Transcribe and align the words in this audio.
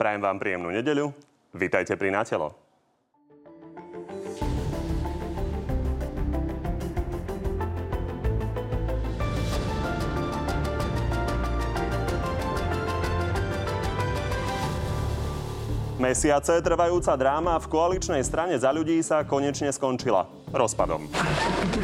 Prajem 0.00 0.24
vám 0.24 0.40
príjemnú 0.40 0.72
nedeľu. 0.72 1.12
Vítajte 1.52 1.92
pri 1.92 2.08
Natelo. 2.08 2.56
Mesiace 16.00 16.64
trvajúca 16.64 17.12
dráma 17.20 17.60
v 17.60 17.68
koaličnej 17.68 18.24
strane 18.24 18.56
za 18.56 18.72
ľudí 18.72 19.04
sa 19.04 19.28
konečne 19.28 19.68
skončila 19.68 20.24
rozpadom. 20.48 21.12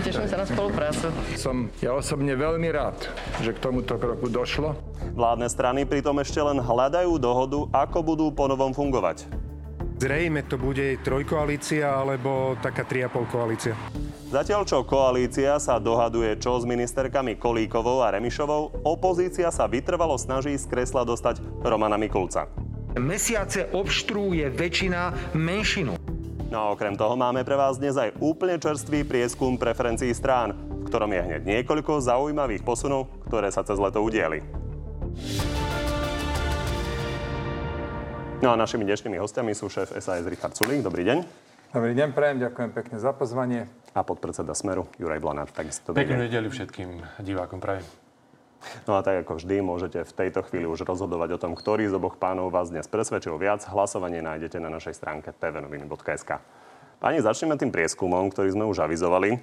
Teším 0.01 0.25
sa 0.25 0.41
na 0.41 0.49
spoluprácu. 0.49 1.13
Som 1.37 1.69
ja 1.85 1.93
osobne 1.93 2.33
veľmi 2.33 2.73
rád, 2.73 2.97
že 3.45 3.53
k 3.53 3.61
tomuto 3.61 4.01
kroku 4.01 4.33
došlo. 4.33 4.73
Vládne 5.17 5.49
strany 5.49 5.89
pritom 5.89 6.21
ešte 6.21 6.37
len 6.45 6.61
hľadajú 6.61 7.17
dohodu, 7.17 7.73
ako 7.73 7.99
budú 8.05 8.27
ponovom 8.37 8.77
fungovať. 8.77 9.25
Zrejme 9.97 10.45
to 10.45 10.61
bude 10.61 11.01
trojkoalícia 11.01 11.89
alebo 11.89 12.53
taká 12.61 12.85
3,5 12.85 13.33
koalícia. 13.33 13.73
Zatiaľ 14.29 14.69
čo 14.69 14.85
koalícia 14.85 15.57
sa 15.57 15.81
dohaduje 15.81 16.37
čo 16.37 16.61
s 16.61 16.69
ministerkami 16.69 17.41
Kolíkovou 17.41 18.05
a 18.05 18.13
Remišovou, 18.13 18.85
opozícia 18.85 19.49
sa 19.49 19.65
vytrvalo 19.65 20.21
snaží 20.21 20.53
z 20.53 20.69
kresla 20.69 21.01
dostať 21.09 21.41
Romana 21.65 21.97
Mikulca. 21.97 22.53
Mesiace 23.01 23.73
obštruuje 23.73 24.53
väčšina 24.53 25.33
menšinu. 25.33 25.97
No 26.53 26.57
a 26.61 26.67
okrem 26.77 26.93
toho 26.93 27.17
máme 27.17 27.41
pre 27.41 27.57
vás 27.57 27.81
dnes 27.81 27.97
aj 27.97 28.21
úplne 28.21 28.61
čerstvý 28.61 29.09
prieskum 29.09 29.57
preferencií 29.57 30.13
strán, 30.13 30.53
v 30.53 30.85
ktorom 30.93 31.09
je 31.09 31.25
hneď 31.25 31.43
niekoľko 31.49 32.05
zaujímavých 32.05 32.61
posunov, 32.69 33.09
ktoré 33.33 33.49
sa 33.49 33.65
cez 33.65 33.81
leto 33.81 34.05
udieli. 34.05 34.66
No 38.45 38.53
a 38.53 38.57
našimi 38.57 38.85
dnešnými 38.85 39.17
hostiami 39.17 39.57
sú 39.57 39.73
šéf 39.73 39.97
SAS 39.97 40.23
Richard 40.29 40.53
Sulík. 40.53 40.85
Dobrý 40.85 41.03
deň. 41.09 41.19
Dobrý 41.73 41.93
deň, 41.99 42.09
prajem, 42.15 42.39
ďakujem 42.41 42.71
pekne 42.73 42.97
za 43.01 43.11
pozvanie. 43.17 43.67
A 43.97 44.05
podpredseda 44.05 44.55
Smeru 44.55 44.87
Juraj 45.01 45.19
Blanár. 45.19 45.49
Takisto 45.51 45.91
dobrý 45.91 46.05
Peknú 46.05 46.21
deň. 46.21 46.25
nedelu 46.29 46.49
všetkým 46.53 46.89
divákom 47.25 47.59
prajem. 47.59 47.83
No 48.85 48.99
a 48.99 49.01
tak 49.01 49.25
ako 49.25 49.41
vždy, 49.41 49.57
môžete 49.65 50.05
v 50.05 50.13
tejto 50.13 50.45
chvíli 50.47 50.69
už 50.69 50.85
rozhodovať 50.85 51.37
o 51.37 51.43
tom, 51.43 51.53
ktorý 51.57 51.89
z 51.89 51.97
oboch 51.97 52.21
pánov 52.21 52.53
vás 52.53 52.69
dnes 52.69 52.85
presvedčil 52.87 53.35
viac. 53.41 53.65
Hlasovanie 53.67 54.21
nájdete 54.21 54.61
na 54.61 54.69
našej 54.69 54.95
stránke 54.95 55.33
tvnoviny.sk. 55.33 56.41
Páni, 56.97 57.21
začneme 57.21 57.61
tým 57.61 57.69
prieskumom, 57.73 58.33
ktorý 58.33 58.57
sme 58.57 58.65
už 58.69 58.85
avizovali. 58.85 59.37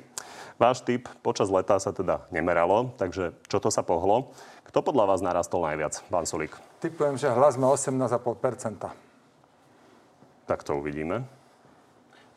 Váš 0.62 0.86
typ 0.86 1.10
počas 1.26 1.50
leta 1.50 1.78
sa 1.82 1.90
teda 1.90 2.30
nemeralo, 2.30 2.94
takže 2.96 3.34
čo 3.50 3.58
to 3.58 3.74
sa 3.74 3.82
pohlo? 3.82 4.34
Kto 4.70 4.86
podľa 4.86 5.06
vás 5.14 5.20
narastol 5.22 5.66
najviac? 5.66 6.02
Pán 6.10 6.26
Sulík. 6.30 6.54
Typujem, 6.82 7.18
že 7.18 7.30
hlas 7.30 7.58
má 7.58 7.70
18,5%. 7.74 8.90
Tak 10.46 10.60
to 10.62 10.78
uvidíme. 10.78 11.26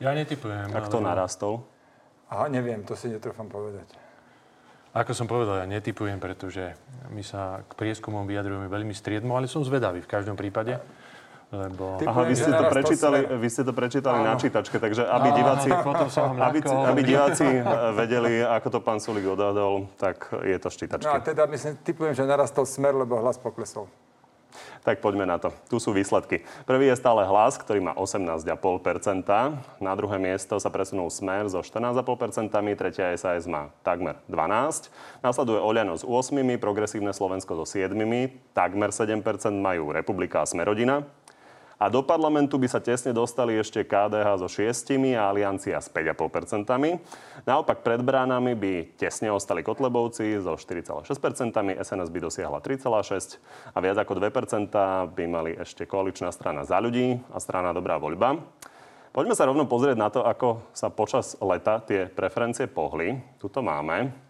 Ja 0.01 0.13
netypujem. 0.13 0.73
A 0.73 0.81
kto 0.85 1.01
ale- 1.01 1.09
narastol? 1.13 1.65
Aha, 2.27 2.51
neviem, 2.51 2.83
to 2.83 2.99
si 2.99 3.07
netrúfam 3.07 3.47
povedať. 3.47 3.87
Ako 4.97 5.13
som 5.13 5.29
povedal, 5.29 5.61
ja 5.61 5.69
netypujem, 5.69 6.17
pretože 6.17 6.73
my 7.13 7.21
sa 7.21 7.61
k 7.69 7.73
prieskumom 7.77 8.25
vyjadrujeme 8.25 8.65
veľmi 8.67 8.97
striedmo, 8.97 9.37
ale 9.37 9.45
som 9.45 9.61
zvedavý 9.61 10.01
v 10.01 10.09
každom 10.09 10.41
prípade. 10.41 10.81
Lebo... 11.47 12.03
Ty- 12.03 12.11
Aha, 12.11 12.21
vy 12.27 12.35
ste 12.35 12.51
to 12.51 12.65
prečítali, 12.67 13.19
smer. 13.23 13.39
vy 13.39 13.49
ste 13.49 13.63
to 13.63 13.73
prečítali 13.73 14.19
na 14.19 14.35
Áno. 14.35 14.43
čítačke, 14.43 14.83
takže 14.83 15.07
aby 15.07 15.29
diváci, 15.31 15.69
som 16.11 16.35
vám 16.35 16.43
aby, 16.43 16.59
aby 16.67 17.01
diváci 17.07 17.47
eh, 17.47 17.63
vedeli, 17.95 18.43
ako 18.43 18.67
to 18.67 18.79
pán 18.83 18.99
Sulík 18.99 19.31
odhadol, 19.31 19.87
tak 19.95 20.27
je 20.43 20.59
to 20.59 20.69
z 20.75 20.77
čítačky. 20.87 21.07
No 21.07 21.15
a 21.15 21.23
teda 21.23 21.47
myslím, 21.47 21.79
typujem, 21.87 22.19
že 22.19 22.27
narastol 22.27 22.67
smer, 22.67 22.99
lebo 22.99 23.15
hlas 23.23 23.39
poklesol. 23.39 23.87
Tak 24.83 25.03
poďme 25.03 25.27
na 25.27 25.37
to. 25.37 25.51
Tu 25.67 25.83
sú 25.83 25.91
výsledky. 25.91 26.47
Prvý 26.63 26.87
je 26.87 26.97
stále 26.97 27.27
hlas, 27.27 27.59
ktorý 27.59 27.83
má 27.83 27.93
18,5%. 27.99 29.27
Na 29.83 29.93
druhé 29.99 30.17
miesto 30.23 30.57
sa 30.63 30.71
presunul 30.71 31.11
Smer 31.11 31.51
so 31.51 31.59
14,5%, 31.59 32.55
tretia 32.79 33.11
SAS 33.19 33.51
má 33.51 33.75
takmer 33.83 34.23
12%. 34.31 34.87
Nasleduje 35.27 35.59
Oľano 35.59 35.99
s 35.99 36.07
8%, 36.07 36.63
Progresívne 36.63 37.11
Slovensko 37.11 37.59
so 37.59 37.67
7%, 37.67 37.91
takmer 38.55 38.95
7% 38.95 39.21
majú 39.59 39.91
Republika 39.91 40.41
a 40.41 40.47
Smerodina. 40.47 41.03
A 41.77 41.93
do 41.93 42.01
parlamentu 42.01 42.57
by 42.57 42.73
sa 42.73 42.81
tesne 42.81 43.13
dostali 43.13 43.53
ešte 43.53 43.85
KDH 43.85 44.41
so 44.41 44.49
6 44.49 44.97
a 45.13 45.29
Aliancia 45.29 45.77
s 45.77 45.93
5,5%. 45.93 46.65
Naopak 47.45 47.85
pred 47.85 48.01
bránami 48.01 48.57
by 48.57 48.73
tesne 48.97 49.29
ostali 49.29 49.61
Kotlebovci 49.61 50.41
so 50.41 50.57
4,6%, 50.57 51.13
SNS 51.77 52.09
by 52.09 52.19
dosiahla 52.25 52.65
3,6% 52.65 53.77
a 53.77 53.79
viac 53.85 53.97
ako 54.01 54.13
2% 54.17 54.73
by 55.13 55.25
mali 55.29 55.53
ešte 55.53 55.85
koaličná 55.85 56.33
strana 56.33 56.65
za 56.65 56.81
ľudí 56.81 57.21
a 57.29 57.37
strana 57.45 57.77
Dobrá 57.77 58.01
voľba. 58.01 58.41
Poďme 59.13 59.37
sa 59.37 59.45
rovno 59.45 59.69
pozrieť 59.69 59.97
na 60.01 60.09
to, 60.09 60.25
ako 60.25 60.73
sa 60.73 60.89
počas 60.89 61.37
leta 61.45 61.85
tie 61.85 62.09
preferencie 62.09 62.69
pohli. 62.69 63.17
Tuto 63.37 63.61
máme. 63.61 64.26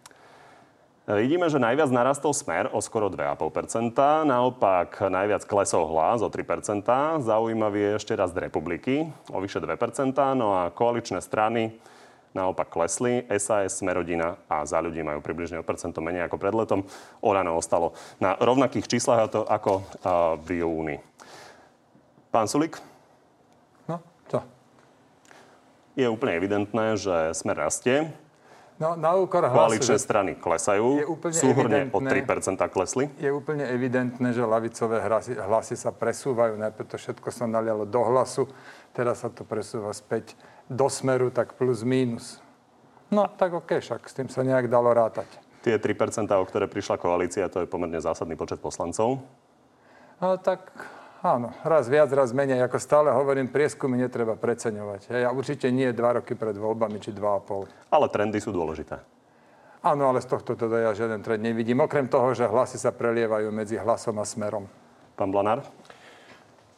Vidíme, 1.06 1.46
že 1.46 1.62
najviac 1.62 1.86
narastol 1.94 2.34
smer 2.34 2.66
o 2.74 2.82
skoro 2.82 3.06
2,5%, 3.06 3.94
naopak 4.26 5.06
najviac 5.06 5.46
klesol 5.46 5.86
hlas 5.86 6.18
o 6.18 6.26
3%, 6.26 6.82
zaujímavý 7.22 7.78
je 7.78 7.90
ešte 8.02 8.18
raz 8.18 8.34
republiky 8.34 9.06
o 9.30 9.38
vyše 9.38 9.62
2%, 9.62 9.70
no 10.34 10.58
a 10.58 10.74
koaličné 10.74 11.22
strany 11.22 11.78
naopak 12.34 12.66
klesli, 12.66 13.22
SAS, 13.38 13.78
Smerodina 13.78 14.34
a 14.50 14.66
za 14.66 14.82
ľudí 14.82 14.98
majú 15.06 15.22
približne 15.22 15.62
o 15.62 15.64
percento 15.64 16.02
menej 16.02 16.26
ako 16.26 16.42
pred 16.42 16.52
letom. 16.58 16.82
Orano 17.22 17.54
ostalo 17.54 17.94
na 18.18 18.34
rovnakých 18.34 18.98
číslach 18.98 19.30
ako 19.30 19.86
v 20.42 20.48
júni. 20.58 20.98
Pán 22.34 22.50
Sulik, 22.50 22.82
No, 23.86 24.02
čo? 24.26 24.42
je 25.94 26.10
úplne 26.10 26.34
evidentné, 26.34 26.98
že 26.98 27.30
smer 27.30 27.62
rastie, 27.62 28.10
No, 28.76 28.92
na 28.92 29.16
úkor 29.16 29.41
hlasu, 29.41 29.81
koaličné 29.81 29.97
strany 29.97 30.32
klesajú, 30.37 31.16
súhrne 31.32 31.88
o 31.88 32.00
evidentné. 32.04 32.60
3% 32.60 32.60
klesli. 32.69 33.09
je 33.16 33.32
úplne 33.32 33.64
evidentné, 33.64 34.37
že 34.37 34.44
lavicové 34.44 35.00
hlasy, 35.00 35.32
hlasy 35.32 35.81
sa 35.81 35.97
presúvajú. 35.97 36.60
Najprv 36.60 36.84
to 36.84 37.00
všetko 37.00 37.28
sa 37.32 37.48
nalialo 37.48 37.88
do 37.88 38.04
hlasu, 38.04 38.44
teraz 38.92 39.25
sa 39.25 39.32
to 39.32 39.48
presúva 39.48 39.97
späť 39.97 40.36
do 40.69 40.92
smeru, 40.92 41.32
tak 41.32 41.56
plus 41.56 41.81
mínus. 41.81 42.36
No, 43.09 43.25
tak 43.32 43.56
okej, 43.56 43.81
však 43.81 44.03
s 44.04 44.12
tým 44.12 44.28
sa 44.28 44.44
nejak 44.44 44.69
dalo 44.69 44.92
rátať. 44.92 45.26
Tie 45.65 45.72
3%, 45.72 46.28
o 46.36 46.44
ktoré 46.44 46.69
prišla 46.69 47.00
koalícia, 47.00 47.48
to 47.48 47.65
je 47.65 47.70
pomerne 47.70 47.97
zásadný 47.97 48.36
počet 48.36 48.60
poslancov. 48.60 49.25
No 50.20 50.36
tak 50.36 50.69
áno, 51.22 51.53
raz 51.62 51.87
viac, 51.87 52.10
raz 52.12 52.34
menej. 52.34 52.65
Ako 52.65 52.81
stále 52.81 53.12
hovorím, 53.12 53.49
prieskumy 53.49 54.00
netreba 54.00 54.34
preceňovať. 54.34 55.12
Hej, 55.12 55.22
a 55.25 55.31
určite 55.31 55.69
nie 55.71 55.93
dva 55.93 56.21
roky 56.21 56.37
pred 56.37 56.56
voľbami, 56.56 56.99
či 57.00 57.15
dva 57.15 57.37
a 57.37 57.41
pol. 57.41 57.69
Ale 57.93 58.09
trendy 58.09 58.41
sú 58.43 58.53
dôležité. 58.53 59.00
Áno, 59.87 60.10
ale 60.10 60.19
z 60.19 60.27
tohto 60.27 60.59
teda 60.59 60.82
ja 60.82 60.91
žiaden 60.97 61.22
trend 61.22 61.47
nevidím. 61.47 61.78
Okrem 61.78 62.10
toho, 62.10 62.34
že 62.34 62.50
hlasy 62.50 62.75
sa 62.75 62.91
prelievajú 62.91 63.54
medzi 63.54 63.78
hlasom 63.78 64.19
a 64.19 64.27
smerom. 64.27 64.66
Pán 65.15 65.31
Blanár? 65.31 65.62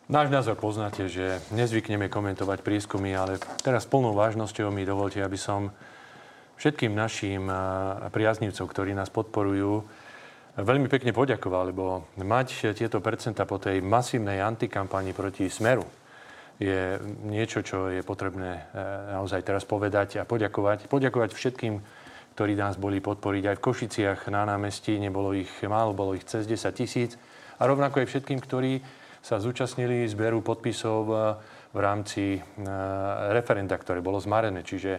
Náš 0.09 0.33
názor 0.33 0.57
poznáte, 0.57 1.05
že 1.09 1.41
nezvykneme 1.53 2.09
komentovať 2.09 2.65
prieskumy, 2.65 3.13
ale 3.13 3.37
teraz 3.61 3.85
plnou 3.85 4.17
vážnosťou 4.17 4.73
mi 4.73 4.85
dovolte, 4.85 5.21
aby 5.21 5.37
som 5.37 5.69
všetkým 6.57 6.97
našim 6.97 7.45
a, 7.49 8.09
priaznivcom, 8.09 8.65
ktorí 8.65 8.97
nás 8.97 9.13
podporujú, 9.13 9.85
veľmi 10.59 10.91
pekne 10.91 11.15
poďakoval, 11.15 11.71
lebo 11.71 12.11
mať 12.19 12.75
tieto 12.75 12.99
percenta 12.99 13.47
po 13.47 13.63
tej 13.63 13.79
masívnej 13.79 14.43
antikampani 14.43 15.15
proti 15.15 15.47
Smeru 15.47 15.87
je 16.59 16.99
niečo, 17.23 17.63
čo 17.63 17.87
je 17.87 18.03
potrebné 18.03 18.51
e, 18.51 18.83
naozaj 19.15 19.47
teraz 19.47 19.63
povedať 19.63 20.19
a 20.19 20.27
poďakovať. 20.27 20.91
Poďakovať 20.91 21.31
všetkým, 21.31 21.75
ktorí 22.35 22.59
nás 22.59 22.75
boli 22.75 22.99
podporiť 22.99 23.55
aj 23.55 23.57
v 23.63 23.65
Košiciach 23.65 24.21
na 24.35 24.43
námestí. 24.43 24.99
Nebolo 24.99 25.39
ich 25.39 25.51
málo, 25.63 25.95
bolo 25.95 26.19
ich 26.19 26.27
cez 26.27 26.51
10 26.51 26.75
tisíc. 26.75 27.15
A 27.59 27.67
rovnako 27.67 28.03
aj 28.03 28.11
všetkým, 28.11 28.43
ktorí 28.43 28.83
sa 29.23 29.39
zúčastnili 29.39 30.03
zberu 30.11 30.43
podpisov 30.43 31.03
e, 31.07 31.17
v 31.71 31.79
rámci 31.79 32.25
e, 32.35 32.41
referenda, 33.31 33.79
ktoré 33.79 34.03
bolo 34.03 34.19
zmarené. 34.19 34.67
Čiže 34.67 34.99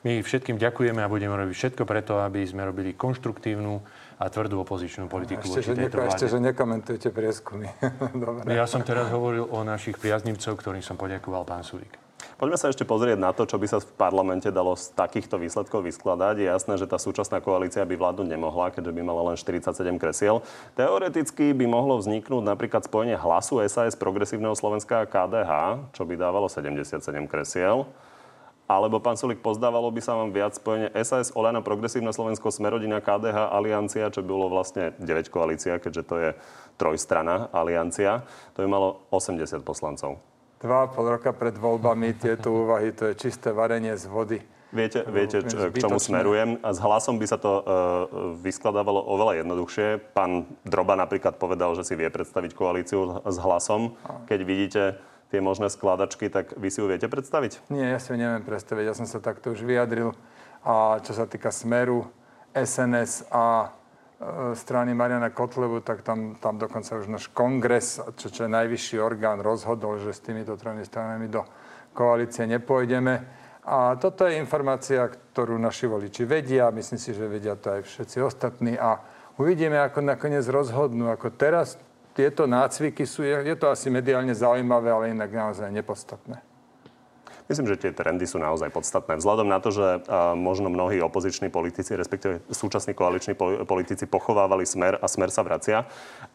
my 0.00 0.24
všetkým 0.24 0.56
ďakujeme 0.56 1.00
a 1.04 1.08
budeme 1.12 1.36
robiť 1.36 1.54
všetko 1.56 1.82
preto, 1.84 2.20
aby 2.24 2.40
sme 2.48 2.64
robili 2.64 2.96
konštruktívnu 2.96 3.84
a 4.20 4.24
tvrdú 4.28 4.60
opozičnú 4.64 5.08
politiku 5.08 5.48
Ešte, 5.48 5.72
že, 5.72 5.74
neko, 5.76 6.00
ešte, 6.04 6.24
že 6.28 6.38
nekomentujete 6.40 7.08
prieskumy. 7.08 7.68
Dobre. 8.24 8.52
Ja 8.52 8.68
som 8.68 8.84
teraz 8.84 9.08
hovoril 9.08 9.48
o 9.48 9.60
našich 9.64 9.96
priaznivcov, 9.96 10.60
ktorým 10.60 10.84
som 10.84 11.00
poďakoval 11.00 11.48
pán 11.48 11.64
Sulík. 11.64 11.96
Poďme 12.40 12.56
sa 12.56 12.72
ešte 12.72 12.88
pozrieť 12.88 13.20
na 13.20 13.36
to, 13.36 13.44
čo 13.44 13.60
by 13.60 13.68
sa 13.68 13.84
v 13.84 13.88
parlamente 14.00 14.48
dalo 14.48 14.72
z 14.72 14.96
takýchto 14.96 15.36
výsledkov 15.36 15.84
vyskladať. 15.84 16.40
Je 16.40 16.48
jasné, 16.48 16.80
že 16.80 16.88
tá 16.88 16.96
súčasná 16.96 17.40
koalícia 17.44 17.84
by 17.84 17.96
vládnuť 18.00 18.28
nemohla, 18.32 18.72
keďže 18.72 18.96
by 18.96 19.02
mala 19.04 19.32
len 19.32 19.36
47 19.36 19.76
kresiel. 20.00 20.40
Teoreticky 20.72 21.52
by 21.52 21.68
mohlo 21.68 22.00
vzniknúť 22.00 22.40
napríklad 22.40 22.88
spojenie 22.88 23.20
hlasu 23.20 23.60
SAS 23.68 23.92
Progresívneho 23.92 24.56
Slovenska 24.56 25.04
a 25.04 25.08
KDH, 25.08 25.52
čo 25.92 26.08
by 26.08 26.16
dávalo 26.16 26.48
77 26.48 27.04
kresiel. 27.28 27.84
Alebo, 28.70 29.02
pán 29.02 29.18
Sulik, 29.18 29.42
pozdávalo 29.42 29.90
by 29.90 29.98
sa 29.98 30.14
vám 30.14 30.30
viac 30.30 30.54
spojenie 30.54 30.94
SAS, 31.02 31.34
Olano, 31.34 31.58
Progresívne 31.58 32.14
Slovensko, 32.14 32.54
Smerodina, 32.54 33.02
KDH, 33.02 33.50
Aliancia, 33.50 34.14
čo 34.14 34.22
bolo 34.22 34.46
vlastne 34.46 34.94
9 35.02 35.26
koalícia, 35.26 35.82
keďže 35.82 36.02
to 36.06 36.14
je 36.22 36.30
trojstrana 36.78 37.50
Aliancia. 37.50 38.22
To 38.54 38.62
by 38.62 38.68
malo 38.70 39.02
80 39.10 39.66
poslancov. 39.66 40.22
Dva 40.62 40.86
a 40.86 40.90
pol 40.92 41.18
roka 41.18 41.34
pred 41.34 41.58
voľbami 41.58 42.14
tieto 42.14 42.54
úvahy, 42.54 42.94
to 42.94 43.10
je 43.10 43.18
čisté 43.18 43.50
varenie 43.50 43.98
z 43.98 44.06
vody. 44.06 44.38
Viete, 44.70 45.02
viete 45.02 45.42
č- 45.42 45.74
k 45.74 45.74
čomu 45.74 45.98
smerujem? 45.98 46.62
A 46.62 46.70
s 46.70 46.78
hlasom 46.78 47.18
by 47.18 47.26
sa 47.26 47.42
to 47.42 47.50
uh, 47.50 47.62
vyskladávalo 48.38 49.02
oveľa 49.02 49.42
jednoduchšie. 49.42 50.14
Pán 50.14 50.46
Droba 50.62 50.94
napríklad 50.94 51.42
povedal, 51.42 51.74
že 51.74 51.82
si 51.82 51.98
vie 51.98 52.06
predstaviť 52.06 52.54
koalíciu 52.54 53.18
s 53.26 53.36
hlasom. 53.42 53.98
Keď 54.30 54.40
vidíte 54.46 54.82
tie 55.30 55.38
možné 55.38 55.70
skladačky, 55.70 56.26
tak 56.26 56.58
vy 56.58 56.68
si 56.68 56.82
ju 56.82 56.90
viete 56.90 57.06
predstaviť? 57.06 57.70
Nie, 57.70 57.94
ja 57.94 57.98
si 58.02 58.10
ju 58.10 58.18
neviem 58.18 58.42
predstaviť. 58.42 58.84
Ja 58.84 58.94
som 58.98 59.06
sa 59.06 59.22
takto 59.22 59.54
už 59.54 59.62
vyjadril. 59.62 60.12
A 60.66 60.98
čo 61.00 61.14
sa 61.16 61.24
týka 61.24 61.54
Smeru, 61.54 62.04
SNS 62.50 63.30
a 63.30 63.70
e, 64.18 64.54
strany 64.58 64.92
Mariana 64.92 65.30
Kotlevu, 65.30 65.80
tak 65.80 66.02
tam, 66.02 66.36
tam 66.36 66.58
dokonca 66.58 66.98
už 66.98 67.06
náš 67.06 67.30
kongres, 67.30 68.02
čo, 68.18 68.28
čo 68.28 68.44
je 68.44 68.50
najvyšší 68.50 68.98
orgán, 68.98 69.38
rozhodol, 69.40 70.02
že 70.02 70.12
s 70.12 70.20
týmito 70.20 70.58
tromi 70.58 70.82
stranami 70.84 71.30
do 71.30 71.46
koalície 71.94 72.44
nepôjdeme. 72.50 73.40
A 73.64 73.94
toto 74.00 74.26
je 74.26 74.40
informácia, 74.40 75.06
ktorú 75.06 75.60
naši 75.60 75.86
voliči 75.86 76.26
vedia. 76.26 76.74
Myslím 76.74 76.98
si, 76.98 77.14
že 77.14 77.30
vedia 77.30 77.54
to 77.54 77.78
aj 77.78 77.86
všetci 77.86 78.18
ostatní. 78.18 78.74
A 78.74 78.98
uvidíme, 79.38 79.78
ako 79.78 80.02
nakoniec 80.02 80.42
rozhodnú. 80.48 81.12
Ako 81.12 81.30
teraz 81.30 81.78
tieto 82.20 82.44
nácviky 82.44 83.08
sú, 83.08 83.24
je, 83.24 83.56
to 83.56 83.72
asi 83.72 83.88
mediálne 83.88 84.36
zaujímavé, 84.36 84.92
ale 84.92 85.16
inak 85.16 85.32
naozaj 85.32 85.72
nepodstatné. 85.72 86.44
Myslím, 87.48 87.66
že 87.66 87.82
tie 87.82 87.90
trendy 87.90 88.30
sú 88.30 88.38
naozaj 88.38 88.70
podstatné. 88.70 89.18
Vzhľadom 89.18 89.50
na 89.50 89.58
to, 89.58 89.74
že 89.74 90.06
možno 90.38 90.70
mnohí 90.70 91.02
opoziční 91.02 91.50
politici, 91.50 91.98
respektíve 91.98 92.46
súčasní 92.46 92.94
koaliční 92.94 93.34
politici 93.66 94.06
pochovávali 94.06 94.62
smer 94.62 95.02
a 95.02 95.10
smer 95.10 95.34
sa 95.34 95.42
vracia, 95.42 95.82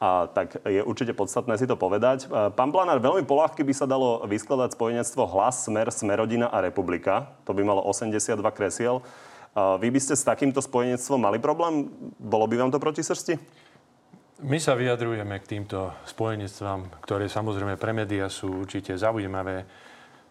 a 0.02 0.28
tak 0.28 0.60
je 0.68 0.84
určite 0.84 1.16
podstatné 1.16 1.56
si 1.56 1.72
to 1.72 1.80
povedať. 1.80 2.28
Pán 2.60 2.76
Planár, 2.76 3.00
veľmi 3.00 3.24
polahky 3.24 3.64
by 3.64 3.72
sa 3.72 3.88
dalo 3.88 4.28
vyskladať 4.28 4.76
spojenectvo 4.76 5.24
Hlas, 5.24 5.64
Smer, 5.64 5.88
Smerodina 5.88 6.52
a 6.52 6.60
Republika. 6.60 7.32
To 7.48 7.56
by 7.56 7.64
malo 7.64 7.80
82 7.88 8.36
kresiel. 8.52 9.00
Vy 9.56 9.88
by 9.88 10.00
ste 10.04 10.20
s 10.20 10.28
takýmto 10.28 10.60
spojenectvom 10.60 11.16
mali 11.16 11.40
problém? 11.40 11.88
Bolo 12.20 12.44
by 12.44 12.60
vám 12.60 12.76
to 12.76 12.80
proti 12.84 13.08
srsti? 13.08 13.40
My 14.44 14.60
sa 14.60 14.76
vyjadrujeme 14.76 15.40
k 15.40 15.48
týmto 15.48 15.96
spojenectvám, 16.04 17.00
ktoré 17.00 17.32
samozrejme 17.32 17.80
pre 17.80 17.96
médiá 17.96 18.28
sú 18.28 18.68
určite 18.68 18.92
zaujímavé. 19.00 19.64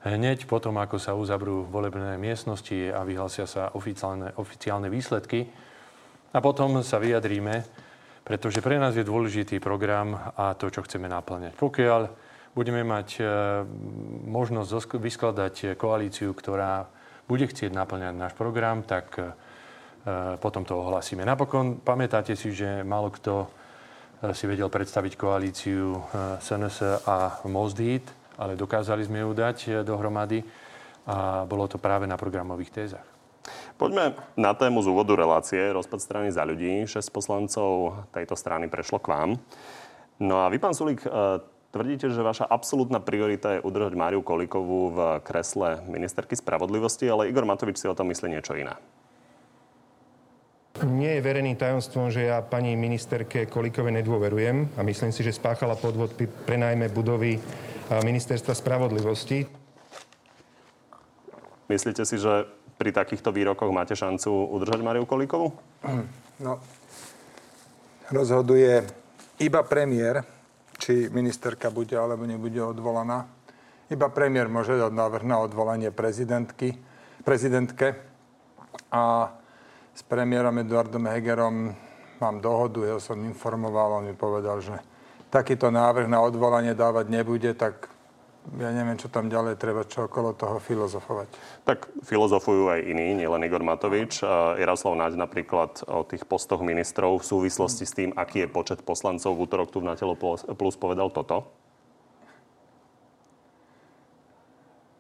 Hneď 0.04 0.44
potom, 0.44 0.76
ako 0.76 1.00
sa 1.00 1.16
uzavrú 1.16 1.64
volebné 1.64 2.20
miestnosti 2.20 2.92
a 2.92 3.00
vyhlasia 3.00 3.48
sa 3.48 3.72
oficiálne, 3.72 4.36
oficiálne 4.36 4.92
výsledky. 4.92 5.48
A 6.36 6.38
potom 6.44 6.84
sa 6.84 7.00
vyjadríme, 7.00 7.64
pretože 8.28 8.60
pre 8.60 8.76
nás 8.76 8.92
je 8.92 9.08
dôležitý 9.08 9.56
program 9.56 10.12
a 10.36 10.52
to, 10.52 10.68
čo 10.68 10.84
chceme 10.84 11.08
naplňať. 11.08 11.56
Pokiaľ 11.56 12.02
budeme 12.52 12.84
mať 12.84 13.08
e, 13.16 13.24
možnosť 14.28 15.00
vyskladať 15.00 15.80
koalíciu, 15.80 16.36
ktorá 16.36 16.84
bude 17.24 17.48
chcieť 17.48 17.72
naplňať 17.72 18.12
náš 18.20 18.36
program, 18.36 18.84
tak 18.84 19.16
e, 19.16 19.32
potom 20.36 20.68
to 20.68 20.76
ohlasíme. 20.76 21.24
Napokon 21.24 21.80
pamätáte 21.80 22.36
si, 22.36 22.52
že 22.52 22.84
málo 22.84 23.08
kto 23.08 23.63
si 24.32 24.44
vedel 24.49 24.70
predstaviť 24.70 25.12
koalíciu 25.19 26.00
SNS 26.40 26.76
eh, 26.81 27.11
a 27.11 27.16
Mozdít, 27.44 28.08
ale 28.40 28.56
dokázali 28.56 29.05
sme 29.05 29.26
ju 29.26 29.31
dať 29.37 29.58
eh, 29.69 29.72
dohromady 29.84 30.40
a 31.05 31.44
bolo 31.44 31.69
to 31.69 31.76
práve 31.76 32.08
na 32.08 32.16
programových 32.16 32.72
tézach. 32.72 33.06
Poďme 33.76 34.16
na 34.40 34.56
tému 34.56 34.81
z 34.81 34.88
úvodu 34.88 35.12
relácie. 35.12 35.61
Rozpad 35.61 36.00
strany 36.00 36.32
za 36.32 36.49
ľudí. 36.49 36.88
Šesť 36.88 37.12
poslancov 37.12 38.00
tejto 38.16 38.32
strany 38.40 38.72
prešlo 38.72 38.96
k 38.96 39.11
vám. 39.12 39.31
No 40.17 40.40
a 40.40 40.49
vy, 40.49 40.56
pán 40.56 40.72
Sulík, 40.72 41.05
eh, 41.05 41.10
tvrdíte, 41.75 42.08
že 42.08 42.25
vaša 42.25 42.49
absolútna 42.49 43.05
priorita 43.05 43.58
je 43.58 43.64
udržať 43.67 43.93
Máriu 43.99 44.25
Kolikovú 44.25 44.94
v 44.94 44.99
kresle 45.26 45.84
ministerky 45.84 46.38
spravodlivosti, 46.38 47.05
ale 47.10 47.28
Igor 47.28 47.44
Matovič 47.44 47.82
si 47.82 47.90
o 47.90 47.99
tom 47.99 48.08
myslí 48.08 48.32
niečo 48.32 48.56
iné. 48.56 48.78
Nie 50.82 51.16
je 51.16 51.22
verejným 51.22 51.54
tajomstvom, 51.54 52.10
že 52.10 52.26
ja 52.26 52.42
pani 52.42 52.74
ministerke 52.74 53.46
Kolíkove 53.46 53.94
nedôverujem 53.94 54.74
a 54.74 54.82
myslím 54.82 55.14
si, 55.14 55.22
že 55.22 55.30
spáchala 55.30 55.78
podvod 55.78 56.18
pri 56.18 56.26
prenajme 56.26 56.90
budovy 56.90 57.38
ministerstva 58.02 58.58
spravodlivosti. 58.58 59.46
Myslíte 61.70 62.02
si, 62.02 62.18
že 62.18 62.50
pri 62.74 62.90
takýchto 62.90 63.30
výrokoch 63.30 63.70
máte 63.70 63.94
šancu 63.94 64.50
udržať 64.50 64.82
Mariu 64.82 65.06
Kolíkovu? 65.06 65.54
No, 66.42 66.58
rozhoduje 68.10 68.82
iba 69.38 69.62
premiér, 69.62 70.26
či 70.82 71.06
ministerka 71.06 71.70
bude 71.70 71.94
alebo 71.94 72.26
nebude 72.26 72.58
odvolaná. 72.58 73.30
Iba 73.94 74.10
premiér 74.10 74.50
môže 74.50 74.74
dať 74.74 74.90
návrh 74.90 75.22
na 75.22 75.38
odvolanie 75.38 75.94
prezidentky, 75.94 76.74
prezidentke. 77.22 77.94
A 78.90 79.30
s 79.94 80.02
premiérom 80.02 80.58
Eduardom 80.58 81.06
Hegerom 81.06 81.70
mám 82.19 82.37
dohodu, 82.43 82.82
ja 82.82 82.99
som 82.99 83.14
informoval, 83.23 84.02
on 84.02 84.11
mi 84.11 84.14
povedal, 84.19 84.58
že 84.58 84.75
takýto 85.31 85.70
návrh 85.70 86.11
na 86.11 86.19
odvolanie 86.19 86.75
dávať 86.75 87.06
nebude, 87.11 87.55
tak 87.55 87.91
ja 88.58 88.69
neviem, 88.75 88.99
čo 89.00 89.08
tam 89.08 89.31
ďalej 89.31 89.56
treba, 89.56 89.88
čo 89.88 90.05
okolo 90.05 90.37
toho 90.37 90.61
filozofovať. 90.61 91.32
Tak 91.64 91.88
filozofujú 92.05 92.69
aj 92.76 92.81
iní, 92.85 93.17
nielen 93.17 93.41
Igor 93.46 93.64
Matovič. 93.64 94.20
Jaroslav 94.61 95.00
Naď 95.00 95.17
napríklad 95.17 95.81
o 95.88 96.05
tých 96.05 96.29
postoch 96.29 96.61
ministrov 96.61 97.25
v 97.25 97.25
súvislosti 97.25 97.88
s 97.88 97.96
tým, 97.96 98.11
aký 98.12 98.44
je 98.44 98.52
počet 98.52 98.85
poslancov 98.85 99.32
v 99.32 99.43
útorok 99.49 99.73
tu 99.73 99.81
v 99.81 99.88
Natelo 99.88 100.12
Plus 100.44 100.76
povedal 100.76 101.08
toto. 101.08 101.49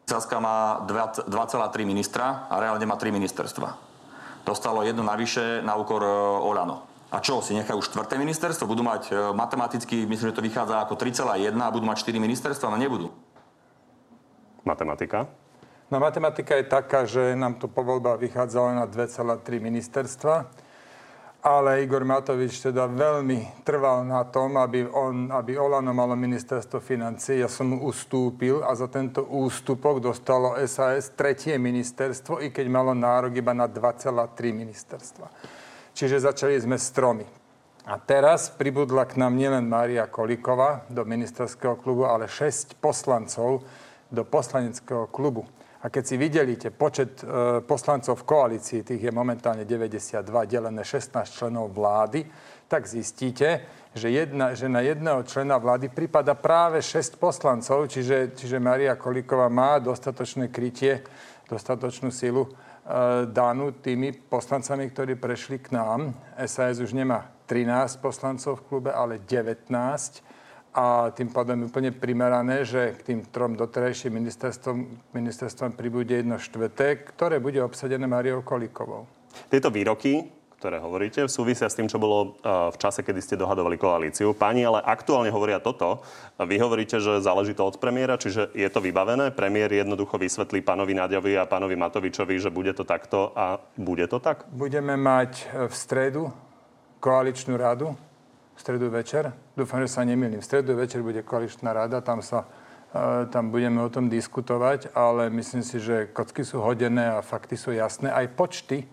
Saska 0.08 0.40
má 0.40 0.80
2,3 0.88 1.28
ministra 1.84 2.48
a 2.48 2.56
reálne 2.62 2.88
má 2.88 2.96
3 2.96 3.12
ministerstva 3.12 3.93
dostalo 4.44 4.84
jedno 4.84 5.02
navyše 5.02 5.64
na 5.64 5.74
úkor 5.74 6.04
e, 6.04 6.08
Olano. 6.44 6.86
A 7.10 7.20
čo, 7.20 7.40
si 7.40 7.56
nechajú 7.56 7.80
štvrté 7.80 8.20
ministerstvo? 8.20 8.68
Budú 8.68 8.84
mať 8.84 9.10
e, 9.10 9.14
matematicky, 9.32 10.04
myslím, 10.04 10.30
že 10.30 10.36
to 10.36 10.44
vychádza 10.44 10.84
ako 10.84 10.94
3,1 11.00 11.56
a 11.56 11.74
budú 11.74 11.88
mať 11.88 12.04
4 12.04 12.20
ministerstva, 12.20 12.68
ale 12.70 12.84
nebudú. 12.84 13.08
Matematika? 14.64 15.28
No 15.92 16.00
matematika 16.00 16.56
je 16.56 16.64
taká, 16.64 17.04
že 17.04 17.36
nám 17.36 17.60
to 17.60 17.68
po 17.68 17.84
voľbách 17.84 18.16
vychádzalo 18.16 18.68
na 18.72 18.84
2,3 18.88 19.60
ministerstva 19.60 20.48
ale 21.44 21.84
Igor 21.84 22.08
Matovič 22.08 22.56
teda 22.56 22.88
veľmi 22.88 23.60
trval 23.68 24.08
na 24.08 24.24
tom, 24.24 24.56
aby, 24.56 24.88
on, 24.88 25.28
aby 25.28 25.60
Olano 25.60 25.92
malo 25.92 26.16
ministerstvo 26.16 26.80
financí. 26.80 27.36
Ja 27.36 27.52
som 27.52 27.76
mu 27.76 27.84
ustúpil 27.84 28.64
a 28.64 28.72
za 28.72 28.88
tento 28.88 29.28
ústupok 29.28 30.00
dostalo 30.00 30.56
SAS 30.64 31.12
tretie 31.12 31.60
ministerstvo, 31.60 32.40
i 32.40 32.48
keď 32.48 32.66
malo 32.72 32.96
nárok 32.96 33.36
iba 33.36 33.52
na 33.52 33.68
2,3 33.68 34.24
ministerstva. 34.56 35.28
Čiže 35.92 36.24
začali 36.24 36.56
sme 36.56 36.80
s 36.80 36.88
tromi. 36.96 37.28
A 37.84 38.00
teraz 38.00 38.48
pribudla 38.48 39.04
k 39.04 39.20
nám 39.20 39.36
nielen 39.36 39.68
Mária 39.68 40.08
Kolíková 40.08 40.88
do 40.88 41.04
ministerského 41.04 41.76
klubu, 41.76 42.08
ale 42.08 42.24
6 42.24 42.80
poslancov 42.80 43.60
do 44.08 44.24
poslaneckého 44.24 45.12
klubu. 45.12 45.44
A 45.84 45.92
keď 45.92 46.04
si 46.08 46.16
videlíte 46.16 46.72
počet 46.72 47.20
e, 47.20 47.60
poslancov 47.60 48.24
v 48.24 48.28
koalícii, 48.28 48.80
tých 48.88 49.04
je 49.04 49.12
momentálne 49.12 49.68
92, 49.68 50.24
delené 50.48 50.80
16 50.80 51.12
členov 51.28 51.76
vlády, 51.76 52.24
tak 52.64 52.88
zistíte, 52.88 53.60
že, 53.92 54.08
jedna, 54.08 54.56
že 54.56 54.64
na 54.64 54.80
jedného 54.80 55.20
člena 55.28 55.60
vlády 55.60 55.92
prípada 55.92 56.32
práve 56.32 56.80
6 56.80 57.20
poslancov, 57.20 57.92
čiže, 57.92 58.32
čiže 58.32 58.56
Maria 58.56 58.96
Kolíková 58.96 59.52
má 59.52 59.76
dostatočné 59.76 60.48
krytie, 60.48 61.04
dostatočnú 61.52 62.08
silu 62.08 62.48
e, 62.48 62.50
danú 63.28 63.76
tými 63.76 64.16
poslancami, 64.24 64.88
ktorí 64.88 65.20
prešli 65.20 65.60
k 65.60 65.76
nám. 65.76 66.16
SAS 66.48 66.80
už 66.80 66.96
nemá 66.96 67.28
13 67.44 68.00
poslancov 68.00 68.64
v 68.64 68.72
klube, 68.72 68.88
ale 68.88 69.20
19 69.20 70.33
a 70.74 71.14
tým 71.14 71.30
pádom 71.30 71.62
je 71.62 71.70
úplne 71.70 71.94
primerané, 71.94 72.66
že 72.66 72.98
k 72.98 73.14
tým 73.14 73.20
trom 73.30 73.54
doterajším 73.54 74.18
ministerstvom, 74.18 74.78
ministerstvom 75.14 75.70
pribude 75.78 76.18
jedno 76.18 76.34
štvrté, 76.34 77.06
ktoré 77.14 77.38
bude 77.38 77.62
obsadené 77.62 78.10
Mariou 78.10 78.42
Kolíkovou. 78.42 79.06
Tieto 79.46 79.70
výroky, 79.70 80.26
ktoré 80.58 80.82
hovoríte, 80.82 81.30
súvisia 81.30 81.70
s 81.70 81.78
tým, 81.78 81.86
čo 81.86 82.02
bolo 82.02 82.40
v 82.46 82.76
čase, 82.80 83.06
kedy 83.06 83.20
ste 83.22 83.38
dohadovali 83.38 83.78
koalíciu. 83.78 84.34
Pani 84.34 84.64
ale 84.64 84.82
aktuálne 84.82 85.30
hovoria 85.30 85.60
toto. 85.62 86.00
Vy 86.40 86.56
hovoríte, 86.58 86.98
že 86.98 87.22
záleží 87.22 87.54
to 87.54 87.68
od 87.68 87.78
premiéra, 87.78 88.18
čiže 88.18 88.50
je 88.56 88.66
to 88.72 88.80
vybavené. 88.80 89.30
Premiér 89.30 89.70
jednoducho 89.70 90.18
vysvetlí 90.18 90.64
pánovi 90.64 90.96
Naďovi 90.96 91.36
a 91.38 91.44
pánovi 91.44 91.76
Matovičovi, 91.76 92.40
že 92.40 92.50
bude 92.50 92.72
to 92.72 92.82
takto 92.82 93.30
a 93.36 93.60
bude 93.78 94.08
to 94.08 94.18
tak? 94.18 94.48
Budeme 94.50 94.96
mať 94.96 95.54
v 95.68 95.74
stredu 95.76 96.32
koaličnú 96.98 97.60
radu 97.60 97.92
v 98.54 98.60
stredu 98.62 98.86
večer. 98.90 99.34
Dúfam, 99.58 99.82
že 99.82 99.90
sa 99.90 100.06
nemýlim. 100.06 100.38
V 100.38 100.46
stredu 100.46 100.78
večer 100.78 101.02
bude 101.02 101.20
koaličná 101.26 101.74
rada, 101.74 101.98
tam 102.00 102.22
sa 102.22 102.46
tam 103.34 103.50
budeme 103.50 103.82
o 103.82 103.90
tom 103.90 104.06
diskutovať, 104.06 104.94
ale 104.94 105.26
myslím 105.26 105.66
si, 105.66 105.82
že 105.82 106.06
kocky 106.14 106.46
sú 106.46 106.62
hodené 106.62 107.10
a 107.10 107.26
fakty 107.26 107.58
sú 107.58 107.74
jasné. 107.74 108.06
Aj 108.06 108.22
počty 108.30 108.86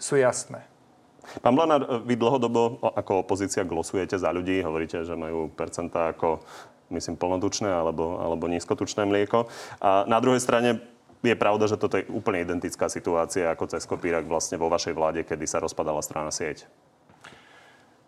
sú 0.00 0.16
jasné. 0.16 0.64
Pán 1.44 1.52
Blanár, 1.54 2.02
vy 2.02 2.16
dlhodobo 2.16 2.80
ako 2.80 3.28
opozícia 3.28 3.62
glosujete 3.62 4.16
za 4.16 4.32
ľudí, 4.32 4.64
hovoríte, 4.64 5.04
že 5.04 5.12
majú 5.12 5.52
percentá 5.52 6.16
ako 6.16 6.40
myslím, 6.90 7.20
plnotučné 7.20 7.68
alebo, 7.68 8.18
alebo 8.24 8.48
nízkotučné 8.48 9.04
mlieko. 9.04 9.46
A 9.84 10.08
na 10.08 10.16
druhej 10.18 10.40
strane 10.40 10.80
je 11.20 11.36
pravda, 11.36 11.68
že 11.68 11.76
toto 11.76 12.00
je 12.00 12.08
úplne 12.08 12.42
identická 12.42 12.88
situácia 12.88 13.52
ako 13.52 13.68
cez 13.68 13.84
kopírak 13.84 14.24
vlastne 14.26 14.56
vo 14.56 14.72
vašej 14.72 14.96
vláde, 14.96 15.20
kedy 15.22 15.44
sa 15.44 15.60
rozpadala 15.60 16.00
strana 16.00 16.32
sieť. 16.32 16.66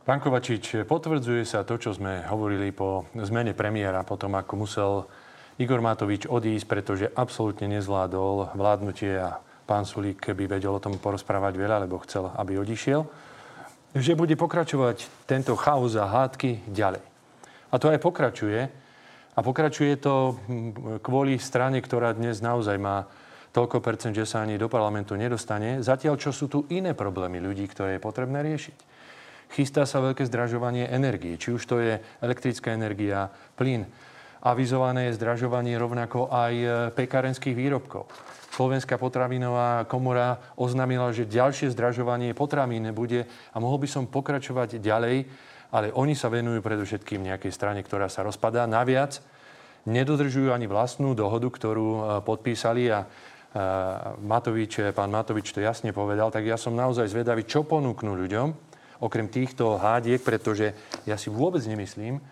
Pán 0.04 0.20
Kovačič, 0.20 0.84
potvrdzuje 0.84 1.48
sa 1.48 1.64
to, 1.64 1.80
čo 1.80 1.96
sme 1.96 2.28
hovorili 2.28 2.76
po 2.76 3.08
zmene 3.16 3.56
premiéra, 3.56 4.04
potom 4.04 4.36
ako 4.36 4.52
musel 4.52 4.92
Igor 5.56 5.80
Matovič 5.80 6.28
odísť, 6.28 6.66
pretože 6.68 7.08
absolútne 7.08 7.72
nezvládol 7.72 8.52
vládnutie 8.52 9.16
a 9.16 9.40
pán 9.64 9.88
Sulík 9.88 10.28
by 10.36 10.44
vedel 10.44 10.76
o 10.76 10.82
tom 10.84 11.00
porozprávať 11.00 11.56
veľa, 11.56 11.88
lebo 11.88 12.04
chcel, 12.04 12.28
aby 12.36 12.60
odišiel, 12.60 13.00
že 13.96 14.12
bude 14.12 14.36
pokračovať 14.36 15.24
tento 15.24 15.56
chaos 15.56 15.96
a 15.96 16.04
hádky 16.04 16.68
ďalej. 16.68 17.00
A 17.72 17.80
to 17.80 17.88
aj 17.88 17.96
pokračuje. 18.04 18.60
A 19.34 19.40
pokračuje 19.40 19.96
to 19.96 20.36
hm, 20.36 21.00
kvôli 21.00 21.40
strane, 21.40 21.80
ktorá 21.80 22.12
dnes 22.12 22.44
naozaj 22.44 22.76
má 22.76 23.08
toľko 23.56 23.80
percent, 23.80 24.12
že 24.12 24.28
sa 24.28 24.44
ani 24.44 24.60
do 24.60 24.68
parlamentu 24.68 25.16
nedostane. 25.16 25.80
Zatiaľ, 25.80 26.20
čo 26.20 26.28
sú 26.28 26.52
tu 26.52 26.68
iné 26.68 26.92
problémy 26.92 27.40
ľudí, 27.40 27.64
ktoré 27.72 27.96
je 27.96 28.04
potrebné 28.04 28.44
riešiť. 28.44 28.93
Chystá 29.52 29.84
sa 29.84 30.00
veľké 30.00 30.24
zdražovanie 30.24 30.88
energie, 30.88 31.36
či 31.36 31.52
už 31.52 31.62
to 31.66 31.76
je 31.82 32.00
elektrická 32.22 32.72
energia, 32.72 33.28
plyn. 33.54 33.86
Avizované 34.44 35.08
je 35.08 35.16
zdražovanie 35.16 35.72
rovnako 35.80 36.28
aj 36.28 36.52
e, 36.52 36.68
pekárenských 36.92 37.56
výrobkov. 37.56 38.04
Slovenská 38.52 39.00
potravinová 39.00 39.88
komora 39.88 40.36
oznámila, 40.60 41.16
že 41.16 41.24
ďalšie 41.24 41.72
zdražovanie 41.72 42.36
potravín 42.36 42.92
bude 42.92 43.24
a 43.24 43.56
mohol 43.56 43.80
by 43.80 43.88
som 43.88 44.04
pokračovať 44.04 44.84
ďalej, 44.84 45.24
ale 45.72 45.96
oni 45.96 46.12
sa 46.12 46.28
venujú 46.28 46.60
predovšetkým 46.60 47.24
nejakej 47.24 47.56
strane, 47.56 47.80
ktorá 47.80 48.12
sa 48.12 48.20
rozpadá. 48.20 48.68
Naviac 48.68 49.24
nedodržujú 49.88 50.52
ani 50.52 50.68
vlastnú 50.68 51.16
dohodu, 51.16 51.48
ktorú 51.48 51.88
e, 51.88 52.00
podpísali 52.20 52.92
a 52.92 53.00
e, 53.00 53.06
Matovič, 54.28 54.92
pán 54.92 55.08
Matovič 55.08 55.56
to 55.56 55.64
jasne 55.64 55.96
povedal, 55.96 56.28
tak 56.28 56.44
ja 56.44 56.60
som 56.60 56.76
naozaj 56.76 57.08
zvedavý, 57.08 57.48
čo 57.48 57.64
ponúknú 57.64 58.12
ľuďom, 58.12 58.73
okrem 59.00 59.26
týchto 59.30 59.78
hádiek, 59.78 60.22
pretože 60.22 60.74
ja 61.08 61.18
si 61.18 61.32
vôbec 61.32 61.62
nemyslím, 61.64 62.22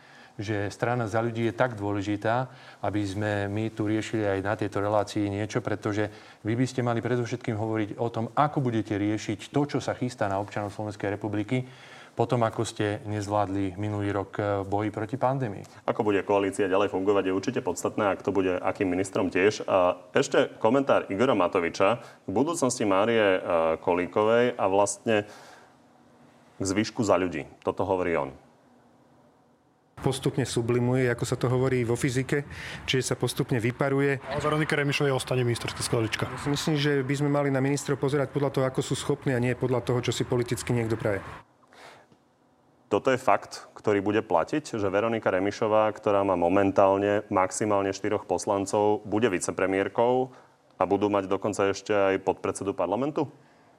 že 0.40 0.72
strana 0.72 1.04
za 1.04 1.20
ľudí 1.20 1.44
je 1.48 1.54
tak 1.54 1.76
dôležitá, 1.76 2.48
aby 2.80 3.04
sme 3.04 3.52
my 3.52 3.68
tu 3.72 3.84
riešili 3.84 4.24
aj 4.24 4.40
na 4.40 4.54
tejto 4.56 4.80
relácii 4.80 5.28
niečo, 5.28 5.60
pretože 5.60 6.08
vy 6.42 6.56
by 6.56 6.64
ste 6.64 6.80
mali 6.80 7.04
predovšetkým 7.04 7.56
hovoriť 7.56 7.90
o 8.00 8.08
tom, 8.08 8.32
ako 8.32 8.64
budete 8.64 8.96
riešiť 8.96 9.52
to, 9.52 9.60
čo 9.76 9.78
sa 9.78 9.92
chystá 9.92 10.32
na 10.32 10.40
občanov 10.40 10.72
Slovenskej 10.72 11.12
republiky, 11.12 11.68
potom 12.12 12.44
ako 12.44 12.68
ste 12.68 13.00
nezvládli 13.08 13.80
minulý 13.80 14.12
rok 14.12 14.36
eh, 14.36 14.44
boji 14.68 14.92
proti 14.92 15.16
pandémii. 15.16 15.88
Ako 15.88 16.04
bude 16.04 16.20
koalícia 16.28 16.68
ďalej 16.68 16.92
fungovať, 16.92 17.24
je 17.28 17.36
určite 17.36 17.60
podstatné, 17.64 18.12
ak 18.12 18.20
to 18.20 18.36
bude 18.36 18.52
akým 18.60 18.92
ministrom 18.92 19.32
tiež. 19.32 19.64
A 19.64 19.96
ešte 20.12 20.52
komentár 20.60 21.08
Igora 21.08 21.32
Matoviča 21.32 22.04
k 22.04 22.28
budúcnosti 22.28 22.84
Márie 22.84 23.40
eh, 23.40 23.40
Kolíkovej 23.80 24.60
a 24.60 24.64
vlastne 24.68 25.24
k 26.62 26.70
zvyšku 26.70 27.02
za 27.02 27.18
ľudí. 27.18 27.44
Toto 27.66 27.82
hovorí 27.82 28.14
on 28.14 28.30
postupne 30.02 30.42
sublimuje, 30.42 31.06
ako 31.06 31.24
sa 31.24 31.38
to 31.38 31.46
hovorí 31.46 31.86
vo 31.86 31.94
fyzike, 31.94 32.42
čiže 32.84 33.14
sa 33.14 33.16
postupne 33.16 33.62
vyparuje. 33.62 34.18
A 34.18 34.42
Veronika 34.42 34.74
Remišovej 34.74 35.14
ostane 35.14 35.46
ministerská. 35.46 36.26
Ja 36.26 36.38
si 36.42 36.50
myslím, 36.50 36.74
že 36.74 37.06
by 37.06 37.14
sme 37.14 37.30
mali 37.30 37.48
na 37.54 37.62
ministrov 37.62 38.02
pozerať 38.02 38.34
podľa 38.34 38.50
toho, 38.50 38.64
ako 38.66 38.82
sú 38.82 38.98
schopní 38.98 39.32
a 39.32 39.38
nie 39.38 39.54
podľa 39.54 39.86
toho, 39.86 40.02
čo 40.02 40.10
si 40.10 40.26
politicky 40.26 40.74
niekto 40.74 40.98
praje. 40.98 41.22
Toto 42.90 43.08
je 43.08 43.16
fakt, 43.16 43.72
ktorý 43.72 44.04
bude 44.04 44.20
platiť, 44.20 44.76
že 44.76 44.92
Veronika 44.92 45.32
Remišová, 45.32 45.88
ktorá 45.96 46.20
má 46.28 46.36
momentálne 46.36 47.24
maximálne 47.32 47.88
štyroch 47.88 48.28
poslancov, 48.28 49.00
bude 49.08 49.32
vicepremiérkou 49.32 50.28
a 50.76 50.82
budú 50.84 51.08
mať 51.08 51.24
dokonca 51.24 51.72
ešte 51.72 51.94
aj 51.96 52.20
podpredsedu 52.20 52.76
parlamentu? 52.76 53.32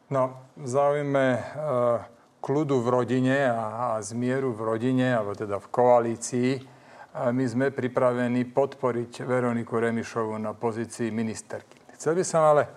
No, 0.09 0.33
v 0.57 0.65
záujme 0.65 1.25
uh 1.53 2.22
kľudu 2.43 2.83
v 2.83 2.87
rodine 2.91 3.47
a, 3.47 3.95
a 3.95 4.03
zmieru 4.03 4.51
v 4.51 4.75
rodine, 4.75 5.15
alebo 5.15 5.31
teda 5.31 5.63
v 5.63 5.67
koalícii, 5.71 6.51
my 7.13 7.45
sme 7.45 7.69
pripravení 7.69 8.49
podporiť 8.51 9.23
Veroniku 9.23 9.79
Remišovu 9.79 10.35
na 10.41 10.51
pozícii 10.57 11.13
ministerky. 11.13 11.79
Chcel 11.93 12.17
by 12.17 12.23
som 12.25 12.41
ale 12.41 12.63
e, 12.65 12.69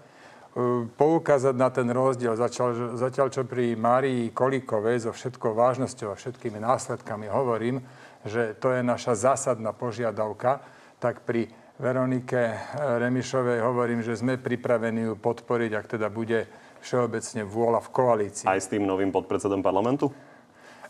poukázať 0.86 1.56
na 1.56 1.72
ten 1.72 1.88
rozdiel. 1.88 2.36
Zatiaľ, 2.36 3.00
zatiaľ 3.00 3.32
čo 3.32 3.48
pri 3.48 3.74
Márii 3.74 4.30
Kolíkovej 4.36 5.08
so 5.08 5.10
všetkou 5.16 5.56
vážnosťou 5.56 6.12
a 6.12 6.20
všetkými 6.20 6.60
následkami 6.60 7.32
hovorím, 7.32 7.80
že 8.28 8.54
to 8.60 8.76
je 8.76 8.84
naša 8.84 9.16
zásadná 9.16 9.72
požiadavka, 9.72 10.60
tak 11.00 11.24
pri 11.24 11.48
Veronike 11.80 12.60
Remišovej 12.76 13.64
hovorím, 13.64 14.04
že 14.04 14.20
sme 14.20 14.36
pripravení 14.36 15.12
ju 15.12 15.14
podporiť, 15.16 15.70
ak 15.72 15.86
teda 15.96 16.12
bude 16.12 16.44
všeobecne 16.86 17.42
vôľa 17.42 17.82
v 17.82 17.88
koalícii. 17.90 18.46
Aj 18.46 18.62
s 18.62 18.70
tým 18.70 18.86
novým 18.86 19.10
podpredsedom 19.10 19.58
parlamentu? 19.58 20.14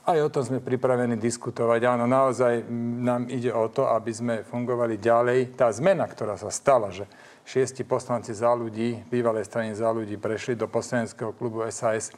Aj 0.07 0.21
o 0.23 0.31
tom 0.31 0.45
sme 0.45 0.63
pripravení 0.63 1.19
diskutovať. 1.19 1.81
Áno, 1.89 2.05
naozaj 2.07 2.69
nám 3.03 3.27
ide 3.27 3.51
o 3.51 3.67
to, 3.67 3.91
aby 3.91 4.13
sme 4.15 4.35
fungovali 4.47 5.03
ďalej. 5.03 5.59
Tá 5.59 5.67
zmena, 5.73 6.07
ktorá 6.07 6.39
sa 6.39 6.53
stala, 6.53 6.95
že 6.95 7.11
šiesti 7.43 7.83
poslanci 7.83 8.31
za 8.31 8.55
ľudí, 8.55 9.03
bývalej 9.11 9.51
strany 9.51 9.75
za 9.75 9.91
ľudí, 9.91 10.15
prešli 10.15 10.55
do 10.55 10.71
poslaneckého 10.71 11.35
klubu 11.35 11.67
SAS, 11.75 12.15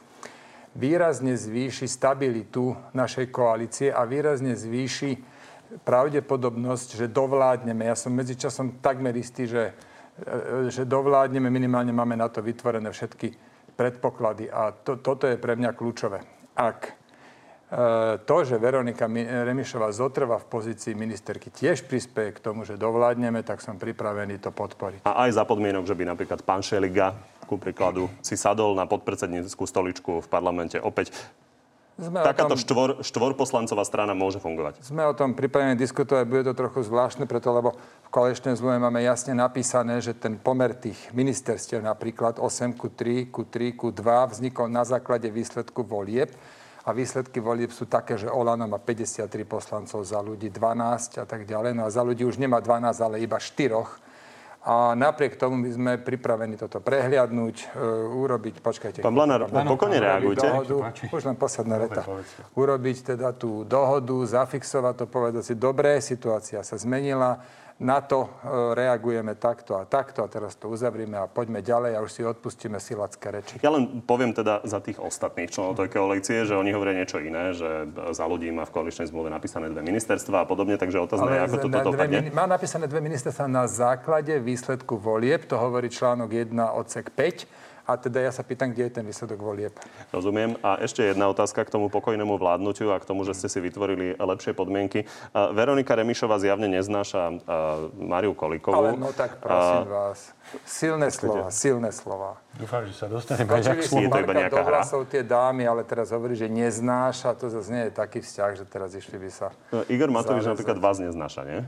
výrazne 0.77 1.33
zvýši 1.33 1.89
stabilitu 1.89 2.77
našej 2.93 3.33
koalície 3.33 3.89
a 3.89 4.05
výrazne 4.05 4.53
zvýši 4.53 5.17
pravdepodobnosť, 5.81 6.93
že 6.93 7.05
dovládneme. 7.09 7.89
Ja 7.89 7.97
som 7.97 8.13
medzičasom 8.13 8.85
takmer 8.85 9.17
istý, 9.17 9.49
že, 9.49 9.73
že 10.69 10.85
dovládneme, 10.85 11.49
minimálne 11.49 11.89
máme 11.89 12.13
na 12.13 12.29
to 12.29 12.45
vytvorené 12.45 12.93
všetky 12.93 13.48
predpoklady. 13.79 14.51
A 14.51 14.75
to, 14.75 14.99
toto 14.99 15.23
je 15.23 15.39
pre 15.39 15.55
mňa 15.55 15.71
kľúčové. 15.71 16.19
Ak 16.59 16.91
e, 16.91 16.93
to, 18.27 18.37
že 18.43 18.59
Veronika 18.59 19.07
Remišová 19.07 19.95
zotrvá 19.95 20.35
v 20.35 20.51
pozícii 20.51 20.91
ministerky, 20.91 21.47
tiež 21.47 21.87
prispieje 21.87 22.35
k 22.35 22.43
tomu, 22.43 22.67
že 22.67 22.75
dovládneme, 22.75 23.39
tak 23.47 23.63
som 23.63 23.79
pripravený 23.79 24.43
to 24.43 24.51
podporiť. 24.51 25.07
A 25.07 25.23
aj 25.23 25.39
za 25.39 25.47
podmienok, 25.47 25.87
že 25.87 25.95
by 25.95 26.03
napríklad 26.03 26.43
pán 26.43 26.59
Šeliga, 26.59 27.15
ku 27.47 27.57
príkladu, 27.57 28.11
si 28.21 28.37
sadol 28.37 28.77
na 28.77 28.85
podpredsedníckú 28.85 29.65
stoličku 29.65 30.21
v 30.21 30.27
parlamente. 30.29 30.77
Opäť 30.77 31.15
sme 31.99 32.23
Takáto 32.23 32.55
tom, 32.55 32.59
štvor, 32.59 32.89
štvorposlancová 33.03 33.83
strana 33.83 34.15
môže 34.15 34.39
fungovať. 34.39 34.79
Sme 34.79 35.03
o 35.03 35.11
tom 35.11 35.35
pripravení 35.35 35.75
diskutovať, 35.75 36.23
bude 36.23 36.43
to 36.47 36.55
trochu 36.55 36.87
zvláštne, 36.87 37.27
preto 37.27 37.51
lebo 37.51 37.75
v 37.75 38.09
koaličnej 38.09 38.55
zmluve 38.55 38.79
máme 38.79 39.03
jasne 39.03 39.35
napísané, 39.35 39.99
že 39.99 40.15
ten 40.15 40.39
pomer 40.39 40.71
tých 40.73 40.97
ministerstiev, 41.11 41.83
napríklad 41.83 42.39
8 42.39 42.73
ku 42.79 42.87
3, 42.87 43.27
ku 43.29 43.43
3, 43.43 43.75
ku 43.75 43.91
2, 43.91 44.31
vznikol 44.31 44.71
na 44.71 44.87
základe 44.87 45.27
výsledku 45.27 45.83
volieb. 45.83 46.31
A 46.87 46.95
výsledky 46.95 47.37
volieb 47.43 47.69
sú 47.69 47.85
také, 47.85 48.17
že 48.17 48.31
Olano 48.31 48.65
má 48.65 48.79
53 48.81 49.29
poslancov 49.45 50.01
za 50.01 50.17
ľudí, 50.23 50.49
12 50.49 51.21
a 51.21 51.25
tak 51.27 51.45
ďalej. 51.45 51.75
No 51.77 51.85
a 51.85 51.93
za 51.93 52.01
ľudí 52.01 52.25
už 52.25 52.39
nemá 52.41 52.63
12, 52.63 52.97
ale 53.03 53.21
iba 53.21 53.37
4 53.37 54.08
a 54.59 54.91
napriek 54.91 55.39
tomu 55.39 55.55
my 55.55 55.69
sme 55.71 55.91
pripravení 55.95 56.59
toto 56.59 56.83
prehliadnúť, 56.83 57.55
uh, 57.71 58.19
urobiť, 58.19 58.59
počkajte. 58.59 58.99
Pán 58.99 59.15
Blanár, 59.15 59.47
pokojne 59.47 60.03
reagujte. 60.03 60.43
Dohodu, 60.43 60.75
už 61.15 61.23
len 61.23 61.39
posledná 61.39 61.79
veta. 61.79 62.03
Urobiť 62.59 63.15
teda 63.15 63.31
tú 63.31 63.63
dohodu, 63.63 64.19
zafixovať 64.27 64.93
to, 64.99 65.05
povedať 65.07 65.43
si, 65.47 65.53
dobre, 65.55 66.03
situácia 66.03 66.59
sa 66.59 66.75
zmenila, 66.75 67.39
na 67.79 68.03
to 68.03 68.27
e, 68.27 68.75
reagujeme 68.75 69.39
takto 69.39 69.79
a 69.79 69.87
takto 69.87 70.19
a 70.19 70.27
teraz 70.27 70.59
to 70.59 70.67
uzavrieme 70.67 71.15
a 71.15 71.31
poďme 71.31 71.63
ďalej 71.63 71.91
a 71.95 72.03
už 72.03 72.11
si 72.11 72.21
odpustíme 72.27 72.75
silacké 72.75 73.31
reči. 73.31 73.55
Ja 73.63 73.71
len 73.71 74.03
poviem 74.03 74.35
teda 74.35 74.59
za 74.67 74.83
tých 74.83 74.99
ostatných 74.99 75.47
členov 75.47 75.79
tej 75.79 75.95
koalície, 75.95 76.43
že 76.43 76.59
oni 76.59 76.75
hovoria 76.75 76.99
niečo 76.99 77.23
iné, 77.23 77.55
že 77.55 77.87
za 78.11 78.27
ľudí 78.27 78.51
má 78.51 78.67
v 78.67 78.75
koaličnej 78.75 79.07
zmluve 79.07 79.31
napísané 79.31 79.71
dve 79.71 79.79
ministerstva 79.79 80.43
a 80.43 80.45
podobne, 80.45 80.75
takže 80.75 80.99
otázne 80.99 81.31
je, 81.31 81.41
ako 81.47 81.57
to 81.57 81.67
toto 81.71 81.89
dopadne. 81.95 82.27
Má 82.35 82.45
napísané 82.51 82.85
dve 82.91 82.99
ministerstva 82.99 83.47
na 83.47 83.63
základe 83.71 84.35
výsledku 84.43 84.99
volieb, 84.99 85.47
to 85.47 85.55
hovorí 85.55 85.87
článok 85.87 86.51
1 86.51 86.51
odsek 86.75 87.15
5 87.15 87.58
a 87.89 87.97
teda 87.97 88.21
ja 88.21 88.29
sa 88.29 88.45
pýtam, 88.45 88.69
kde 88.69 88.85
je 88.85 89.01
ten 89.01 89.05
výsledok 89.05 89.41
volieb. 89.41 89.73
Rozumiem. 90.13 90.61
A 90.61 90.77
ešte 90.77 91.01
jedna 91.01 91.25
otázka 91.25 91.65
k 91.65 91.73
tomu 91.73 91.89
pokojnému 91.89 92.37
vládnutiu 92.37 92.93
a 92.93 93.01
k 93.01 93.09
tomu, 93.09 93.25
že 93.25 93.33
ste 93.33 93.49
si 93.49 93.57
vytvorili 93.57 94.13
lepšie 94.13 94.53
podmienky. 94.53 95.09
Veronika 95.33 95.97
Remišová 95.97 96.37
zjavne 96.37 96.69
neznáša 96.69 97.41
Mariu 97.97 98.37
Kolikovú. 98.37 98.77
Ale 98.77 98.93
no 98.93 99.09
tak 99.09 99.41
prosím 99.41 99.89
vás. 99.89 100.37
Silné 100.65 101.09
slova, 101.09 101.49
silné 101.49 101.89
slova. 101.89 102.37
Dúfam, 102.57 102.85
že 102.85 102.93
sa 102.93 103.05
dostaneme 103.09 103.49
aj 103.49 103.81
k 103.81 103.85
slovu. 103.85 104.05
Je 104.05 104.13
to 104.13 104.21
iba 104.21 104.33
nejaká 104.33 104.61
hra. 104.65 104.81
tie 105.09 105.21
dámy, 105.25 105.65
ale 105.65 105.81
teraz 105.85 106.13
hovorí, 106.13 106.33
že 106.37 106.49
neznáša. 106.49 107.33
To 107.37 107.49
zase 107.49 107.69
nie 107.69 107.83
je 107.89 107.93
taký 107.93 108.21
vzťah, 108.21 108.51
že 108.57 108.65
teraz 108.65 108.93
išli 108.93 109.17
by 109.17 109.29
sa... 109.29 109.53
No, 109.73 109.85
Igor 109.89 110.09
Matovič 110.09 110.45
napríklad 110.45 110.77
vás 110.81 110.97
neznáša, 111.01 111.41
nie? 111.45 111.59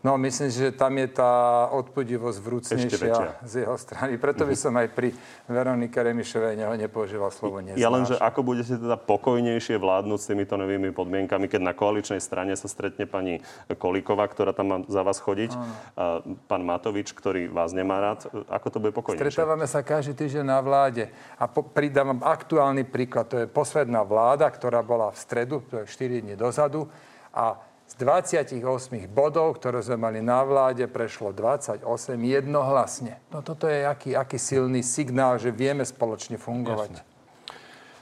No, 0.00 0.16
myslím, 0.16 0.48
že 0.48 0.72
tam 0.72 0.96
je 0.96 1.12
tá 1.12 1.68
odpudivosť 1.76 2.38
vrúcnejšia 2.40 3.44
z 3.44 3.54
jeho 3.68 3.76
strany. 3.76 4.16
Preto 4.16 4.48
by 4.48 4.56
som 4.56 4.72
aj 4.80 4.96
pri 4.96 5.12
Veronike 5.44 6.00
Remišovej 6.00 6.56
neho 6.56 6.72
nepoužíval 6.72 7.28
slovo 7.28 7.60
neznáš. 7.60 7.84
Ja 7.84 7.92
len, 7.92 8.08
že 8.08 8.16
ako 8.16 8.40
budete 8.40 8.80
teda 8.80 8.96
pokojnejšie 8.96 9.76
vládnuť 9.76 10.18
s 10.24 10.28
týmito 10.32 10.56
novými 10.56 10.96
podmienkami, 10.96 11.52
keď 11.52 11.60
na 11.60 11.76
koaličnej 11.76 12.16
strane 12.16 12.56
sa 12.56 12.64
stretne 12.64 13.04
pani 13.04 13.44
Kolíková, 13.68 14.24
ktorá 14.24 14.56
tam 14.56 14.66
má 14.72 14.78
za 14.88 15.04
vás 15.04 15.20
chodiť, 15.20 15.52
a 16.00 16.24
pán 16.48 16.64
Matovič, 16.64 17.12
ktorý 17.12 17.52
vás 17.52 17.76
nemá 17.76 18.00
rád. 18.00 18.24
Ako 18.48 18.72
to 18.72 18.80
bude 18.80 18.96
pokojnejšie? 18.96 19.20
Stretávame 19.20 19.68
sa 19.68 19.84
každý 19.84 20.16
týždeň 20.16 20.48
na 20.48 20.64
vláde. 20.64 21.12
A 21.36 21.44
po, 21.44 21.60
pridávam 21.60 22.24
aktuálny 22.24 22.88
príklad. 22.88 23.28
To 23.28 23.36
je 23.36 23.44
posledná 23.44 24.00
vláda, 24.00 24.48
ktorá 24.48 24.80
bola 24.80 25.12
v 25.12 25.20
stredu, 25.20 25.60
to 25.68 25.84
je 25.84 25.92
4 25.92 26.24
dní 26.24 26.40
dozadu. 26.40 26.88
A 27.30 27.69
z 27.90 27.92
28 27.98 28.62
bodov, 29.10 29.58
ktoré 29.58 29.82
sme 29.82 29.98
mali 29.98 30.22
na 30.22 30.46
vláde, 30.46 30.86
prešlo 30.86 31.34
28 31.34 31.82
jednohlasne. 32.22 33.18
No 33.34 33.42
toto 33.42 33.66
je 33.66 33.82
aký, 33.82 34.14
aký 34.14 34.38
silný 34.38 34.86
signál, 34.86 35.42
že 35.42 35.50
vieme 35.50 35.82
spoločne 35.82 36.38
fungovať. 36.38 36.90
Jasne. 36.94 37.08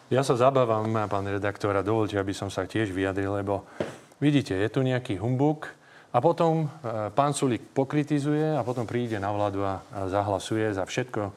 Ja 0.08 0.24
sa 0.24 0.36
zabávam, 0.36 0.88
pán 1.08 1.24
redaktor, 1.28 1.72
a 1.76 1.84
dovolte, 1.84 2.16
aby 2.20 2.32
som 2.32 2.48
sa 2.52 2.68
tiež 2.68 2.92
vyjadril, 2.92 3.28
lebo 3.40 3.64
vidíte, 4.20 4.56
je 4.56 4.68
tu 4.68 4.80
nejaký 4.84 5.20
humbuk 5.20 5.68
a 6.12 6.20
potom 6.24 6.64
e, 6.64 6.66
pán 7.12 7.36
Sulík 7.36 7.76
pokritizuje 7.76 8.56
a 8.56 8.64
potom 8.64 8.88
príde 8.88 9.20
na 9.20 9.28
vládu 9.28 9.64
a 9.64 9.84
zahlasuje 10.08 10.72
za 10.72 10.88
všetko. 10.88 11.32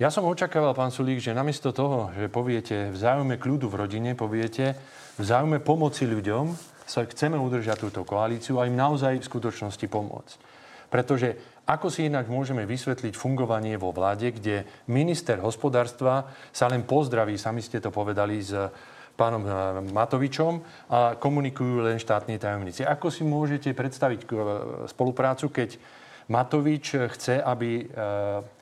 Ja 0.00 0.08
som 0.08 0.28
očakával, 0.28 0.72
pán 0.76 0.92
Sulík, 0.92 1.20
že 1.20 1.36
namiesto 1.36 1.72
toho, 1.72 2.12
že 2.16 2.32
poviete 2.32 2.92
v 2.92 2.96
záujme 2.96 3.36
kľudu 3.36 3.68
v 3.68 3.76
rodine, 3.80 4.10
poviete 4.16 4.76
v 5.16 5.24
záujme 5.24 5.60
pomoci 5.60 6.08
ľuďom, 6.08 6.75
sa 6.86 7.02
chceme 7.02 7.34
udržať 7.34 7.82
túto 7.82 8.06
koalíciu 8.06 8.62
a 8.62 8.70
im 8.70 8.78
naozaj 8.78 9.18
v 9.18 9.28
skutočnosti 9.28 9.86
pomôcť. 9.90 10.38
Pretože 10.86 11.58
ako 11.66 11.90
si 11.90 12.06
inak 12.06 12.30
môžeme 12.30 12.62
vysvetliť 12.62 13.18
fungovanie 13.18 13.74
vo 13.74 13.90
vláde, 13.90 14.30
kde 14.30 14.62
minister 14.86 15.42
hospodárstva 15.42 16.30
sa 16.54 16.70
len 16.70 16.86
pozdraví, 16.86 17.34
sami 17.34 17.58
ste 17.58 17.82
to 17.82 17.90
povedali, 17.90 18.38
s 18.38 18.54
pánom 19.18 19.42
eh, 19.42 19.52
Matovičom 19.90 20.60
a 20.92 21.16
komunikujú 21.16 21.82
len 21.82 21.98
štátni 21.98 22.36
tajomníci. 22.36 22.84
Ako 22.84 23.08
si 23.08 23.24
môžete 23.24 23.72
predstaviť 23.72 24.20
eh, 24.22 24.28
spoluprácu, 24.86 25.50
keď 25.50 25.80
Matovič 26.30 26.94
chce, 27.16 27.40
aby 27.40 27.82
eh, 27.82 27.84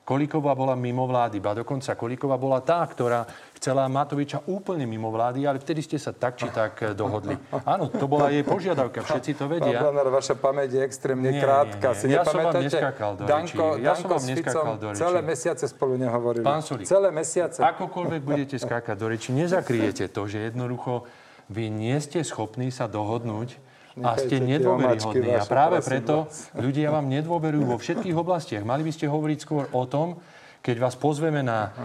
Kolíková 0.05 0.53
bola 0.53 0.77
mimo 0.77 1.09
vlády, 1.09 1.41
ba 1.41 1.57
dokonca 1.57 1.99
Kolíková 1.99 2.37
bola 2.37 2.63
tá, 2.63 2.85
ktorá 2.87 3.27
chcela 3.65 3.89
Matoviča 3.89 4.45
úplne 4.45 4.85
mimo 4.85 5.09
vlády, 5.09 5.49
ale 5.49 5.57
vtedy 5.57 5.81
ste 5.81 5.97
sa 5.97 6.13
tak 6.13 6.37
či 6.37 6.53
tak 6.53 6.85
eh, 6.85 6.93
dohodli. 6.93 7.33
Áno, 7.65 7.89
to 7.89 8.05
bola 8.05 8.29
jej 8.29 8.45
požiadavka, 8.45 9.01
všetci 9.01 9.41
to 9.41 9.49
vedia. 9.49 9.81
Pán 9.81 9.89
Blanár, 9.89 10.13
vaša 10.13 10.37
pamäť 10.37 10.77
je 10.77 10.81
extrémne 10.85 11.33
Nie, 11.33 11.41
krátka. 11.41 11.97
nie, 11.97 11.97
Si 11.97 12.07
nie. 12.13 12.21
Ja 12.21 12.29
som 12.29 12.45
vám 12.45 12.61
neskakal 12.61 13.11
do 13.17 13.25
Danko. 13.25 13.81
Ja 13.81 13.97
som 13.97 14.13
vám 14.13 14.25
neskakal 14.29 14.77
do 14.77 14.87
rečí. 14.93 15.01
celé 15.01 15.21
mesiace 15.25 15.65
spolu 15.65 15.97
nehovorili. 15.97 16.45
Pán 16.45 16.61
Sulík. 16.61 16.85
Celé 16.85 17.09
mesiace. 17.09 17.65
Akokoľvek 17.65 18.21
budete 18.21 18.61
skákať 18.61 18.97
do 19.01 19.07
reči, 19.09 19.33
nezakryjete 19.33 20.13
to, 20.13 20.29
že 20.29 20.53
jednoducho 20.53 21.09
vy 21.49 21.73
nie 21.73 21.97
ste 22.05 22.21
schopní 22.21 22.69
sa 22.69 22.85
dohodnúť 22.85 23.57
a 24.05 24.21
ste 24.21 24.45
nedôveryhodní. 24.45 25.41
A 25.41 25.47
práve 25.49 25.81
preto 25.81 26.29
vás. 26.29 26.53
ľudia 26.53 26.93
vám 26.93 27.09
nedôverujú 27.09 27.65
vo 27.65 27.77
všetkých 27.81 28.13
oblastiach. 28.13 28.61
Mali 28.67 28.85
by 28.85 28.93
ste 28.93 29.09
hovoriť 29.09 29.39
skôr 29.41 29.65
o 29.73 29.89
tom, 29.89 30.21
keď 30.65 30.81
vás 30.81 30.97
pozveme 30.97 31.45
na 31.45 31.77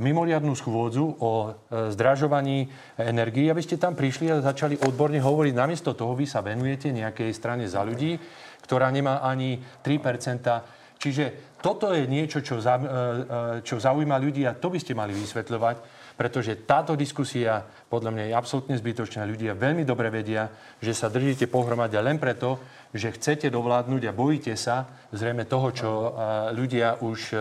mimoriadnú 0.00 0.56
schôdzu 0.56 1.04
o 1.20 1.32
e, 1.44 1.92
zdražovaní 1.92 2.64
energii, 2.96 3.52
aby 3.52 3.60
ste 3.60 3.76
tam 3.76 3.92
prišli 3.92 4.32
a 4.32 4.40
začali 4.40 4.80
odborne 4.88 5.20
hovoriť. 5.20 5.52
Namiesto 5.52 5.92
toho 5.92 6.16
vy 6.16 6.24
sa 6.24 6.40
venujete 6.40 6.88
nejakej 6.96 7.28
strane 7.36 7.68
za 7.68 7.84
ľudí, 7.84 8.16
ktorá 8.64 8.88
nemá 8.88 9.20
ani 9.20 9.60
3 9.84 10.00
Čiže 10.96 11.58
toto 11.60 11.92
je 11.92 12.08
niečo, 12.08 12.40
čo, 12.40 12.56
za, 12.56 12.80
e, 12.80 13.60
e, 13.60 13.78
zaujíma 13.84 14.16
ľudí 14.16 14.48
a 14.48 14.56
to 14.56 14.72
by 14.72 14.80
ste 14.80 14.96
mali 14.96 15.12
vysvetľovať, 15.12 15.76
pretože 16.16 16.64
táto 16.64 16.96
diskusia 16.96 17.60
podľa 17.92 18.16
mňa 18.16 18.24
je 18.30 18.38
absolútne 18.38 18.76
zbytočná. 18.80 19.28
Ľudia 19.28 19.52
veľmi 19.52 19.84
dobre 19.84 20.08
vedia, 20.08 20.48
že 20.80 20.96
sa 20.96 21.12
držíte 21.12 21.52
pohromade 21.52 22.00
len 22.00 22.16
preto, 22.16 22.56
že 22.96 23.12
chcete 23.12 23.52
dovládnuť 23.52 24.02
a 24.08 24.16
bojíte 24.16 24.56
sa 24.56 24.88
zrejme 25.12 25.44
toho, 25.44 25.68
čo 25.76 25.90
e, 25.92 26.08
ľudia 26.56 26.96
už 27.04 27.20
e, 27.32 27.38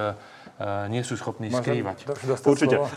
nie 0.87 1.01
sú 1.01 1.17
schopní 1.17 1.49
skrývať. 1.49 2.05
do- 2.05 2.35
dostať 2.35 2.49
Určite. 2.49 2.75
slovo? 2.77 2.87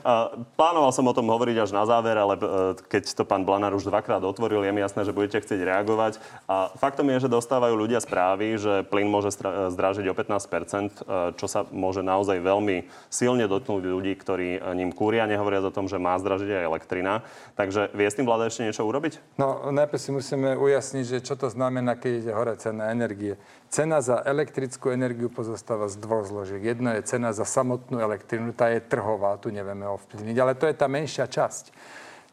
Plánoval 0.55 0.91
som 0.93 1.05
o 1.07 1.15
tom 1.15 1.27
hovoriť 1.31 1.57
až 1.65 1.71
na 1.73 1.85
záver, 1.89 2.15
ale 2.19 2.35
e, 2.37 2.41
keď 2.89 3.03
to 3.17 3.25
pán 3.27 3.43
Blanár 3.43 3.75
už 3.75 3.89
dvakrát 3.89 4.21
otvoril, 4.23 4.63
je 4.65 4.73
mi 4.73 4.81
jasné, 4.83 5.07
že 5.07 5.17
budete 5.17 5.41
chcieť 5.41 5.61
reagovať. 5.65 6.19
A 6.51 6.71
faktom 6.77 7.09
je, 7.11 7.27
že 7.27 7.29
dostávajú 7.33 7.75
ľudia 7.75 8.03
správy, 8.03 8.59
že 8.59 8.85
plyn 8.89 9.09
môže 9.09 9.33
stra- 9.33 9.71
zdražiť 9.71 10.07
o 10.11 10.15
15 10.15 11.05
e, 11.05 11.37
čo 11.39 11.47
sa 11.47 11.65
môže 11.71 12.05
naozaj 12.05 12.41
veľmi 12.41 12.87
silne 13.09 13.47
dotknúť 13.49 13.83
ľudí, 13.87 14.13
ktorí 14.19 14.49
e, 14.59 14.61
ním 14.77 14.91
kúria, 14.93 15.25
nehovoriac 15.25 15.69
o 15.69 15.75
tom, 15.75 15.87
že 15.87 15.97
má 15.97 16.19
zdražiť 16.21 16.51
aj 16.51 16.65
elektrina. 16.69 17.13
Takže 17.55 17.95
vie 17.95 18.09
s 18.09 18.17
tým 18.19 18.27
vláda 18.27 18.51
ešte 18.51 18.67
niečo 18.67 18.85
urobiť? 18.85 19.39
No, 19.39 19.71
najprv 19.71 20.01
si 20.01 20.11
musíme 20.11 20.59
ujasniť, 20.59 21.05
že 21.05 21.19
čo 21.23 21.35
to 21.39 21.49
znamená, 21.51 21.95
keď 21.95 22.13
ide 22.25 22.33
hore 22.35 22.55
cena 22.59 22.91
energie. 22.91 23.39
Cena 23.71 23.99
za 23.99 24.23
elektrickú 24.23 24.95
energiu 24.95 25.27
pozostáva 25.27 25.91
z 25.91 25.99
dvoch 25.99 26.23
zložiek. 26.27 26.63
Jedno 26.63 26.95
je 26.95 27.03
cena 27.03 27.35
za 27.35 27.43
samotnú 27.55 28.03
elektrinu, 28.03 28.51
tá 28.51 28.67
je 28.75 28.83
trhová, 28.83 29.39
tu 29.39 29.55
nevieme 29.55 29.87
ovplyvniť, 29.87 30.37
ale 30.43 30.59
to 30.59 30.67
je 30.67 30.75
tá 30.75 30.91
menšia 30.91 31.31
časť. 31.31 31.71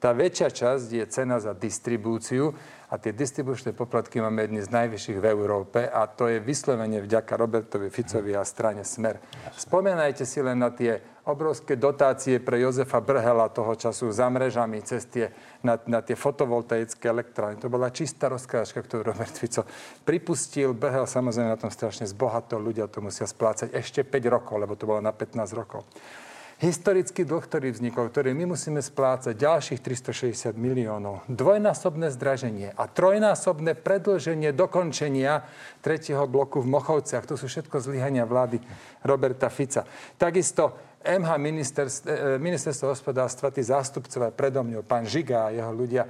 Tá 0.01 0.17
väčšia 0.17 0.49
časť 0.49 0.87
je 0.97 1.05
cena 1.13 1.37
za 1.37 1.53
distribúciu 1.53 2.57
a 2.89 2.97
tie 2.97 3.13
distribučné 3.13 3.69
poplatky 3.77 4.17
máme 4.17 4.49
jedny 4.49 4.65
z 4.65 4.73
najvyšších 4.73 5.21
v 5.21 5.29
Európe 5.29 5.85
a 5.85 6.09
to 6.09 6.25
je 6.25 6.41
vyslovene 6.41 7.05
vďaka 7.05 7.37
Robertovi 7.37 7.93
Ficovi 7.93 8.33
a 8.33 8.41
strane 8.41 8.81
Smer. 8.81 9.21
Spomenajte 9.53 10.25
si 10.25 10.41
len 10.41 10.57
na 10.57 10.73
tie 10.73 10.97
obrovské 11.29 11.77
dotácie 11.77 12.41
pre 12.41 12.65
Jozefa 12.65 12.97
Brhela 12.97 13.45
toho 13.53 13.77
času 13.77 14.09
za 14.09 14.25
mrežami 14.25 14.81
cez 14.81 15.05
tie, 15.05 15.29
na, 15.61 15.77
na 15.85 16.01
tie 16.01 16.17
fotovoltaické 16.17 17.05
elektrárne. 17.05 17.61
To 17.61 17.69
bola 17.69 17.93
čistá 17.93 18.25
rozkrážka, 18.25 18.81
ktorú 18.81 19.05
Robert 19.05 19.37
Fico 19.37 19.69
pripustil. 20.01 20.73
Brhel 20.73 21.05
samozrejme 21.05 21.53
na 21.53 21.61
tom 21.61 21.69
strašne 21.69 22.09
zbohatol. 22.09 22.57
Ľudia 22.57 22.89
to 22.89 23.05
musia 23.05 23.29
splácať 23.29 23.69
ešte 23.77 24.01
5 24.01 24.33
rokov, 24.33 24.57
lebo 24.57 24.73
to 24.73 24.89
bolo 24.89 24.97
na 24.97 25.13
15 25.13 25.45
rokov. 25.53 25.85
Historický 26.61 27.25
dlh, 27.25 27.41
ktorý 27.41 27.73
vznikol, 27.73 28.13
ktorý 28.13 28.37
my 28.37 28.53
musíme 28.53 28.85
splácať 28.85 29.33
ďalších 29.33 29.81
360 29.81 30.53
miliónov. 30.53 31.25
Dvojnásobné 31.25 32.13
zdraženie 32.13 32.69
a 32.77 32.85
trojnásobné 32.85 33.73
predlženie 33.73 34.53
dokončenia 34.53 35.41
tretieho 35.81 36.21
bloku 36.29 36.61
v 36.61 36.69
Mochovciach. 36.69 37.25
To 37.25 37.33
sú 37.33 37.49
všetko 37.49 37.81
zlyhania 37.81 38.29
vlády 38.29 38.61
Roberta 39.01 39.49
Fica. 39.49 39.89
Takisto 40.21 40.77
MH 41.01 41.29
ministerstvo, 41.41 42.37
ministerstvo 42.37 42.93
hospodárstva, 42.93 43.49
tí 43.49 43.65
zástupcovia 43.65 44.29
predo 44.29 44.61
mňou, 44.61 44.85
pán 44.85 45.09
Žiga 45.09 45.49
a 45.49 45.53
jeho 45.57 45.73
ľudia, 45.73 46.05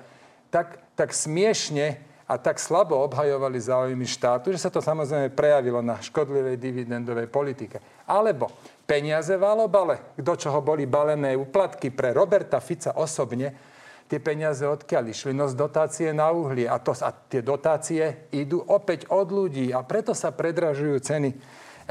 tak, 0.52 0.84
tak 1.00 1.16
smiešne 1.16 2.12
a 2.32 2.40
tak 2.40 2.64
slabo 2.64 2.96
obhajovali 3.08 3.60
záujmy 3.60 4.08
štátu, 4.08 4.56
že 4.56 4.64
sa 4.64 4.72
to 4.72 4.80
samozrejme 4.80 5.36
prejavilo 5.36 5.84
na 5.84 6.00
škodlivej 6.00 6.56
dividendovej 6.56 7.28
politike. 7.28 7.80
Alebo 8.08 8.48
peniaze 8.92 9.40
v 9.40 9.48
alobale, 9.48 10.12
do 10.20 10.36
čoho 10.36 10.60
boli 10.60 10.84
balené 10.84 11.32
úplatky 11.40 11.96
pre 11.96 12.12
Roberta 12.12 12.60
Fica 12.60 13.00
osobne, 13.00 13.56
tie 14.12 14.20
peniaze 14.20 14.68
odkiaľ 14.68 15.16
išli? 15.16 15.32
No 15.32 15.48
z 15.48 15.56
dotácie 15.56 16.12
na 16.12 16.28
uhlie. 16.36 16.68
A, 16.68 16.76
to, 16.84 16.92
a 17.00 17.16
tie 17.16 17.40
dotácie 17.40 18.28
idú 18.36 18.60
opäť 18.60 19.08
od 19.08 19.32
ľudí 19.32 19.72
a 19.72 19.80
preto 19.88 20.12
sa 20.12 20.36
predražujú 20.36 21.00
ceny 21.00 21.32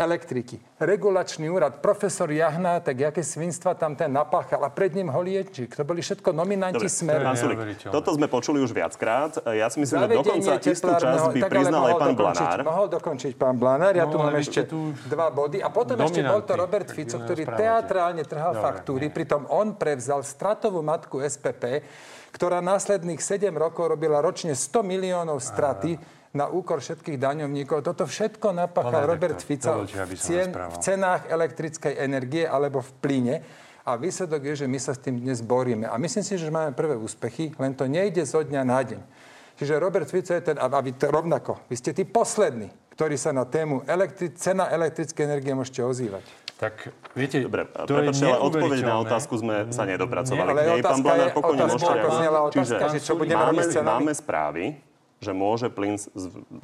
elektriky. 0.00 0.56
Regulačný 0.80 1.46
úrad, 1.46 1.78
profesor 1.78 2.24
Jahnátek, 2.26 3.12
aké 3.12 3.20
svinstva 3.20 3.76
tam 3.76 3.92
ten 3.92 4.08
napáchal 4.08 4.64
a 4.64 4.72
pred 4.72 4.90
ním 4.90 5.06
Holiečík. 5.06 5.76
To 5.76 5.84
boli 5.84 6.00
všetko 6.00 6.32
nominanti 6.32 6.80
Dobre, 6.80 6.88
Smeru. 6.88 7.20
pán 7.22 7.36
Sulik, 7.36 7.58
toto 7.84 8.16
sme 8.16 8.24
počuli 8.24 8.58
už 8.58 8.72
viackrát. 8.72 9.36
Ja 9.46 9.68
si 9.68 9.76
myslím, 9.76 10.00
že 10.00 10.04
Zavedenie 10.08 10.24
dokonca 10.24 10.52
istú 10.56 10.64
časť 10.64 10.80
teplárneho- 10.80 11.28
by 11.30 11.40
tak 11.40 11.50
priznal 11.52 11.76
aj 11.76 11.84
mohol 11.84 12.00
pán 12.00 12.08
dokončiť- 12.10 12.40
Blanár. 12.40 12.58
Mohol 12.64 12.86
dokončiť 12.88 13.32
pán 13.36 13.54
Blanár, 13.54 13.92
ja 13.92 14.04
No, 14.04 14.10
tu 14.10 14.16
mám 14.16 14.34
ešte 14.34 14.60
tu 14.64 14.78
dva 15.04 15.28
body. 15.28 15.58
A 15.60 15.68
potom 15.68 15.96
ešte 16.00 16.20
bol 16.24 16.40
to 16.40 16.52
Robert 16.56 16.88
tak 16.88 16.96
Fico, 16.96 17.16
ktorý 17.20 17.42
teatrálne 17.44 18.22
trhal 18.24 18.56
Dobre, 18.56 18.64
faktúry, 18.64 19.06
nie. 19.06 19.14
pritom 19.14 19.44
on 19.52 19.76
prevzal 19.76 20.24
stratovú 20.24 20.80
matku 20.80 21.20
SPP, 21.20 21.84
ktorá 22.32 22.62
následných 22.62 23.20
7 23.20 23.52
rokov 23.52 23.90
robila 23.90 24.22
ročne 24.22 24.56
100 24.56 24.80
miliónov 24.80 25.42
straty 25.42 25.98
na 26.30 26.46
úkor 26.46 26.78
všetkých 26.78 27.18
daňovníkov. 27.18 27.82
Toto 27.82 28.06
všetko 28.06 28.54
napáchal 28.54 29.02
Pán 29.02 29.10
Robert 29.10 29.40
Fico 29.42 29.82
dovolte, 29.82 29.98
v, 29.98 30.14
cien, 30.14 30.48
v 30.54 30.76
cenách 30.78 31.26
elektrickej 31.26 31.94
energie 31.98 32.46
alebo 32.46 32.78
v 32.78 32.90
plyne. 32.98 33.36
A 33.82 33.96
výsledok 33.98 34.44
je, 34.44 34.62
že 34.62 34.66
my 34.70 34.78
sa 34.78 34.94
s 34.94 35.00
tým 35.00 35.18
dnes 35.18 35.42
boríme. 35.42 35.88
A 35.88 35.96
myslím 35.96 36.22
si, 36.22 36.38
že 36.38 36.46
máme 36.46 36.70
prvé 36.70 36.94
úspechy, 36.94 37.50
len 37.58 37.74
to 37.74 37.90
nejde 37.90 38.22
zo 38.22 38.38
dňa 38.40 38.62
na 38.62 38.78
deň. 38.78 39.00
Čiže 39.56 39.76
Robert 39.76 40.06
Fico 40.06 40.30
je 40.30 40.40
ten, 40.40 40.56
a 40.56 40.66
vy 40.70 40.94
to 40.94 41.10
rovnako, 41.10 41.58
vy 41.66 41.74
ste 41.74 41.90
tí 41.90 42.06
poslední, 42.06 42.70
ktorí 42.94 43.18
sa 43.18 43.32
na 43.32 43.44
tému 43.44 43.82
elektri- 43.84 44.30
cena 44.32 44.70
elektrickej 44.70 45.24
energie 45.26 45.52
môžete 45.52 45.82
ozývať. 45.82 46.24
Tak 46.56 46.92
viete, 47.16 47.40
Dobre, 47.40 47.64
to 47.66 47.88
je 47.88 48.12
prepáčte, 48.12 48.24
ale 48.26 48.38
odpoveď 48.38 48.80
na 48.84 48.96
otázku 49.00 49.32
sme 49.36 49.54
sa 49.68 49.84
nedopracovali. 49.84 50.44
Ale 50.46 50.52
K 50.52 50.60
nej, 50.60 50.68
pán 50.68 50.76
otázka 50.78 51.02
Blanár, 51.02 51.24
je- 51.24 51.34
pokojne 51.34 51.56
otázka 51.58 51.72
môžete 51.74 51.96
reagovať. 51.96 52.20
znela 52.20 52.38
otázka, 52.40 52.60
Čiže 52.78 52.92
že 52.92 53.00
čo 53.00 53.12
budeme 53.16 53.42
máme, 53.42 53.62
cenami? 53.64 53.96
máme 53.98 54.12
správy, 54.12 54.64
že 55.20 55.36
môže 55.36 55.68
plyn 55.68 56.00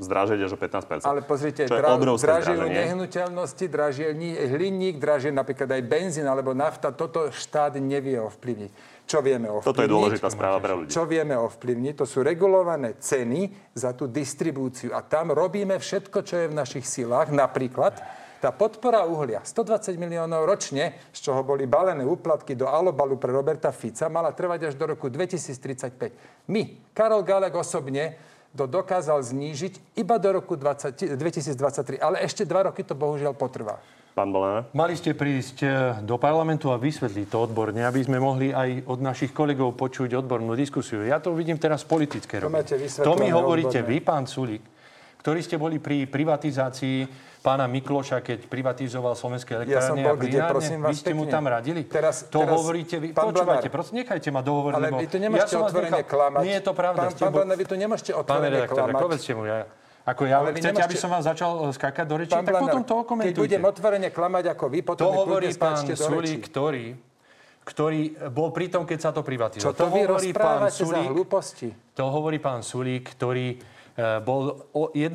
zdražiť 0.01 0.41
až 0.49 0.57
o 0.57 0.59
15% 0.59 1.05
Ale 1.05 1.21
pozrite, 1.21 1.69
dra- 1.69 2.01
zdraženie. 2.17 2.89
nehnuteľnosti, 2.89 3.65
dražie 3.69 4.17
ni- 4.17 4.33
hliník, 4.33 4.97
dražie 4.97 5.29
napríklad 5.29 5.69
aj 5.77 5.83
benzín 5.85 6.25
alebo 6.25 6.57
nafta. 6.57 6.89
Toto 6.89 7.29
štát 7.29 7.77
nevie 7.77 8.17
ovplyvniť. 8.17 9.05
Čo 9.05 9.21
vieme 9.21 9.53
ovplyvniť? 9.53 9.69
Toto 9.69 9.85
je 9.85 9.93
dôležitá 9.93 10.29
správa 10.33 10.57
pre 10.65 10.73
ľudí. 10.73 10.89
Čo 10.89 11.05
vieme 11.05 11.37
ovplyvniť? 11.37 11.95
To 12.01 12.09
sú 12.09 12.25
regulované 12.25 12.97
ceny 12.97 13.77
za 13.77 13.93
tú 13.93 14.09
distribúciu. 14.09 14.97
A 14.97 15.05
tam 15.05 15.37
robíme 15.37 15.77
všetko, 15.77 16.25
čo 16.25 16.41
je 16.41 16.47
v 16.49 16.57
našich 16.57 16.89
silách. 16.89 17.29
Napríklad 17.37 18.01
tá 18.41 18.57
podpora 18.57 19.05
uhlia, 19.05 19.45
120 19.45 20.01
miliónov 20.01 20.49
ročne, 20.49 20.97
z 21.13 21.29
čoho 21.29 21.45
boli 21.45 21.69
balené 21.69 22.09
úplatky 22.09 22.57
do 22.57 22.69
alobalu 22.73 23.21
pre 23.21 23.37
Roberta 23.37 23.69
Fica, 23.69 24.09
mala 24.09 24.33
trvať 24.33 24.73
až 24.73 24.75
do 24.81 24.97
roku 24.97 25.13
2035. 25.13 26.49
My, 26.49 26.81
Karol 26.97 27.21
Galek 27.25 27.53
osobne, 27.53 28.17
to 28.57 28.65
dokázal 28.65 29.21
znížiť 29.21 30.01
iba 30.01 30.17
do 30.17 30.41
roku 30.41 30.57
20, 30.57 31.21
2023. 31.21 32.01
Ale 32.01 32.25
ešte 32.25 32.49
dva 32.49 32.73
roky 32.73 32.81
to 32.81 32.97
bohužiaľ 32.97 33.37
potrvá. 33.37 33.77
Pán? 34.17 34.33
Mali 34.73 34.97
ste 34.97 35.13
prísť 35.13 35.57
e, 35.61 35.69
do 36.01 36.17
parlamentu 36.17 36.73
a 36.73 36.81
vysvetliť 36.81 37.29
to 37.29 37.37
odborne, 37.37 37.85
aby 37.85 38.01
sme 38.01 38.17
mohli 38.17 38.49
aj 38.49 38.89
od 38.89 39.05
našich 39.05 39.37
kolegov 39.37 39.77
počuť 39.77 40.17
odbornú 40.17 40.57
diskusiu. 40.57 41.05
Ja 41.05 41.21
to 41.21 41.37
vidím 41.37 41.61
teraz 41.61 41.85
politické 41.85 42.41
To 42.41 42.49
rovine. 42.49 42.65
vysvetlené 42.65 43.05
To 43.05 43.21
mi 43.21 43.29
hovoríte 43.29 43.85
odborne. 43.85 43.93
vy, 43.93 43.97
pán 44.01 44.25
Sulík, 44.25 44.65
ktorí 45.27 45.43
ste 45.43 45.59
boli 45.59 45.83
pri 45.83 46.07
privatizácii 46.07 47.11
pána 47.43 47.67
Mikloša, 47.67 48.23
keď 48.23 48.47
privatizoval 48.47 49.19
slovenské 49.19 49.59
Ja 49.59 49.59
elektrárne 49.59 50.07
bol 50.07 50.15
a 50.15 50.23
kde, 50.23 50.39
prosím 50.47 50.79
vás 50.79 50.91
Vy 50.95 50.95
ste 50.95 51.13
mu 51.19 51.27
tam 51.27 51.51
radili? 51.51 51.83
Teraz- 51.83 52.31
to 52.31 52.47
teraz, 52.47 52.55
hovoríte 52.55 52.95
vy. 52.95 53.11
pán 53.11 53.35
Počúvajte, 53.35 53.67
prosím, 53.67 54.07
nechajte 54.07 54.31
ma 54.31 54.39
dohovoriť, 54.39 54.79
Ale 54.79 54.87
lebo 54.87 55.03
vy 55.03 55.07
tu 55.11 55.19
nemôžete 55.19 55.51
vás 55.53 55.67
otvorene 55.67 55.99
nechal- 55.99 56.07
klamať. 56.07 56.43
Nie 56.47 56.55
je 56.55 56.63
to 56.63 56.73
pravda. 56.79 57.01
Pán, 57.03 57.19
pán 57.19 57.33
Blanár, 57.35 57.57
vy 57.59 57.67
tu 57.67 57.75
nemôžete 57.75 58.11
Pán 58.13 58.23
otvorene 58.23 58.49
redaktor, 58.55 58.87
klamať. 58.87 59.03
povedzte 59.03 59.33
mu, 59.35 59.43
ja, 59.43 59.57
ako 60.07 60.23
ja, 60.23 60.37
Ale 60.39 60.49
chcete, 60.49 60.63
nemôžete- 60.63 60.87
aby 60.87 60.95
som 60.95 61.11
vás 61.11 61.23
začal 61.27 61.51
e, 61.51 61.75
skákať 61.75 62.07
do 62.07 62.15
rečí, 62.23 62.31
Pán 62.31 62.39
tak 62.39 62.53
Blanár, 62.55 62.63
potom 62.63 62.81
to 62.81 62.95
keď 62.95 63.03
okomentujte. 63.03 63.43
budem 63.43 63.63
otvorene 63.67 64.09
klamať 64.15 64.45
ako 64.47 64.65
vy, 64.71 64.79
potom 64.87 65.03
To 65.03 65.11
hovorí 65.13 65.49
pán 65.59 65.75
Sulík, 65.83 66.41
ktorý, 66.47 66.87
ktorý 67.67 68.01
bol 68.31 68.55
pri 68.55 68.71
tom, 68.71 68.87
keď 68.87 68.99
sa 69.03 69.11
to 69.11 69.23
Čo 69.23 69.27
privatizoval. 69.27 69.75
to 69.75 69.87
vy 69.91 70.01
hovorí 70.07 70.31
pán 70.31 70.71
za 70.71 71.03
hlúposti? 71.11 71.69
to 71.99 72.05
hovorí 72.07 72.39
pán 72.39 72.63
Sulík, 72.63 73.11
ktorý 73.11 73.59
bol 73.97 74.69
o 74.77 74.93
1, 74.93 75.09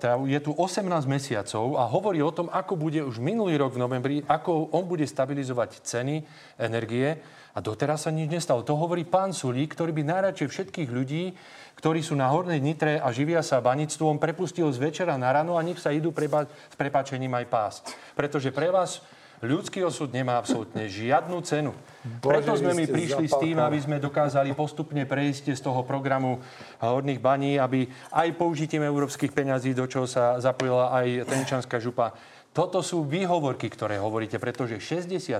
teda 0.00 0.16
je 0.24 0.40
tu 0.40 0.56
18 0.56 0.80
mesiacov 1.04 1.76
a 1.76 1.84
hovorí 1.84 2.24
o 2.24 2.32
tom, 2.32 2.48
ako 2.48 2.72
bude 2.72 3.04
už 3.04 3.20
minulý 3.20 3.60
rok 3.60 3.76
v 3.76 3.82
novembri, 3.84 4.16
ako 4.24 4.72
on 4.72 4.88
bude 4.88 5.04
stabilizovať 5.04 5.84
ceny 5.84 6.24
energie 6.56 7.20
a 7.52 7.58
doteraz 7.60 8.08
sa 8.08 8.10
nič 8.10 8.32
nestalo. 8.32 8.64
To 8.64 8.80
hovorí 8.80 9.04
pán 9.04 9.36
Sulík, 9.36 9.76
ktorý 9.76 9.92
by 9.92 10.02
najradšej 10.08 10.48
všetkých 10.48 10.88
ľudí, 10.88 11.36
ktorí 11.76 12.00
sú 12.00 12.16
na 12.16 12.32
Hornej 12.32 12.64
Nitre 12.64 12.96
a 12.96 13.12
živia 13.12 13.44
sa 13.44 13.60
banictvom, 13.60 14.16
prepustil 14.16 14.72
z 14.72 14.80
večera 14.80 15.20
na 15.20 15.28
ráno 15.28 15.60
a 15.60 15.62
nech 15.62 15.76
sa 15.76 15.92
idú 15.92 16.08
preba- 16.08 16.48
s 16.48 16.76
prepačením 16.80 17.30
aj 17.44 17.46
pásť. 17.52 17.82
Pretože 18.16 18.50
pre 18.56 18.72
vás 18.72 19.04
ľudský 19.44 19.84
osud 19.84 20.10
nemá 20.10 20.40
absolútne 20.40 20.88
žiadnu 20.88 21.38
cenu. 21.44 21.72
Preto 22.20 22.56
Bože, 22.56 22.64
sme 22.64 22.72
vy 22.72 22.84
my 22.84 22.84
prišli 22.90 23.26
s 23.28 23.36
tým, 23.36 23.56
aby 23.60 23.78
sme 23.80 23.96
dokázali 24.00 24.56
postupne 24.56 25.04
prejsť 25.04 25.56
z 25.56 25.60
toho 25.60 25.84
programu 25.84 26.40
horných 26.80 27.20
baní, 27.20 27.60
aby 27.60 27.88
aj 28.12 28.28
použitím 28.36 28.84
európskych 28.84 29.32
peňazí, 29.32 29.76
do 29.76 29.84
čoho 29.88 30.08
sa 30.08 30.40
zapojila 30.40 30.92
aj 30.96 31.28
Tenčanská 31.28 31.76
župa. 31.80 32.16
Toto 32.54 32.80
sú 32.86 33.02
výhovorky, 33.02 33.66
ktoré 33.66 33.98
hovoríte, 33.98 34.38
pretože 34.38 34.78
60 34.78 35.34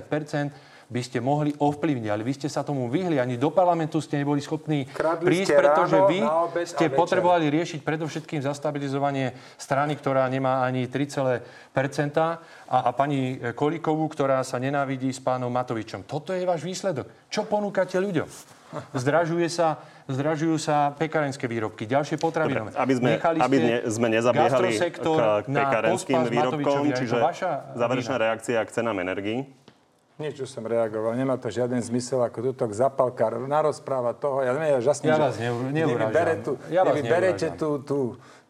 by 0.85 1.01
ste 1.01 1.17
mohli 1.17 1.49
ovplyvniť, 1.57 2.09
ale 2.13 2.21
vy 2.21 2.33
ste 2.37 2.47
sa 2.49 2.61
tomu 2.61 2.85
vyhli, 2.93 3.17
ani 3.17 3.41
do 3.41 3.49
parlamentu 3.49 3.97
ste 3.97 4.21
neboli 4.21 4.37
schopní 4.37 4.85
Kradli 4.85 5.25
prísť, 5.25 5.49
ste 5.49 5.57
pretože 5.57 5.97
ráno, 5.97 6.09
vy 6.09 6.19
ste 6.65 6.85
potrebovali 6.93 7.49
riešiť 7.49 7.81
predovšetkým 7.81 8.45
zastabilizovanie 8.45 9.33
strany, 9.57 9.97
ktorá 9.97 10.29
nemá 10.29 10.61
ani 10.61 10.85
3, 10.85 11.73
a, 12.69 12.77
a 12.85 12.89
pani 12.93 13.41
Kolíkovú, 13.57 14.05
ktorá 14.13 14.45
sa 14.45 14.61
nenávidí 14.61 15.09
s 15.09 15.17
pánom 15.17 15.49
Matovičom. 15.49 16.05
Toto 16.05 16.33
je 16.37 16.45
váš 16.45 16.61
výsledok. 16.61 17.09
Čo 17.33 17.49
ponúkate 17.49 17.97
ľuďom? 17.97 18.29
Zdražuje 18.93 19.47
sa, 19.47 19.79
zdražujú 20.09 20.57
sa 20.59 20.91
pekárenské 20.93 21.47
výrobky, 21.47 21.87
ďalšie 21.87 22.19
potravinové. 22.19 22.75
Dobre, 22.75 22.83
aby 22.83 22.93
sme, 22.93 23.09
Nechali 23.15 23.37
aby 23.39 23.57
ne, 23.57 23.75
sme 23.87 24.07
nezabiehali 24.11 24.69
k, 24.91 24.97
pospas 25.95 26.25
výrobkom, 26.27 26.83
čiže 26.91 27.17
vaša 27.17 27.51
záverečná 27.77 28.15
vina. 28.19 28.25
reakcia 28.29 28.59
k 28.67 28.69
cenám 28.75 28.97
energií. 28.99 29.64
Nič, 30.15 30.39
čo 30.39 30.47
som 30.47 30.63
reagoval. 30.63 31.11
Nemá 31.11 31.35
to 31.35 31.51
žiaden 31.51 31.83
zmysel, 31.83 32.23
ako 32.23 32.39
tuto 32.51 32.71
zapalkár 32.71 33.35
narozpráva 33.41 34.15
toho. 34.15 34.39
Ja 34.39 34.55
neviem, 34.55 34.71
ja 34.71 34.79
žasnem, 34.79 35.11
Ja 35.11 35.19
vás 35.19 35.35
neu- 35.35 35.59
kde 35.59 35.83
vy 36.95 37.03
bere 37.03 37.29
tú, 37.35 37.69
tú, 37.83 37.99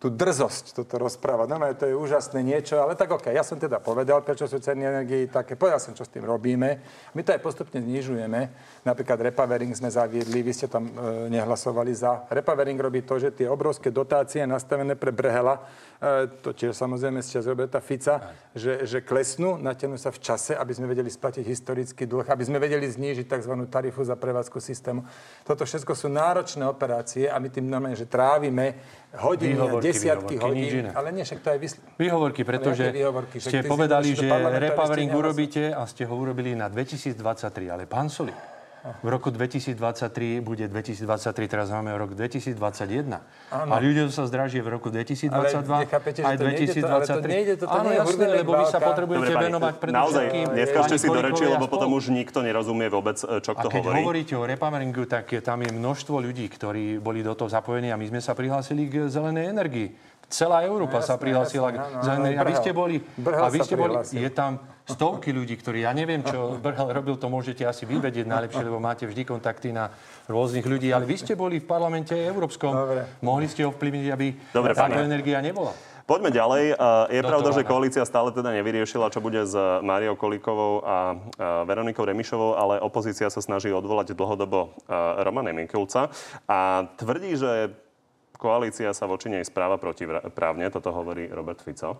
tú, 0.06 0.13
drzosť 0.13 0.78
toto 0.78 1.02
rozprávať. 1.02 1.48
No, 1.50 1.58
to 1.74 1.89
je 1.89 1.98
úžasné 1.98 2.46
niečo, 2.46 2.78
ale 2.78 2.94
tak 2.94 3.10
OK. 3.10 3.34
Ja 3.34 3.41
som 3.41 3.58
teda 3.58 3.82
povedal, 3.82 4.22
prečo 4.22 4.46
sú 4.46 4.62
ceny 4.62 4.86
energii 4.86 5.26
také. 5.26 5.58
Povedal 5.58 5.82
som, 5.82 5.98
čo 5.98 6.06
s 6.06 6.13
tým 6.13 6.22
robíme. 6.22 6.78
My 7.18 7.22
to 7.26 7.34
aj 7.34 7.41
postupne 7.41 7.82
znižujeme. 7.82 8.41
Napríklad 8.86 9.18
repowering 9.34 9.74
sme 9.74 9.89
zaviedli, 9.89 10.46
vy 10.46 10.54
ste 10.54 10.70
tam 10.70 10.86
e, 10.86 11.34
nehlasovali 11.34 11.89
za. 11.98 12.30
Repowering 12.30 12.78
robí 12.78 13.02
to, 13.02 13.18
že 13.18 13.34
tie 13.34 13.50
obrovské 13.50 13.89
dotácie 13.89 14.46
nastavené 14.46 14.94
pre 14.94 15.10
Brehela, 15.10 15.65
e, 15.98 16.30
to 16.46 16.54
tiež 16.54 16.78
samozrejme 16.78 17.26
z 17.26 17.41
čas 17.41 17.50
Roberta 17.50 17.82
Fica, 17.82 18.38
že, 18.54 18.86
že 18.86 19.02
klesnú, 19.02 19.58
natiahnu 19.58 19.98
sa 19.98 20.13
v 20.13 20.22
čase, 20.22 20.54
aby 20.54 20.70
sme 20.78 20.86
vedeli 20.86 21.10
splatiť 21.10 21.41
historický 21.41 22.06
dlh, 22.06 22.30
aby 22.30 22.46
sme 22.46 22.62
vedeli 22.62 22.86
znížiť 22.86 23.26
tzv. 23.26 23.58
tarifu 23.65 24.06
za 24.06 24.13
prevádzku 24.13 24.62
systému. 24.62 25.02
Toto 25.41 25.65
všetko 25.65 25.98
sú 25.98 26.13
náročné 26.13 26.62
operácie 26.70 27.26
a 27.26 27.41
my 27.41 27.50
tým 27.50 27.65
normálne, 27.65 27.98
že 27.98 28.06
trávime 28.06 28.78
hodiny, 29.13 29.54
Výhovorky, 29.54 29.86
desiatky 29.86 30.34
výhovorky, 30.36 30.58
nič 30.58 30.72
hodín. 30.72 30.82
iné. 30.86 30.91
Ale 30.96 31.08
nie, 31.13 31.24
však 31.24 31.39
to 31.39 31.50
aj 31.54 31.60
vysl... 31.62 31.78
Výhovorky, 31.96 32.41
pretože 32.41 32.84
výhovorky? 32.91 33.36
Ste 33.38 33.62
povedali, 33.63 34.18
že 34.18 34.28
repowering 34.60 35.12
urobíte 35.13 35.72
a 35.72 35.86
ste 35.86 36.04
ho 36.10 36.13
urobili 36.18 36.58
na 36.58 36.68
2023. 36.68 37.15
Ale 37.70 37.86
pán 37.86 38.10
Soli, 38.10 38.34
v 38.86 39.08
roku 39.10 39.34
2023 39.34 40.45
bude 40.45 40.65
2023, 40.69 41.50
teraz 41.50 41.74
máme 41.74 41.89
rok 41.98 42.13
2021. 42.13 43.17
Áno. 43.50 43.71
A 43.74 43.76
ľudia 43.82 44.06
sa 44.13 44.30
zdražie 44.30 44.62
v 44.62 44.78
roku 44.78 44.93
2022 44.93 45.34
Ale 45.34 45.89
nechápete, 45.89 46.21
že 46.21 46.26
aj 46.26 46.36
to 46.38 46.43
nejde 46.45 46.74
to- 46.76 46.86
ale 46.86 47.02
to 47.02 47.17
2023. 47.17 47.34
nejde 47.34 47.54
to- 47.58 47.65
to 47.65 47.74
Áno, 47.74 47.89
jasné, 47.89 48.26
lebo 48.30 48.52
vy 48.54 48.65
sa 48.69 48.78
potrebujete 48.78 49.34
pani, 49.34 49.45
venovať 49.50 49.74
naozaj, 49.89 50.26
predovšetkým 50.30 50.45
neskočte 50.54 50.95
si 51.02 51.08
do 51.10 51.21
reči, 51.21 51.43
a 51.45 51.50
lebo 51.58 51.65
potom 51.65 51.89
už 51.98 52.06
nikto 52.13 52.39
nerozumie 52.45 52.88
vôbec, 52.88 53.17
e, 53.17 53.41
čo 53.41 53.52
A 53.52 53.56
kto 53.58 53.67
keď 53.74 53.82
hovorí. 53.82 53.98
hovoríte 54.06 54.34
o 54.38 54.43
repoweringu, 54.45 55.04
tak 55.10 55.26
je, 55.34 55.41
tam 55.41 55.65
je 55.65 55.71
množstvo 55.74 56.15
ľudí, 56.21 56.45
ktorí 56.45 57.02
boli 57.02 57.26
do 57.26 57.34
toho 57.34 57.50
zapojení 57.50 57.89
a 57.89 57.98
my 57.98 58.06
sme 58.06 58.21
sa 58.21 58.38
prihlásili 58.38 58.86
k 58.86 59.10
zelenej 59.10 59.50
energii. 59.50 59.98
Celá 60.36 60.67
Európa 60.67 61.00
No, 61.00 61.08
sa 61.08 61.15
prihlásila 61.15 61.71
jasné, 61.71 61.80
k 61.80 61.84
áno, 61.88 62.04
zelenej 62.04 62.34
áno, 62.36 62.41
A 62.41 62.43
vy 62.43 62.54
ste 62.60 62.71
boli... 62.76 62.95
A 63.24 63.48
vy 63.48 63.60
ste 63.63 63.76
boli... 63.80 63.93
Je 64.12 64.30
tam 64.36 64.52
stovky 64.84 65.32
ľudí, 65.32 65.56
ktorí... 65.56 65.88
Ja 65.88 65.95
neviem, 65.95 66.19
čo 66.28 66.54
Brhel 66.63 66.91
robil, 66.91 67.15
to 67.15 67.32
môžete 67.32 67.63
asi 67.63 67.88
vyvedieť 67.88 68.28
najlepšie, 68.28 68.63
lebo 68.67 68.84
máte 68.84 69.08
vždy 69.08 69.24
kontakty 69.24 69.71
na 69.71 69.95
rôznych 70.28 70.67
ľudí. 70.67 70.91
Ale 70.91 71.08
vy 71.08 71.15
ste 71.15 71.34
boli 71.39 71.63
v 71.63 71.67
parlamente 71.67 72.12
európskom. 72.12 72.76
Dobre. 72.76 73.08
Mohli 73.24 73.48
ste 73.48 73.63
ovplyvniť, 73.63 74.08
aby 74.12 74.28
Dobre, 74.52 74.76
táto 74.76 75.00
pane. 75.00 75.08
energia 75.08 75.39
nebola. 75.39 75.71
Poďme 76.06 76.30
ďalej. 76.30 76.63
E, 76.69 77.17
Je 77.17 77.21
Do 77.26 77.30
pravda, 77.34 77.50
toho, 77.50 77.58
že 77.58 77.65
koalícia 77.65 78.04
stále 78.06 78.30
teda 78.30 78.54
nevyriešila, 78.54 79.10
čo 79.10 79.26
bude 79.26 79.41
s 79.41 79.58
Máriou 79.82 80.13
Kolíkovou 80.13 80.86
a 80.86 81.17
e, 81.17 81.43
Veronikou 81.65 82.06
Remišovou, 82.06 82.54
ale 82.54 82.78
opozícia 82.78 83.26
sa 83.34 83.41
snaží 83.41 83.74
odvolať 83.74 84.13
dlhodobo 84.13 84.69
e, 84.86 84.93
Romana 85.26 85.50
Mikulca 85.50 86.13
a 86.45 86.86
tvrdí, 87.02 87.34
že 87.34 87.74
koalícia 88.38 88.91
sa 88.91 89.08
voči 89.10 89.32
nej 89.32 89.43
správa 89.43 89.80
protiprávne. 89.80 90.69
Toto 90.69 90.91
hovorí 90.91 91.28
Robert 91.32 91.63
Fico. 91.63 91.98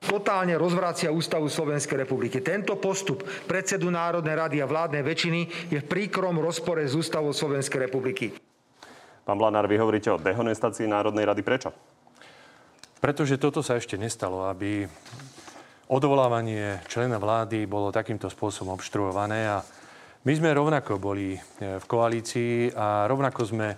totálne 0.00 0.56
rozvracia 0.56 1.12
Ústavu 1.12 1.46
Slovenskej 1.46 2.02
republiky. 2.04 2.40
Tento 2.40 2.76
postup 2.80 3.20
predsedu 3.44 3.92
Národnej 3.92 4.32
rady 4.32 4.56
a 4.64 4.66
vládnej 4.66 5.04
väčšiny 5.04 5.40
je 5.70 5.78
v 5.78 5.86
príkrom 5.86 6.40
rozpore 6.40 6.82
s 6.82 6.96
Ústavou 6.96 7.30
Slovenskej 7.36 7.86
republiky. 7.88 8.32
Pán 9.22 9.36
Blanár, 9.36 9.68
vy 9.68 9.76
hovoríte 9.76 10.10
o 10.10 10.18
dehonestácii 10.18 10.88
Národnej 10.88 11.28
rady. 11.28 11.42
Prečo? 11.44 11.70
Pretože 12.98 13.40
toto 13.40 13.60
sa 13.64 13.76
ešte 13.76 14.00
nestalo, 14.00 14.48
aby 14.48 14.88
odvolávanie 15.88 16.84
člena 16.90 17.16
vlády 17.16 17.64
bolo 17.64 17.94
takýmto 17.94 18.28
spôsobom 18.28 18.76
obštruované 18.76 19.48
a 19.48 19.64
my 20.20 20.32
sme 20.36 20.52
rovnako 20.52 21.00
boli 21.00 21.32
e, 21.32 21.40
v 21.80 21.84
koalícii 21.88 22.76
a 22.76 23.08
rovnako 23.08 23.40
sme 23.48 23.68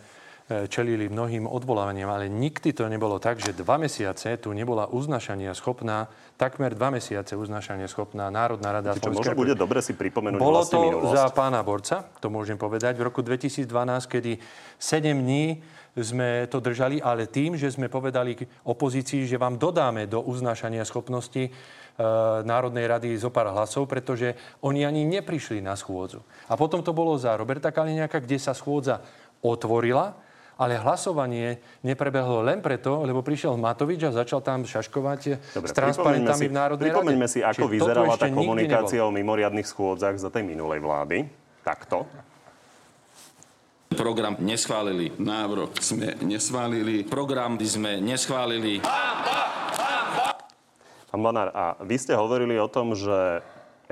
čelili 0.68 1.08
mnohým 1.08 1.48
odvolávaniam, 1.48 2.10
ale 2.10 2.28
nikdy 2.28 2.72
to 2.74 2.88
nebolo 2.90 3.16
tak, 3.22 3.38
že 3.38 3.56
dva 3.56 3.78
mesiace 3.78 4.36
tu 4.38 4.52
nebola 4.52 4.90
uznašania 4.90 5.54
schopná, 5.56 6.10
takmer 6.36 6.74
dva 6.74 6.90
mesiace 6.92 7.38
uznašania 7.38 7.86
schopná 7.88 8.28
Národná 8.28 8.74
rada 8.74 8.96
Čo 8.96 9.14
možno 9.14 9.38
bude 9.38 9.54
dobre 9.54 9.80
si 9.80 9.94
pripomenúť 9.94 10.40
Bolo 10.40 10.62
to 10.66 10.78
minulosť. 10.82 11.14
za 11.14 11.24
pána 11.30 11.60
Borca, 11.62 12.04
to 12.18 12.28
môžem 12.32 12.58
povedať, 12.58 12.98
v 12.98 13.06
roku 13.08 13.20
2012, 13.22 13.68
kedy 14.08 14.32
7 14.78 15.14
dní 15.14 15.62
sme 15.92 16.48
to 16.48 16.56
držali, 16.56 17.04
ale 17.04 17.28
tým, 17.28 17.52
že 17.60 17.68
sme 17.68 17.92
povedali 17.92 18.32
opozícii, 18.64 19.28
že 19.28 19.36
vám 19.36 19.60
dodáme 19.60 20.08
do 20.08 20.24
uznášania 20.24 20.88
schopnosti 20.88 21.44
e, 21.44 21.50
Národnej 22.48 22.88
rady 22.88 23.12
zo 23.20 23.28
pár 23.28 23.52
hlasov, 23.52 23.92
pretože 23.92 24.32
oni 24.64 24.88
ani 24.88 25.04
neprišli 25.04 25.60
na 25.60 25.76
schôdzu. 25.76 26.24
A 26.48 26.56
potom 26.56 26.80
to 26.80 26.96
bolo 26.96 27.12
za 27.20 27.36
Roberta 27.36 27.68
Kaliňáka, 27.68 28.24
kde 28.24 28.40
sa 28.40 28.56
schôdza 28.56 29.04
otvorila 29.44 30.16
Ale 30.60 30.78
hlasovanie 30.78 31.58
neprebehlo 31.80 32.44
len 32.44 32.60
preto, 32.60 33.02
lebo 33.02 33.24
prišiel 33.24 33.56
Matovič 33.56 34.04
a 34.06 34.10
začal 34.12 34.44
tam 34.44 34.62
šaškovať 34.62 35.20
Dobre, 35.56 35.68
s 35.68 35.72
transparentami 35.72 36.44
v 36.48 36.54
Národnej 36.54 36.92
pripomeňme 36.92 37.26
rade. 37.26 37.34
si, 37.34 37.40
ako 37.40 37.66
Čiže 37.66 37.74
vyzerala 37.74 38.14
tá 38.20 38.28
komunikácia 38.28 39.00
o 39.02 39.10
mimoriadných 39.10 39.66
schôdzach 39.66 40.14
za 40.20 40.28
tej 40.28 40.44
minulej 40.46 40.84
vlády. 40.84 41.26
Takto. 41.64 42.04
Program 43.92 44.40
neschválili. 44.40 45.12
Návrh 45.20 45.76
sme 45.80 46.16
neschválili. 46.24 47.04
Program 47.04 47.60
sme 47.60 48.00
neschválili. 48.00 48.80
Pán 51.12 51.20
Banár, 51.20 51.52
a 51.52 51.76
vy 51.84 52.00
ste 52.00 52.16
hovorili 52.16 52.56
o 52.56 52.72
tom, 52.72 52.96
že 52.96 53.44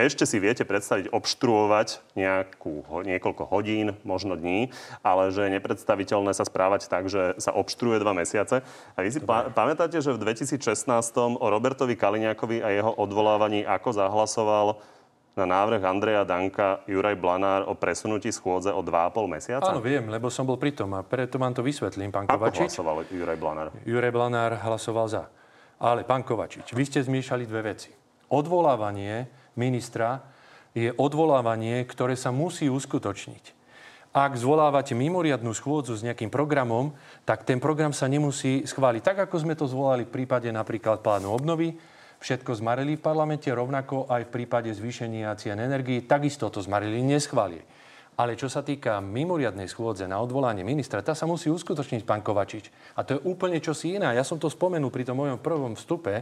ešte 0.06 0.24
si 0.24 0.40
viete 0.40 0.62
predstaviť 0.62 1.10
obštruovať 1.10 2.16
nejakú, 2.16 2.84
niekoľko 3.04 3.44
hodín, 3.50 3.96
možno 4.04 4.36
dní, 4.36 4.70
ale 5.00 5.34
že 5.34 5.48
je 5.48 5.54
nepredstaviteľné 5.58 6.32
sa 6.32 6.44
správať 6.46 6.86
tak, 6.86 7.10
že 7.10 7.36
sa 7.36 7.50
obštruuje 7.52 7.98
dva 8.00 8.14
mesiace. 8.14 8.62
A 8.94 8.98
vy 9.00 9.10
si 9.10 9.20
pa- 9.20 9.50
pamätáte, 9.50 9.98
že 9.98 10.14
v 10.14 10.22
2016 10.22 11.36
o 11.36 11.46
Robertovi 11.46 11.96
Kaliňákovi 11.96 12.62
a 12.62 12.68
jeho 12.70 12.92
odvolávaní 12.94 13.66
ako 13.66 13.88
zahlasoval 13.94 14.66
na 15.38 15.46
návrh 15.46 15.80
Andreja 15.86 16.26
Danka 16.26 16.82
Juraj 16.90 17.14
Blanár 17.16 17.64
o 17.70 17.78
presunutí 17.78 18.34
schôdze 18.34 18.74
o 18.74 18.82
2,5 18.82 19.30
mesiaca? 19.30 19.70
Áno, 19.70 19.80
viem, 19.80 20.02
lebo 20.10 20.26
som 20.28 20.44
bol 20.44 20.58
pri 20.58 20.74
tom 20.74 20.90
a 20.98 21.06
preto 21.06 21.38
vám 21.38 21.54
to 21.54 21.62
vysvetlím, 21.62 22.10
pán 22.10 22.26
Ako 22.26 22.36
Kovačič. 22.36 22.74
hlasoval 22.74 23.06
Juraj 23.08 23.38
Blanár? 23.38 23.66
Juraj 23.86 24.12
Blanár 24.12 24.52
hlasoval 24.58 25.06
za. 25.08 25.24
Ale, 25.80 26.04
pán 26.04 26.26
Kovačič, 26.26 26.76
vy 26.76 26.84
ste 26.84 27.00
zmiešali 27.00 27.48
dve 27.48 27.72
veci. 27.72 27.88
Odvolávanie 28.28 29.39
ministra 29.58 30.22
je 30.74 30.94
odvolávanie, 30.94 31.82
ktoré 31.86 32.14
sa 32.14 32.30
musí 32.30 32.70
uskutočniť. 32.70 33.58
Ak 34.10 34.34
zvolávate 34.34 34.90
mimoriadnú 34.98 35.54
schôdzu 35.54 35.94
s 35.94 36.02
nejakým 36.02 36.34
programom, 36.34 36.90
tak 37.22 37.46
ten 37.46 37.62
program 37.62 37.94
sa 37.94 38.10
nemusí 38.10 38.66
schváliť. 38.66 39.02
Tak, 39.06 39.16
ako 39.30 39.36
sme 39.38 39.54
to 39.54 39.70
zvolali 39.70 40.02
v 40.02 40.10
prípade 40.10 40.50
napríklad 40.50 40.98
plánu 40.98 41.30
obnovy, 41.30 41.78
všetko 42.18 42.58
zmarili 42.58 42.98
v 42.98 43.06
parlamente, 43.06 43.46
rovnako 43.54 44.10
aj 44.10 44.26
v 44.26 44.32
prípade 44.34 44.70
zvýšenia 44.74 45.30
cien 45.38 45.62
energii, 45.62 46.02
takisto 46.02 46.50
to 46.50 46.58
zmarili, 46.58 46.98
neschválili. 47.06 47.62
Ale 48.18 48.34
čo 48.36 48.50
sa 48.50 48.60
týka 48.66 48.98
mimoriadnej 48.98 49.70
schôdze 49.70 50.04
na 50.04 50.18
odvolanie 50.18 50.66
ministra, 50.66 51.00
tá 51.06 51.14
sa 51.14 51.24
musí 51.24 51.48
uskutočniť, 51.48 52.02
pán 52.04 52.20
Kovačič. 52.20 52.98
A 52.98 53.06
to 53.06 53.16
je 53.16 53.24
úplne 53.24 53.62
čosi 53.62 53.96
iné. 53.96 54.12
Ja 54.12 54.26
som 54.26 54.36
to 54.36 54.52
spomenul 54.52 54.92
pri 54.92 55.06
tom 55.06 55.22
mojom 55.22 55.38
prvom 55.40 55.72
vstupe, 55.78 56.20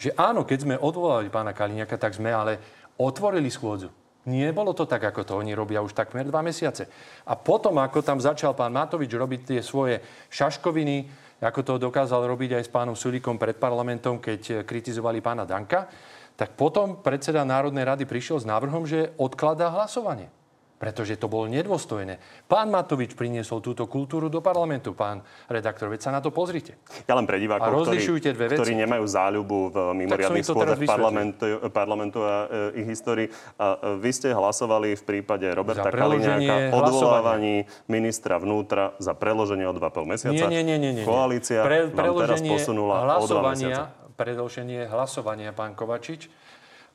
že 0.00 0.16
áno, 0.16 0.48
keď 0.48 0.58
sme 0.64 0.80
odvolali 0.80 1.28
pána 1.28 1.52
Kaliňaka, 1.52 2.00
tak 2.00 2.16
sme 2.16 2.32
ale 2.32 2.56
otvorili 2.96 3.52
schôdzu. 3.52 3.92
Nie 4.32 4.52
bolo 4.56 4.72
to 4.72 4.88
tak, 4.88 5.04
ako 5.04 5.28
to 5.28 5.32
oni 5.36 5.52
robia 5.52 5.84
už 5.84 5.92
takmer 5.92 6.24
dva 6.24 6.40
mesiace. 6.40 6.88
A 7.28 7.36
potom, 7.36 7.76
ako 7.76 8.00
tam 8.00 8.16
začal 8.16 8.56
pán 8.56 8.72
Matovič 8.72 9.12
robiť 9.12 9.40
tie 9.44 9.60
svoje 9.60 10.00
šaškoviny, 10.32 11.08
ako 11.44 11.60
to 11.60 11.72
dokázal 11.76 12.24
robiť 12.24 12.60
aj 12.60 12.64
s 12.64 12.72
pánom 12.72 12.96
Sulíkom 12.96 13.36
pred 13.36 13.60
parlamentom, 13.60 14.20
keď 14.20 14.64
kritizovali 14.64 15.20
pána 15.20 15.44
Danka, 15.44 15.88
tak 16.36 16.56
potom 16.56 17.04
predseda 17.04 17.44
Národnej 17.44 17.84
rady 17.84 18.04
prišiel 18.08 18.40
s 18.40 18.48
návrhom, 18.48 18.88
že 18.88 19.12
odkladá 19.20 19.68
hlasovanie 19.68 20.39
pretože 20.80 21.20
to 21.20 21.28
bolo 21.28 21.44
nedôstojné. 21.44 22.16
Pán 22.48 22.72
Matovič 22.72 23.12
priniesol 23.12 23.60
túto 23.60 23.84
kultúru 23.84 24.32
do 24.32 24.40
parlamentu, 24.40 24.96
pán 24.96 25.20
redaktor, 25.44 25.92
veď 25.92 26.08
sa 26.08 26.10
na 26.16 26.24
to 26.24 26.32
pozrite. 26.32 26.80
Ja 27.04 27.12
len 27.12 27.28
pre 27.28 27.36
divákov, 27.36 27.84
ktorí, 27.84 28.00
dve 28.32 28.56
veci. 28.56 28.64
ktorí 28.64 28.72
nemajú 28.88 29.04
záľubu 29.04 29.58
v 29.68 29.76
mimoriadných 29.92 30.40
schôdzach 30.40 30.80
parlamentu, 30.88 31.44
parlamentu 31.68 32.24
a 32.24 32.48
e, 32.72 32.80
ich 32.80 32.88
histórii. 32.88 33.28
A, 33.60 33.76
e, 33.76 34.00
vy 34.00 34.08
ste 34.08 34.32
hlasovali 34.32 34.96
v 34.96 35.02
prípade 35.04 35.44
Roberta 35.52 35.92
Kaliňáka 35.92 36.72
odvolávaní 36.72 37.68
ministra 37.84 38.40
vnútra 38.40 38.96
za 38.96 39.12
preloženie 39.12 39.68
o 39.68 39.76
2,5 39.76 40.08
mesiaca. 40.08 40.32
Nie, 40.32 40.48
nie, 40.48 40.64
nie, 40.64 40.78
nie, 40.80 40.92
nie. 40.96 41.04
Koalícia 41.04 41.60
Pre, 41.60 41.92
vám 41.92 42.16
teraz 42.24 42.40
posunula 42.40 43.20
o 43.20 43.28
2 43.28 43.52
mesiaca. 43.52 43.92
Predlženie 44.16 44.88
hlasovania, 44.88 45.52
pán 45.52 45.76
Kovačič, 45.76 46.28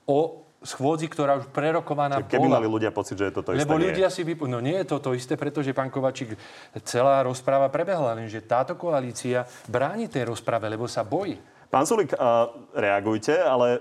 o 0.05 0.44
schôdzi, 0.65 1.05
ktorá 1.07 1.39
už 1.39 1.47
prerokovaná 1.53 2.19
Čiže 2.19 2.35
keby 2.35 2.47
bola. 2.49 2.57
mali 2.59 2.67
ľudia 2.67 2.91
pocit, 2.91 3.15
že 3.15 3.29
je 3.29 3.33
toto 3.37 3.53
isté, 3.53 3.61
Lebo 3.63 3.77
ľudia 3.77 4.09
si 4.09 4.25
vypú... 4.25 4.49
No 4.49 4.57
nie 4.57 4.75
je 4.81 4.85
to 4.89 4.97
to 4.97 5.13
isté, 5.13 5.37
pretože 5.37 5.71
pán 5.71 5.93
Kovačík, 5.93 6.33
celá 6.81 7.21
rozpráva 7.21 7.69
prebehla, 7.69 8.17
lenže 8.17 8.41
táto 8.43 8.73
koalícia 8.73 9.45
bráni 9.69 10.09
tej 10.09 10.27
rozprave, 10.33 10.65
lebo 10.67 10.89
sa 10.89 11.05
bojí. 11.05 11.37
Pán 11.69 11.85
Sulik, 11.85 12.11
uh, 12.17 12.49
reagujte, 12.73 13.37
ale 13.37 13.79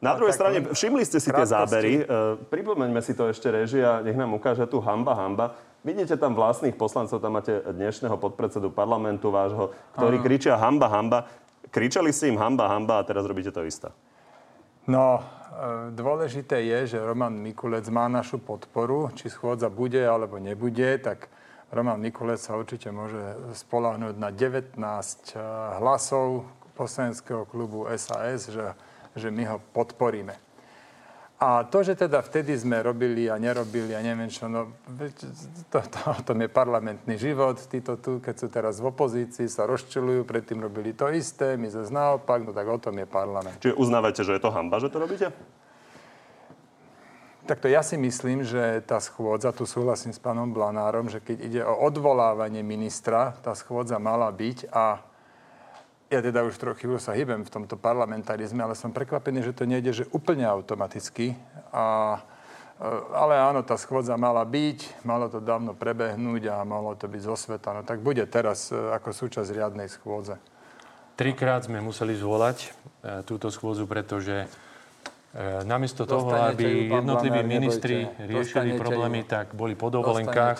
na 0.00 0.16
druhej 0.16 0.32
strane, 0.32 0.64
všimli 0.72 1.04
ste 1.04 1.20
si 1.20 1.28
tie 1.28 1.44
zábery. 1.44 2.02
Uh, 2.02 2.40
pripomeňme 2.48 3.04
si 3.04 3.12
to 3.12 3.28
ešte 3.28 3.52
režia, 3.52 4.00
nech 4.00 4.16
nám 4.16 4.32
ukáže 4.32 4.64
tu 4.64 4.80
hamba, 4.80 5.12
hamba. 5.12 5.52
Vidíte 5.84 6.16
tam 6.16 6.36
vlastných 6.36 6.76
poslancov, 6.76 7.20
tam 7.20 7.40
máte 7.40 7.60
dnešného 7.64 8.16
podpredsedu 8.16 8.68
parlamentu 8.72 9.32
vášho, 9.32 9.72
ktorí 9.96 10.20
Aha. 10.20 10.24
kričia 10.24 10.54
hamba, 10.56 10.88
hamba. 10.88 11.28
Kričali 11.68 12.12
ste 12.12 12.32
im 12.32 12.40
hamba, 12.40 12.68
hamba 12.68 13.00
a 13.00 13.06
teraz 13.06 13.24
robíte 13.24 13.52
to 13.52 13.64
isté. 13.64 13.88
No, 14.86 15.20
E, 15.50 15.90
dôležité 15.90 16.62
je, 16.62 16.96
že 16.96 16.98
Roman 17.04 17.34
Mikulec 17.34 17.84
má 17.90 18.06
našu 18.06 18.38
podporu. 18.38 19.10
Či 19.12 19.28
schôdza 19.28 19.68
bude 19.68 20.00
alebo 20.00 20.38
nebude, 20.38 20.96
tak 21.02 21.28
Roman 21.74 21.98
Mikulec 21.98 22.38
sa 22.38 22.56
určite 22.56 22.88
môže 22.94 23.18
spolahnuť 23.58 24.14
na 24.16 24.30
19 24.32 24.78
e, 24.78 24.88
hlasov 25.82 26.46
poslaneckého 26.78 27.44
klubu 27.44 27.84
SAS, 27.98 28.48
že, 28.48 28.72
že 29.12 29.28
my 29.28 29.42
ho 29.52 29.56
podporíme. 29.74 30.32
A 31.40 31.64
to, 31.64 31.80
že 31.80 31.96
teda 31.96 32.20
vtedy 32.20 32.52
sme 32.52 32.84
robili 32.84 33.24
a 33.24 33.40
nerobili 33.40 33.96
a 33.96 34.04
neviem 34.04 34.28
čo, 34.28 34.44
no, 34.44 34.76
to, 35.72 35.80
to, 35.80 35.98
o 36.12 36.20
tom 36.20 36.36
je 36.44 36.52
parlamentný 36.52 37.16
život. 37.16 37.56
Títo 37.64 37.96
tu, 37.96 38.20
keď 38.20 38.34
sú 38.36 38.46
teraz 38.52 38.76
v 38.76 38.92
opozícii, 38.92 39.48
sa 39.48 39.64
rozčilujú, 39.64 40.28
predtým 40.28 40.60
robili 40.60 40.92
to 40.92 41.08
isté, 41.08 41.56
my 41.56 41.72
zase 41.72 41.88
naopak, 41.96 42.44
no 42.44 42.52
tak 42.52 42.68
o 42.68 42.76
tom 42.76 42.92
je 43.00 43.08
parlament. 43.08 43.56
Čiže 43.56 43.72
uznávate, 43.72 44.20
že 44.20 44.36
je 44.36 44.42
to 44.44 44.52
hamba, 44.52 44.84
že 44.84 44.92
to 44.92 45.00
robíte? 45.00 45.32
Takto 47.48 47.72
ja 47.72 47.80
si 47.80 47.96
myslím, 47.96 48.44
že 48.44 48.84
tá 48.84 49.00
schôdza, 49.00 49.56
tu 49.56 49.64
súhlasím 49.64 50.12
s 50.12 50.20
pánom 50.20 50.52
Blanárom, 50.52 51.08
že 51.08 51.24
keď 51.24 51.36
ide 51.40 51.62
o 51.64 51.72
odvolávanie 51.88 52.60
ministra, 52.60 53.32
tá 53.40 53.56
schôdza 53.56 53.96
mala 53.96 54.28
byť 54.28 54.68
a 54.76 55.00
ja 56.10 56.18
teda 56.18 56.42
už 56.42 56.58
trochu 56.58 56.98
sa 56.98 57.14
hýbem 57.14 57.46
v 57.46 57.50
tomto 57.54 57.78
parlamentarizme, 57.78 58.58
ale 58.58 58.74
som 58.74 58.90
prekvapený, 58.90 59.46
že 59.46 59.54
to 59.54 59.62
nejde, 59.62 60.02
že 60.02 60.10
úplne 60.10 60.42
automaticky. 60.42 61.38
A, 61.70 62.18
e, 62.82 62.90
ale 63.14 63.38
áno, 63.38 63.62
tá 63.62 63.78
schôdza 63.78 64.18
mala 64.18 64.42
byť, 64.42 65.06
malo 65.06 65.30
to 65.30 65.38
dávno 65.38 65.70
prebehnúť 65.70 66.50
a 66.50 66.66
malo 66.66 66.98
to 66.98 67.06
byť 67.06 67.22
zo 67.22 67.38
sveta. 67.38 67.70
No 67.78 67.80
tak 67.86 68.02
bude 68.02 68.26
teraz 68.26 68.74
e, 68.74 68.76
ako 68.76 69.14
súčasť 69.14 69.54
riadnej 69.54 69.86
schôdze. 69.86 70.34
Trikrát 71.14 71.70
sme 71.70 71.78
museli 71.78 72.18
zvolať 72.18 72.58
e, 72.66 72.68
túto 73.22 73.46
schôdzu, 73.54 73.86
pretože 73.86 74.50
namiesto 75.62 76.10
toho, 76.10 76.34
aby 76.34 76.90
jednotliví 76.90 77.46
ministri 77.46 78.02
riešili 78.18 78.74
problémy, 78.74 79.22
tak 79.22 79.54
boli 79.54 79.78
po 79.78 79.86
dovolenkách. 79.86 80.58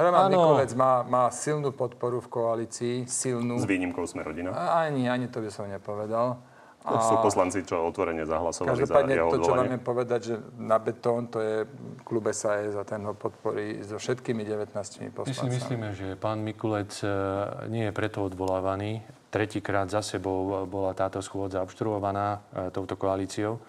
Roman 0.00 0.32
Mikulec 0.32 0.72
má, 0.72 1.04
má 1.04 1.28
silnú 1.28 1.72
podporu 1.76 2.24
v 2.24 2.28
koalícii, 2.32 2.96
silnú. 3.04 3.60
S 3.60 3.68
výnimkou 3.68 4.08
sme 4.08 4.24
rodina? 4.24 4.52
Ani, 4.56 5.08
ani 5.08 5.28
to 5.28 5.44
by 5.44 5.50
som 5.52 5.68
nepovedal. 5.68 6.40
To 6.82 6.98
sú 6.98 7.14
poslanci, 7.22 7.62
čo 7.62 7.78
otvorene 7.86 8.26
zahlasovali 8.26 8.82
za 8.82 9.06
jeho 9.06 9.30
to, 9.30 9.46
čo 9.46 9.54
máme 9.54 9.78
povedať, 9.78 10.20
že 10.26 10.36
na 10.58 10.82
betón 10.82 11.30
to 11.30 11.38
je 11.38 11.56
klub 12.02 12.26
SAS 12.34 12.74
a 12.74 12.82
ten 12.82 13.06
ho 13.06 13.14
podporí 13.14 13.86
so 13.86 14.02
všetkými 14.02 14.42
19 14.42 14.74
poslancami. 15.14 15.30
My 15.30 15.30
si 15.30 15.46
myslíme, 15.46 15.88
že 15.94 16.06
pán 16.18 16.42
Mikulec 16.42 16.90
e, 17.06 17.08
nie 17.70 17.86
je 17.86 17.92
preto 17.94 18.26
odvolávaný. 18.26 19.06
Tretíkrát 19.30 19.86
za 19.94 20.02
sebou 20.02 20.66
bola 20.66 20.90
táto 20.90 21.22
schôdza 21.22 21.62
obštruovaná 21.62 22.42
e, 22.50 22.74
touto 22.74 22.98
koalíciou, 22.98 23.62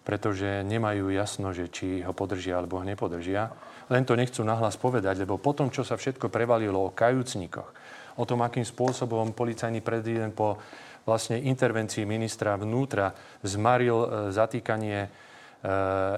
pretože 0.00 0.64
nemajú 0.64 1.12
jasno, 1.12 1.52
že 1.52 1.68
či 1.68 2.00
ho 2.08 2.16
podržia 2.16 2.56
alebo 2.56 2.80
ho 2.80 2.84
nepodržia. 2.88 3.52
Len 3.86 4.02
to 4.02 4.18
nechcú 4.18 4.42
nahlas 4.42 4.74
povedať, 4.74 5.22
lebo 5.22 5.38
potom, 5.38 5.70
čo 5.70 5.86
sa 5.86 5.94
všetko 5.94 6.26
prevalilo 6.26 6.90
o 6.90 6.94
kajúcnikoch, 6.94 7.70
o 8.18 8.24
tom, 8.26 8.42
akým 8.42 8.66
spôsobom 8.66 9.30
policajný 9.30 9.78
prezident 9.84 10.34
po 10.34 10.58
vlastne 11.06 11.38
intervencii 11.38 12.02
ministra 12.02 12.58
vnútra 12.58 13.14
zmaril 13.46 13.98
e, 14.02 14.08
zatýkanie 14.34 15.06
e, 15.06 15.08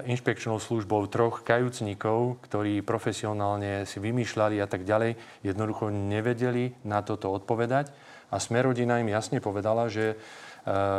inšpekčnou 0.09 0.57
službou 0.57 1.05
troch 1.13 1.45
kajúcnikov, 1.45 2.41
ktorí 2.49 2.81
profesionálne 2.81 3.85
si 3.85 4.01
vymýšľali 4.01 4.57
a 4.57 4.65
tak 4.65 4.89
ďalej, 4.89 5.45
jednoducho 5.45 5.93
nevedeli 5.93 6.73
na 6.89 7.05
toto 7.05 7.29
odpovedať. 7.29 7.93
A 8.33 8.41
Smerodina 8.41 8.97
im 8.97 9.13
jasne 9.13 9.37
povedala, 9.37 9.85
že 9.93 10.13
e, 10.13 10.15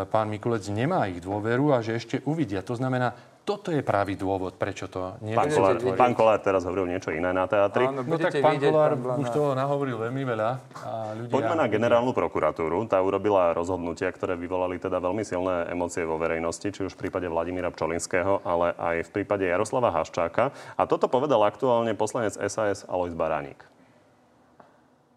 pán 0.07 0.31
Mikulec 0.31 0.71
nemá 0.71 1.11
ich 1.11 1.19
dôveru 1.19 1.75
a 1.75 1.83
že 1.83 1.99
ešte 1.99 2.23
uvidia. 2.31 2.63
To 2.63 2.79
znamená, 2.79 3.11
toto 3.51 3.75
je 3.75 3.83
pravý 3.83 4.15
dôvod, 4.15 4.55
prečo 4.55 4.87
to 4.87 5.19
nie 5.27 5.35
pán 5.35 5.51
Kolár, 5.51 5.75
pán 5.99 6.15
Kolár 6.15 6.39
teraz 6.39 6.63
hovoril 6.63 6.87
niečo 6.87 7.11
iné 7.11 7.35
na 7.35 7.51
teatri. 7.51 7.83
Áno, 7.83 8.07
no 8.07 8.15
tak 8.15 8.39
pán 8.39 8.55
vidieť, 8.55 8.71
Kolár 8.71 8.95
pán 8.95 9.19
už 9.19 9.29
toho 9.35 9.59
nahovoril 9.59 9.99
veľmi 9.99 10.23
veľa. 10.23 10.51
A 10.87 10.91
ľudia... 11.19 11.35
Poďme 11.35 11.55
na 11.59 11.67
generálnu 11.67 12.15
prokuratúru. 12.15 12.87
Tá 12.87 13.03
urobila 13.03 13.51
rozhodnutia, 13.51 14.07
ktoré 14.15 14.39
vyvolali 14.39 14.79
teda 14.79 15.03
veľmi 15.03 15.27
silné 15.27 15.67
emócie 15.67 16.07
vo 16.07 16.15
verejnosti, 16.15 16.71
či 16.71 16.81
už 16.87 16.95
v 16.95 17.11
prípade 17.11 17.27
Vladimíra 17.27 17.75
Pčolinského, 17.75 18.47
ale 18.47 18.71
aj 18.79 19.11
v 19.11 19.11
prípade 19.19 19.43
Jaroslava 19.51 19.91
Haščáka. 19.91 20.55
A 20.79 20.83
toto 20.87 21.11
povedal 21.11 21.43
aktuálne 21.43 21.91
poslanec 21.99 22.39
SAS 22.39 22.87
Alois 22.87 23.19
Baránik. 23.19 23.67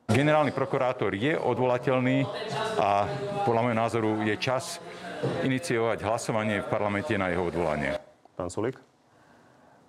Generálny 0.10 0.52
prokurátor 0.52 1.14
je 1.14 1.38
odvolateľný 1.38 2.26
a 2.82 3.08
podľa 3.46 3.62
môjho 3.62 3.78
názoru 3.78 4.12
je 4.26 4.36
čas 4.42 4.82
iniciovať 5.48 6.04
hlasovanie 6.04 6.60
v 6.60 6.68
parlamente 6.68 7.16
na 7.16 7.32
jeho 7.32 7.48
odvolanie. 7.48 8.03
Pán 8.34 8.50
Sulik? 8.50 8.78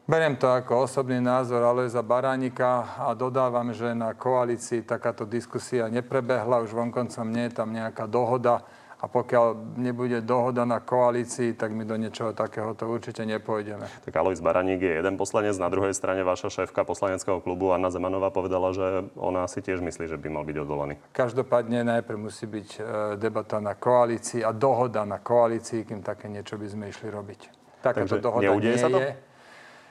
Beriem 0.05 0.37
to 0.37 0.53
ako 0.53 0.85
osobný 0.85 1.17
názor 1.17 1.65
Alojza 1.65 2.05
Baránika 2.05 3.01
a 3.01 3.17
dodávam, 3.17 3.73
že 3.73 3.97
na 3.97 4.13
koalícii 4.13 4.85
takáto 4.85 5.25
diskusia 5.25 5.89
neprebehla, 5.89 6.61
už 6.61 6.77
vonkoncom 6.77 7.25
nie 7.33 7.49
je 7.49 7.57
tam 7.57 7.73
nejaká 7.73 8.05
dohoda 8.05 8.61
a 9.01 9.09
pokiaľ 9.09 9.77
nebude 9.81 10.21
dohoda 10.21 10.69
na 10.69 10.85
koalícii, 10.85 11.57
tak 11.57 11.73
my 11.73 11.89
do 11.89 11.97
niečoho 11.97 12.37
takéhoto 12.37 12.85
určite 12.85 13.25
nepôjdeme. 13.25 13.85
Tak 14.05 14.13
Alojz 14.13 14.45
Baraník 14.45 14.85
je 14.85 14.93
jeden 15.01 15.17
poslanec, 15.17 15.57
na 15.57 15.73
druhej 15.73 15.97
strane 15.97 16.21
vaša 16.21 16.53
šéfka 16.53 16.85
poslaneckého 16.85 17.41
klubu 17.41 17.73
Anna 17.73 17.89
Zemanová 17.89 18.29
povedala, 18.29 18.77
že 18.77 19.09
ona 19.17 19.49
si 19.49 19.65
tiež 19.65 19.81
myslí, 19.81 20.05
že 20.05 20.21
by 20.21 20.29
mal 20.29 20.45
byť 20.45 20.57
odvolaný. 20.69 21.01
Každopádne 21.17 21.81
najprv 21.81 22.29
musí 22.29 22.45
byť 22.45 22.69
e, 22.77 22.81
debata 23.17 23.57
na 23.57 23.73
koalícii 23.73 24.45
a 24.45 24.53
dohoda 24.53 25.09
na 25.09 25.21
koalícii, 25.21 25.89
kým 25.89 26.05
také 26.05 26.29
niečo 26.29 26.61
by 26.61 26.67
sme 26.69 26.93
išli 26.93 27.09
robiť. 27.09 27.64
Takáto 27.85 28.17
dohoda 28.17 28.57
nie 28.57 28.81
sa 28.81 28.89
to? 28.89 28.97
je. 28.97 29.13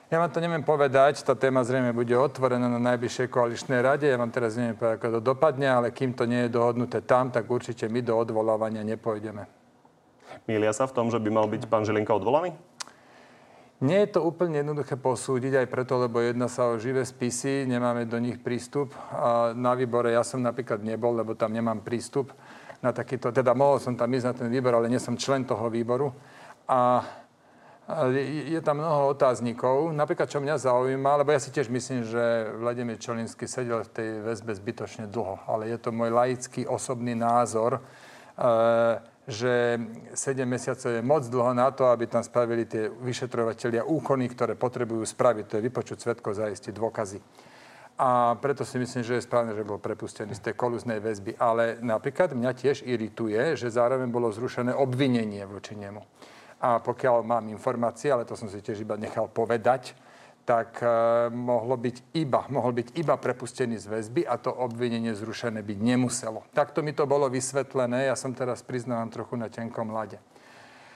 Ja 0.09 0.21
vám 0.21 0.29
to 0.29 0.41
neviem 0.45 0.61
povedať, 0.61 1.25
tá 1.25 1.33
téma 1.33 1.65
zrejme 1.65 1.89
bude 1.89 2.13
otvorená 2.13 2.69
na 2.69 2.77
najbližšej 2.77 3.33
koaličnej 3.33 3.81
rade. 3.81 4.05
Ja 4.05 4.17
vám 4.17 4.29
teraz 4.29 4.53
neviem 4.53 4.77
povedať, 4.77 5.01
ako 5.01 5.09
to 5.17 5.21
dopadne, 5.21 5.65
ale 5.65 5.89
kým 5.89 6.13
to 6.13 6.29
nie 6.29 6.45
je 6.45 6.53
dohodnuté 6.53 7.01
tam, 7.01 7.33
tak 7.33 7.49
určite 7.49 7.89
my 7.89 8.01
do 8.01 8.13
odvolávania 8.13 8.85
nepôjdeme. 8.85 9.49
Mília 10.45 10.69
sa 10.69 10.85
v 10.85 10.93
tom, 10.93 11.09
že 11.09 11.17
by 11.17 11.29
mal 11.33 11.49
byť 11.49 11.65
pán 11.65 11.81
Žilinka 11.81 12.13
odvolaný? 12.13 12.53
Nie 13.81 14.05
je 14.05 14.15
to 14.15 14.21
úplne 14.21 14.61
jednoduché 14.61 14.95
posúdiť 15.01 15.65
aj 15.65 15.67
preto, 15.67 15.97
lebo 15.97 16.21
jedna 16.21 16.45
sa 16.45 16.69
o 16.69 16.77
živé 16.77 17.03
spisy, 17.03 17.65
nemáme 17.65 18.05
do 18.05 18.15
nich 18.21 18.37
prístup. 18.37 18.93
A 19.11 19.51
na 19.57 19.73
výbore 19.73 20.13
ja 20.13 20.21
som 20.21 20.39
napríklad 20.39 20.85
nebol, 20.85 21.17
lebo 21.17 21.33
tam 21.33 21.51
nemám 21.51 21.81
prístup 21.81 22.31
na 22.85 22.93
takýto, 22.93 23.33
teda 23.33 23.57
mohol 23.57 23.81
som 23.81 23.97
tam 23.97 24.13
ísť 24.13 24.27
na 24.29 24.33
ten 24.37 24.47
výbor, 24.53 24.77
ale 24.77 24.93
nie 24.93 25.01
som 25.01 25.17
člen 25.17 25.41
toho 25.41 25.73
výboru. 25.73 26.13
A 26.69 27.03
je 28.47 28.61
tam 28.63 28.79
mnoho 28.79 29.11
otáznikov. 29.11 29.91
Napríklad, 29.91 30.31
čo 30.31 30.39
mňa 30.39 30.55
zaujíma, 30.55 31.19
lebo 31.19 31.35
ja 31.35 31.39
si 31.43 31.51
tiež 31.51 31.67
myslím, 31.67 32.07
že 32.07 32.47
Vladimír 32.55 32.95
Čolinsky 32.95 33.43
sedel 33.43 33.83
v 33.83 33.91
tej 33.91 34.09
väzbe 34.23 34.55
zbytočne 34.55 35.11
dlho, 35.11 35.43
ale 35.51 35.67
je 35.67 35.77
to 35.83 35.91
môj 35.91 36.15
laický 36.15 36.63
osobný 36.63 37.11
názor, 37.11 37.77
e, 37.77 37.81
že 39.27 39.79
7 40.15 40.47
mesiacov 40.47 40.95
je 40.95 41.03
moc 41.03 41.23
dlho 41.27 41.51
na 41.51 41.71
to, 41.75 41.91
aby 41.91 42.07
tam 42.07 42.23
spravili 42.23 42.63
tie 42.63 42.87
vyšetrovateľia 42.87 43.83
úkony, 43.83 44.31
ktoré 44.31 44.55
potrebujú 44.55 45.03
spraviť. 45.03 45.45
To 45.47 45.55
je 45.59 45.65
vypočuť 45.67 45.97
svetkov, 45.99 46.39
zaistiť 46.39 46.71
dôkazy. 46.71 47.19
A 47.99 48.35
preto 48.41 48.65
si 48.65 48.81
myslím, 48.81 49.05
že 49.05 49.19
je 49.19 49.27
správne, 49.27 49.53
že 49.53 49.67
bol 49.67 49.77
prepustený 49.77 50.33
z 50.33 50.49
tej 50.49 50.55
kolúznej 50.57 50.97
väzby. 50.97 51.37
Ale 51.37 51.77
napríklad 51.83 52.33
mňa 52.33 52.51
tiež 52.57 52.83
irituje, 52.83 53.53
že 53.53 53.69
zároveň 53.69 54.09
bolo 54.09 54.33
zrušené 54.33 54.73
obvinenie 54.73 55.45
voči 55.45 55.77
nemu. 55.77 56.01
A 56.63 56.79
pokiaľ 56.79 57.27
mám 57.27 57.51
informácie, 57.51 58.07
ale 58.07 58.23
to 58.23 58.39
som 58.39 58.47
si 58.47 58.63
tiež 58.63 58.87
iba 58.87 58.95
nechal 58.95 59.27
povedať, 59.27 59.91
tak 60.43 60.79
e, 60.83 60.87
mohlo 61.31 61.75
byť 61.79 62.15
iba, 62.19 62.47
mohol 62.51 62.75
byť 62.75 62.95
iba 62.99 63.15
prepustený 63.15 63.79
z 63.79 63.87
väzby 63.87 64.21
a 64.27 64.35
to 64.39 64.51
obvinenie 64.51 65.15
zrušené 65.15 65.63
byť 65.63 65.79
nemuselo. 65.79 66.43
Takto 66.51 66.83
mi 66.83 66.91
to 66.91 67.07
bolo 67.07 67.31
vysvetlené, 67.31 68.11
ja 68.11 68.15
som 68.15 68.35
teraz 68.35 68.63
priznávam 68.63 69.07
trochu 69.07 69.39
na 69.39 69.47
tenkom 69.47 69.91
lade. 69.91 70.19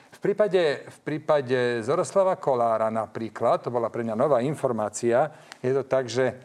V 0.08 0.20
prípade, 0.24 0.88
v 0.88 1.00
prípade 1.04 1.84
Zoroslava 1.84 2.40
Kolára 2.40 2.88
napríklad, 2.88 3.64
to 3.64 3.72
bola 3.72 3.92
pre 3.92 4.08
mňa 4.08 4.16
nová 4.16 4.40
informácia, 4.44 5.32
je 5.60 5.72
to 5.76 5.84
tak, 5.84 6.08
že 6.08 6.36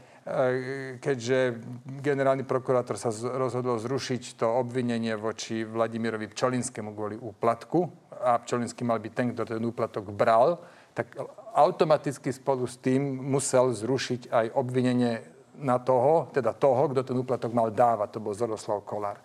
keďže 1.03 1.59
generálny 1.99 2.47
prokurátor 2.47 2.95
sa 2.95 3.11
rozhodol 3.11 3.83
zrušiť 3.83 4.39
to 4.39 4.47
obvinenie 4.47 5.19
voči 5.19 5.67
Vladimirovi 5.67 6.31
Pčolinskému 6.31 6.95
kvôli 6.95 7.19
úplatku, 7.19 8.03
a 8.23 8.39
Pčolinský 8.39 8.87
mal 8.87 9.03
byť 9.03 9.13
ten, 9.13 9.27
kto 9.35 9.43
ten 9.43 9.63
úplatok 9.67 10.15
bral, 10.15 10.63
tak 10.95 11.11
automaticky 11.59 12.31
spolu 12.31 12.71
s 12.71 12.79
tým 12.79 13.03
musel 13.03 13.75
zrušiť 13.75 14.31
aj 14.31 14.47
obvinenie 14.55 15.27
na 15.59 15.83
toho, 15.83 16.31
teda 16.31 16.55
toho, 16.55 16.87
kto 16.95 17.03
ten 17.03 17.17
úplatok 17.19 17.51
mal 17.51 17.75
dávať. 17.75 18.09
To 18.15 18.25
bol 18.25 18.33
Zoroslav 18.33 18.87
Kolár. 18.87 19.19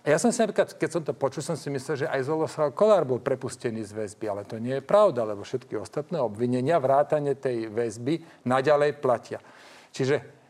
A 0.00 0.06
ja 0.08 0.16
som 0.16 0.32
si 0.32 0.40
napríklad, 0.40 0.80
keď 0.80 0.90
som 0.92 1.02
to 1.04 1.12
počul, 1.12 1.44
som 1.44 1.56
si 1.56 1.68
myslel, 1.68 2.04
že 2.04 2.10
aj 2.12 2.28
Zoroslav 2.28 2.72
Kolár 2.72 3.04
bol 3.04 3.20
prepustený 3.20 3.84
z 3.84 3.92
väzby, 3.92 4.26
ale 4.32 4.42
to 4.48 4.56
nie 4.56 4.80
je 4.80 4.84
pravda, 4.84 5.28
lebo 5.28 5.44
všetky 5.44 5.76
ostatné 5.76 6.16
obvinenia, 6.20 6.80
vrátane 6.80 7.36
tej 7.36 7.68
väzby, 7.68 8.44
naďalej 8.48 8.96
platia. 9.00 9.40
Čiže 9.90 10.40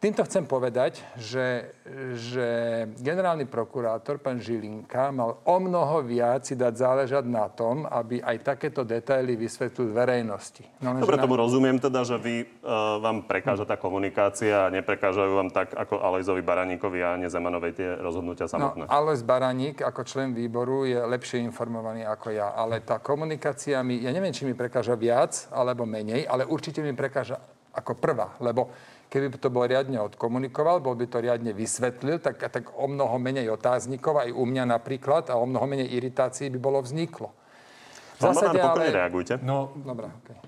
Týmto 0.00 0.24
chcem 0.24 0.48
povedať, 0.48 1.04
že, 1.20 1.76
že 2.16 2.48
generálny 3.04 3.44
prokurátor, 3.44 4.16
pán 4.16 4.40
Žilinka, 4.40 5.12
mal 5.12 5.44
o 5.44 5.56
mnoho 5.60 6.00
viac 6.00 6.48
si 6.48 6.56
dať 6.56 6.72
záležať 6.72 7.28
na 7.28 7.52
tom, 7.52 7.84
aby 7.84 8.16
aj 8.24 8.40
takéto 8.40 8.80
detaily 8.80 9.36
vysvetlil 9.36 9.92
verejnosti. 9.92 10.64
No, 10.80 10.96
Dobre, 10.96 11.20
na... 11.20 11.28
tomu 11.28 11.36
rozumiem 11.36 11.76
teda, 11.76 12.00
že 12.08 12.16
vy, 12.16 12.48
uh, 12.64 12.96
vám 12.96 13.28
prekáža 13.28 13.68
tá 13.68 13.76
komunikácia 13.76 14.64
a 14.64 14.72
neprekážajú 14.72 15.36
vám 15.36 15.52
tak 15.52 15.76
ako 15.76 16.00
Alojzovi 16.00 16.40
Baraníkovi 16.40 17.04
a 17.04 17.20
Nezemanovej 17.20 17.72
tie 17.76 17.88
rozhodnutia 18.00 18.48
no, 18.48 18.52
samotné. 18.56 18.84
No, 18.88 18.88
Alojz 18.88 19.20
Baraník 19.20 19.84
ako 19.84 20.00
člen 20.08 20.32
výboru 20.32 20.88
je 20.88 20.96
lepšie 20.96 21.44
informovaný 21.44 22.08
ako 22.08 22.32
ja, 22.32 22.56
ale 22.56 22.80
tá 22.80 23.04
komunikácia 23.04 23.84
mi, 23.84 24.00
ja 24.00 24.16
neviem, 24.16 24.32
či 24.32 24.48
mi 24.48 24.56
prekáža 24.56 24.96
viac 24.96 25.44
alebo 25.52 25.84
menej, 25.84 26.24
ale 26.24 26.48
určite 26.48 26.80
mi 26.80 26.96
prekáža 26.96 27.59
ako 27.74 27.92
prvá, 27.98 28.34
lebo 28.42 28.70
Keby 29.10 29.42
to 29.42 29.50
bol 29.50 29.66
riadne 29.66 29.98
odkomunikoval, 29.98 30.78
bol 30.78 30.94
by 30.94 31.10
to 31.10 31.18
riadne 31.18 31.50
vysvetlil, 31.50 32.22
tak, 32.22 32.46
tak 32.46 32.70
o 32.78 32.86
mnoho 32.86 33.18
menej 33.18 33.50
otáznikov, 33.50 34.22
aj 34.22 34.30
u 34.30 34.46
mňa 34.46 34.70
napríklad, 34.70 35.26
a 35.26 35.34
o 35.34 35.50
mnoho 35.50 35.66
menej 35.66 35.90
iritácií 35.90 36.46
by 36.54 36.58
bolo 36.62 36.78
vzniklo. 36.78 37.34
V 38.22 38.30
zásade, 38.30 38.62
ale... 38.62 38.94
reagujte. 38.94 39.42
No, 39.42 39.74
Dobre, 39.82 40.14
okay. 40.22 40.38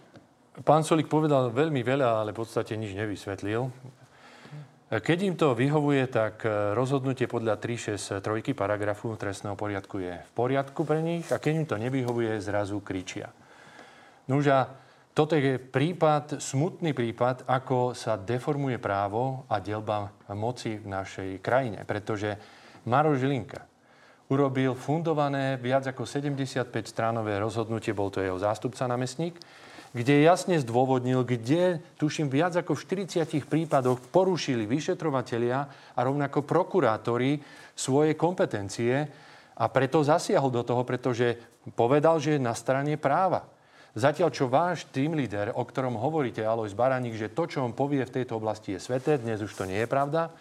Pán 0.62 0.86
Solik 0.86 1.10
povedal 1.10 1.50
veľmi 1.50 1.82
veľa, 1.82 2.22
ale 2.22 2.30
v 2.30 2.38
podstate 2.38 2.78
nič 2.78 2.94
nevysvetlil. 2.94 3.66
Keď 4.92 5.18
im 5.26 5.34
to 5.34 5.58
vyhovuje, 5.58 6.06
tak 6.06 6.46
rozhodnutie 6.78 7.26
podľa 7.26 7.58
363 7.58 8.22
paragrafu 8.54 9.10
trestného 9.18 9.58
poriadku 9.58 9.98
je 9.98 10.14
v 10.22 10.32
poriadku 10.36 10.86
pre 10.86 11.02
nich 11.02 11.26
a 11.34 11.42
keď 11.42 11.52
im 11.56 11.66
to 11.66 11.76
nevyhovuje, 11.82 12.36
zrazu 12.38 12.78
kričia. 12.78 13.32
Nuža, 14.30 14.70
toto 15.12 15.36
je 15.36 15.60
prípad, 15.60 16.40
smutný 16.40 16.96
prípad, 16.96 17.44
ako 17.44 17.92
sa 17.92 18.16
deformuje 18.16 18.80
právo 18.80 19.44
a 19.44 19.60
delba 19.60 20.08
moci 20.32 20.80
v 20.80 20.88
našej 20.88 21.30
krajine. 21.44 21.84
Pretože 21.84 22.40
Maro 22.88 23.12
Žilinka 23.12 23.68
urobil 24.32 24.72
fundované 24.72 25.60
viac 25.60 25.84
ako 25.84 26.08
75-stránové 26.08 27.36
rozhodnutie, 27.36 27.92
bol 27.92 28.08
to 28.08 28.24
jeho 28.24 28.40
zástupca 28.40 28.88
namestník, 28.88 29.36
kde 29.92 30.24
jasne 30.24 30.56
zdôvodnil, 30.56 31.20
kde, 31.28 31.84
tuším, 32.00 32.32
viac 32.32 32.56
ako 32.56 32.72
v 32.72 33.04
40 33.04 33.28
prípadoch 33.44 34.00
porušili 34.08 34.64
vyšetrovatelia 34.64 35.68
a 35.92 36.00
rovnako 36.00 36.48
prokurátori 36.48 37.36
svoje 37.76 38.16
kompetencie 38.16 39.04
a 39.52 39.64
preto 39.68 40.00
zasiahol 40.00 40.48
do 40.48 40.64
toho, 40.64 40.80
pretože 40.88 41.36
povedal, 41.76 42.16
že 42.16 42.40
je 42.40 42.40
na 42.40 42.56
strane 42.56 42.96
práva. 42.96 43.51
Zatiaľ, 43.92 44.32
čo 44.32 44.48
váš 44.48 44.88
tým 44.88 45.12
líder, 45.12 45.52
o 45.52 45.68
ktorom 45.68 46.00
hovoríte, 46.00 46.40
Alois 46.40 46.72
Baraník, 46.72 47.12
že 47.12 47.28
to, 47.28 47.44
čo 47.44 47.60
on 47.60 47.76
povie 47.76 48.00
v 48.08 48.14
tejto 48.20 48.40
oblasti 48.40 48.72
je 48.72 48.80
sveté, 48.80 49.20
dnes 49.20 49.44
už 49.44 49.52
to 49.52 49.68
nie 49.68 49.84
je 49.84 49.88
pravda, 49.90 50.32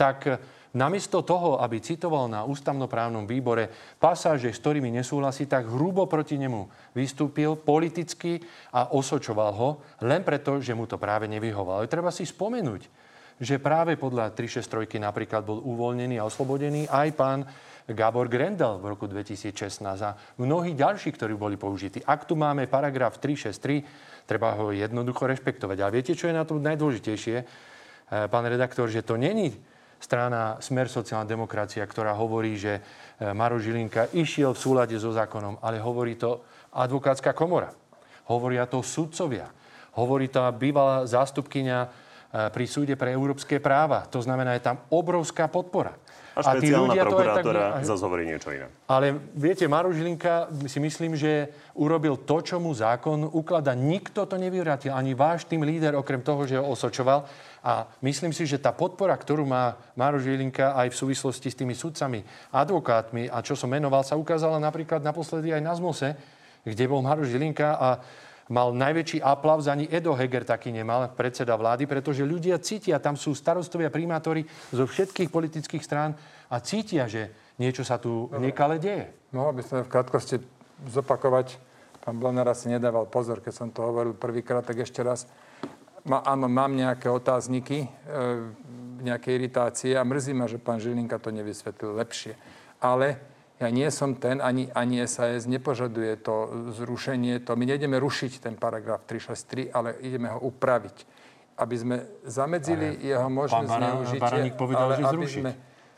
tak 0.00 0.40
namiesto 0.72 1.20
toho, 1.20 1.60
aby 1.60 1.76
citoval 1.84 2.24
na 2.24 2.48
ústavnoprávnom 2.48 3.28
výbore 3.28 3.68
pasáže, 4.00 4.48
s 4.48 4.60
ktorými 4.64 4.88
nesúhlasí, 4.96 5.44
tak 5.44 5.68
hrubo 5.68 6.08
proti 6.08 6.40
nemu 6.40 6.92
vystúpil 6.96 7.60
politicky 7.60 8.40
a 8.72 8.88
osočoval 8.88 9.50
ho, 9.52 9.68
len 10.00 10.24
preto, 10.24 10.56
že 10.64 10.72
mu 10.72 10.88
to 10.88 10.96
práve 10.96 11.28
nevyhoval. 11.28 11.84
Ale 11.84 11.92
treba 11.92 12.08
si 12.08 12.24
spomenúť, 12.24 12.88
že 13.36 13.60
práve 13.60 14.00
podľa 14.00 14.32
363 14.32 15.04
napríklad 15.04 15.44
bol 15.44 15.60
uvoľnený 15.60 16.16
a 16.16 16.24
oslobodený 16.24 16.88
aj 16.88 17.08
pán 17.12 17.44
Gabor 17.86 18.26
Grendel 18.26 18.82
v 18.82 18.90
roku 18.90 19.06
2016 19.06 19.86
a 20.02 20.18
mnohí 20.42 20.74
ďalší, 20.74 21.14
ktorí 21.14 21.38
boli 21.38 21.54
použití. 21.54 22.02
Ak 22.02 22.26
tu 22.26 22.34
máme 22.34 22.66
paragraf 22.66 23.22
363, 23.22 24.26
treba 24.26 24.58
ho 24.58 24.74
jednoducho 24.74 25.30
rešpektovať. 25.30 25.78
A 25.86 25.92
viete, 25.94 26.18
čo 26.18 26.26
je 26.26 26.34
na 26.34 26.42
tom 26.42 26.58
najdôležitejšie, 26.66 27.36
eh, 27.38 27.46
pán 28.26 28.42
redaktor, 28.50 28.90
že 28.90 29.06
to 29.06 29.14
není 29.14 29.54
strana 30.02 30.58
Smer 30.58 30.90
sociálna 30.90 31.30
demokracia, 31.30 31.86
ktorá 31.86 32.10
hovorí, 32.18 32.58
že 32.58 32.82
eh, 32.82 33.30
Maro 33.30 33.62
Žilinka 33.62 34.10
išiel 34.18 34.50
v 34.50 34.62
súlade 34.66 34.98
so 34.98 35.14
zákonom, 35.14 35.62
ale 35.62 35.78
hovorí 35.78 36.18
to 36.18 36.42
advokátska 36.74 37.38
komora. 37.38 37.70
Hovoria 38.26 38.66
to 38.66 38.82
sudcovia. 38.82 39.46
Hovorí 39.94 40.26
to 40.26 40.42
bývalá 40.58 41.06
zástupkynia 41.06 41.88
pri 42.36 42.64
súde 42.68 42.98
pre 43.00 43.16
európske 43.16 43.62
práva. 43.62 44.04
To 44.12 44.20
znamená, 44.20 44.52
je 44.58 44.66
tam 44.66 44.76
obrovská 44.92 45.48
podpora. 45.48 45.96
A 46.36 46.44
špeciálna 46.44 46.92
a 46.92 47.04
prokurátora 47.08 47.64
tak... 47.80 47.88
zase 47.88 48.04
hovorí 48.04 48.28
niečo 48.28 48.52
iné. 48.52 48.68
Ale 48.92 49.16
viete, 49.32 49.64
Maro 49.64 49.88
Žilinka 49.88 50.52
si 50.68 50.76
myslím, 50.84 51.16
že 51.16 51.48
urobil 51.72 52.20
to, 52.28 52.44
čo 52.44 52.60
mu 52.60 52.76
zákon 52.76 53.32
uklada. 53.32 53.72
Nikto 53.72 54.28
to 54.28 54.36
nevyvratil, 54.36 54.92
ani 54.92 55.16
váš 55.16 55.48
tým 55.48 55.64
líder, 55.64 55.96
okrem 55.96 56.20
toho, 56.20 56.44
že 56.44 56.60
ho 56.60 56.68
osočoval. 56.68 57.24
A 57.64 57.88
myslím 58.04 58.36
si, 58.36 58.44
že 58.44 58.60
tá 58.60 58.76
podpora, 58.76 59.16
ktorú 59.16 59.48
má 59.48 59.80
Maro 59.96 60.20
Žilinka 60.20 60.76
aj 60.76 60.92
v 60.92 60.98
súvislosti 61.08 61.48
s 61.48 61.56
tými 61.56 61.72
sudcami, 61.72 62.20
advokátmi 62.52 63.32
a 63.32 63.40
čo 63.40 63.56
som 63.56 63.72
menoval, 63.72 64.04
sa 64.04 64.20
ukázala 64.20 64.60
napríklad 64.60 65.00
naposledy 65.00 65.56
aj 65.56 65.62
na 65.64 65.72
ZMOSE, 65.72 66.20
kde 66.68 66.84
bol 66.84 67.00
Maro 67.00 67.24
Žilinka 67.24 67.80
a 67.80 67.88
mal 68.46 68.70
najväčší 68.70 69.18
aplauz, 69.22 69.66
ani 69.66 69.90
Edo 69.90 70.14
Heger 70.14 70.46
taký 70.46 70.70
nemal, 70.70 71.10
predseda 71.10 71.58
vlády, 71.58 71.86
pretože 71.90 72.22
ľudia 72.22 72.62
cítia, 72.62 73.02
tam 73.02 73.18
sú 73.18 73.34
starostovia, 73.34 73.90
primátori 73.90 74.46
zo 74.70 74.86
všetkých 74.86 75.30
politických 75.30 75.82
strán 75.82 76.14
a 76.46 76.56
cítia, 76.62 77.10
že 77.10 77.34
niečo 77.58 77.82
sa 77.82 77.98
tu 77.98 78.30
nekale 78.38 78.78
deje. 78.78 79.10
Mohol 79.34 79.52
by 79.58 79.62
som 79.66 79.76
v 79.82 79.90
krátkosti 79.90 80.36
zopakovať, 80.86 81.58
pán 82.04 82.22
Blanár 82.22 82.54
asi 82.54 82.70
nedával 82.70 83.10
pozor, 83.10 83.42
keď 83.42 83.52
som 83.54 83.68
to 83.74 83.82
hovoril 83.82 84.14
prvýkrát, 84.14 84.62
tak 84.62 84.78
ešte 84.78 85.02
raz. 85.02 85.26
Ma, 86.06 86.22
áno, 86.22 86.46
mám 86.46 86.70
nejaké 86.70 87.10
otázniky, 87.10 87.82
e, 87.82 87.88
nejaké 89.02 89.34
iриtácie 89.34 89.98
a 89.98 90.06
mrzí 90.06 90.38
ma, 90.38 90.46
že 90.46 90.62
pán 90.62 90.78
Žilinka 90.78 91.18
to 91.18 91.34
nevysvetlil 91.34 91.98
lepšie. 91.98 92.38
Ale 92.78 93.18
ja 93.56 93.68
nie 93.72 93.88
som 93.88 94.12
ten, 94.12 94.44
ani, 94.44 94.68
ani 94.76 95.00
SAS 95.08 95.48
nepožaduje 95.48 96.20
to 96.20 96.68
zrušenie. 96.76 97.40
To 97.48 97.56
my 97.56 97.64
nejdeme 97.64 97.96
rušiť 97.96 98.44
ten 98.44 98.54
paragraf 98.56 99.08
363, 99.08 99.72
ale 99.72 99.96
ideme 100.04 100.28
ho 100.28 100.44
upraviť. 100.44 101.24
Aby 101.56 101.76
sme 101.80 101.96
zamedzili 102.28 103.00
ale 103.00 103.00
jeho 103.00 103.28
možné 103.32 103.64
zneužitie. 103.64 104.20
Pán 104.20 104.60
povedal, 104.60 104.92
ale 104.92 105.00
že 105.00 105.04
zrušiť. 105.08 105.40
sme, 105.40 105.52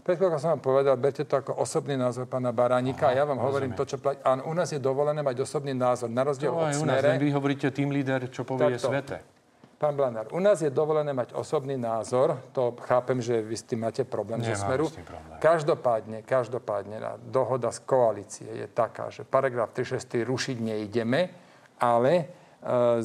pred 0.06 0.16
som 0.38 0.54
vám 0.54 0.62
povedal, 0.62 0.94
berte 0.94 1.26
to 1.26 1.34
ako 1.34 1.59
osobný 1.59 1.98
názor 1.98 2.30
pána 2.30 2.54
Baránika 2.54 3.11
Aha, 3.11 3.12
a 3.12 3.18
ja 3.18 3.24
vám 3.26 3.42
rozumiem. 3.42 3.50
hovorím 3.50 3.72
to, 3.74 3.84
čo 3.90 3.96
platí. 3.98 4.22
Áno, 4.22 4.46
u 4.46 4.54
nás 4.54 4.70
je 4.70 4.78
dovolené 4.78 5.18
mať 5.26 5.42
osobný 5.42 5.74
názor. 5.74 6.09
Na 6.14 6.22
rozdiel 6.22 6.54
no, 6.54 6.62
od 6.62 6.70
smere... 6.70 7.18
Nás, 7.18 7.20
vy 7.20 7.28
hovoríte 7.34 7.68
tým 7.74 7.90
líder, 7.90 8.30
čo 8.30 8.46
povie 8.46 8.78
Takto. 8.78 8.88
svete. 8.94 9.38
Pán 9.79 9.95
Blanár, 9.95 10.26
u 10.35 10.43
nás 10.43 10.59
je 10.59 10.74
dovolené 10.74 11.14
mať 11.14 11.39
osobný 11.39 11.79
názor, 11.79 12.35
to 12.51 12.74
chápem, 12.83 13.22
že 13.22 13.39
vy 13.39 13.55
s 13.55 13.62
tým 13.62 13.87
máte 13.87 14.03
problém 14.03 14.43
zo 14.43 14.51
smeru. 14.59 14.91
Každopádne, 15.39 16.26
každopádne, 16.26 17.22
dohoda 17.22 17.70
z 17.70 17.87
koalície 17.87 18.51
je 18.51 18.66
taká, 18.66 19.07
že 19.14 19.22
paragraf 19.22 19.70
363 19.70 20.26
rušiť 20.26 20.57
neideme, 20.59 21.31
ale 21.79 22.12
e, 22.18 22.24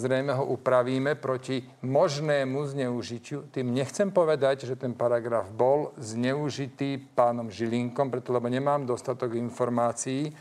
zrejme 0.02 0.34
ho 0.34 0.50
upravíme 0.50 1.14
proti 1.14 1.62
možnému 1.86 2.66
zneužitiu. 2.66 3.54
Tým 3.54 3.70
nechcem 3.70 4.10
povedať, 4.10 4.66
že 4.66 4.74
ten 4.74 4.98
paragraf 4.98 5.54
bol 5.54 5.94
zneužitý 6.02 6.98
pánom 7.14 7.54
Žilinkom, 7.54 8.10
preto 8.10 8.34
lebo 8.34 8.50
nemám 8.50 8.82
dostatok 8.82 9.38
informácií. 9.38 10.34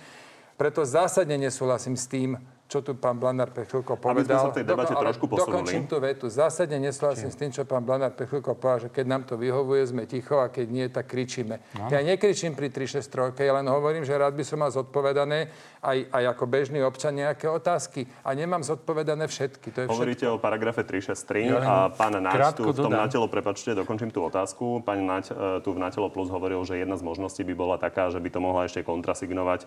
Preto 0.57 0.81
zásadne 0.81 1.37
nesúhlasím 1.37 1.93
s 1.93 2.09
tým, 2.09 2.41
čo 2.73 2.81
tu 2.81 2.97
pán 2.97 3.21
Blanár 3.21 3.53
pre 3.53 3.69
chvíľko 3.69 4.01
povedal. 4.01 4.17
Aby 4.17 4.25
sme 4.25 4.41
sa 4.41 4.49
v 4.49 4.57
tej 4.57 4.65
debate 4.65 4.93
Doko, 4.97 5.05
trošku 5.05 5.25
posunuli. 5.29 5.45
Dokončím 5.53 5.85
tú 5.85 5.97
vetu. 6.01 6.25
Zásadne 6.33 6.81
nesúhlasím 6.81 7.29
s 7.29 7.37
tým, 7.37 7.53
čo 7.53 7.69
pán 7.69 7.85
Blanár 7.85 8.17
pre 8.17 8.25
chvíľko 8.25 8.57
povedal, 8.57 8.89
že 8.89 8.97
keď 8.97 9.05
nám 9.05 9.23
to 9.29 9.37
vyhovuje, 9.37 9.85
sme 9.85 10.09
ticho 10.09 10.41
a 10.41 10.49
keď 10.49 10.67
nie, 10.73 10.89
tak 10.89 11.05
kričíme. 11.13 11.61
No. 11.77 11.93
Ja 11.93 12.01
nekričím 12.01 12.57
pri 12.57 12.73
363, 12.73 13.45
ja 13.45 13.53
len 13.61 13.69
hovorím, 13.69 14.09
že 14.09 14.17
rád 14.17 14.33
by 14.33 14.45
som 14.49 14.65
mal 14.65 14.73
zodpovedané 14.73 15.53
aj, 15.83 15.99
aj 16.15 16.25
ako 16.39 16.45
bežný 16.47 16.79
občan 16.87 17.19
nejaké 17.19 17.51
otázky. 17.51 18.07
A 18.23 18.39
nemám 18.39 18.63
zodpovedané 18.63 19.27
všetky. 19.27 19.75
To 19.75 19.79
je 19.83 19.87
Hovoríte 19.91 20.31
všetko. 20.31 20.39
o 20.39 20.43
paragrafe 20.43 20.87
363 20.87 21.51
ja 21.51 21.59
a 21.59 21.75
pán 21.91 22.15
Naď 22.23 22.55
tu 22.55 22.71
v 22.71 22.79
tom 22.79 22.95
Natelo, 22.95 23.27
prepačte, 23.27 23.75
dokončím 23.75 24.15
tú 24.15 24.23
otázku. 24.23 24.79
Pán 24.87 25.03
Naď 25.03 25.35
e, 25.35 25.61
tu 25.67 25.75
v 25.75 25.83
Natelo 25.83 26.07
Plus 26.07 26.31
hovoril, 26.31 26.63
že 26.63 26.79
jedna 26.79 26.95
z 26.95 27.03
možností 27.03 27.43
by 27.43 27.55
bola 27.59 27.77
taká, 27.83 28.15
že 28.15 28.23
by 28.23 28.31
to 28.31 28.39
mohla 28.39 28.71
ešte 28.71 28.87
kontrasignovať 28.87 29.67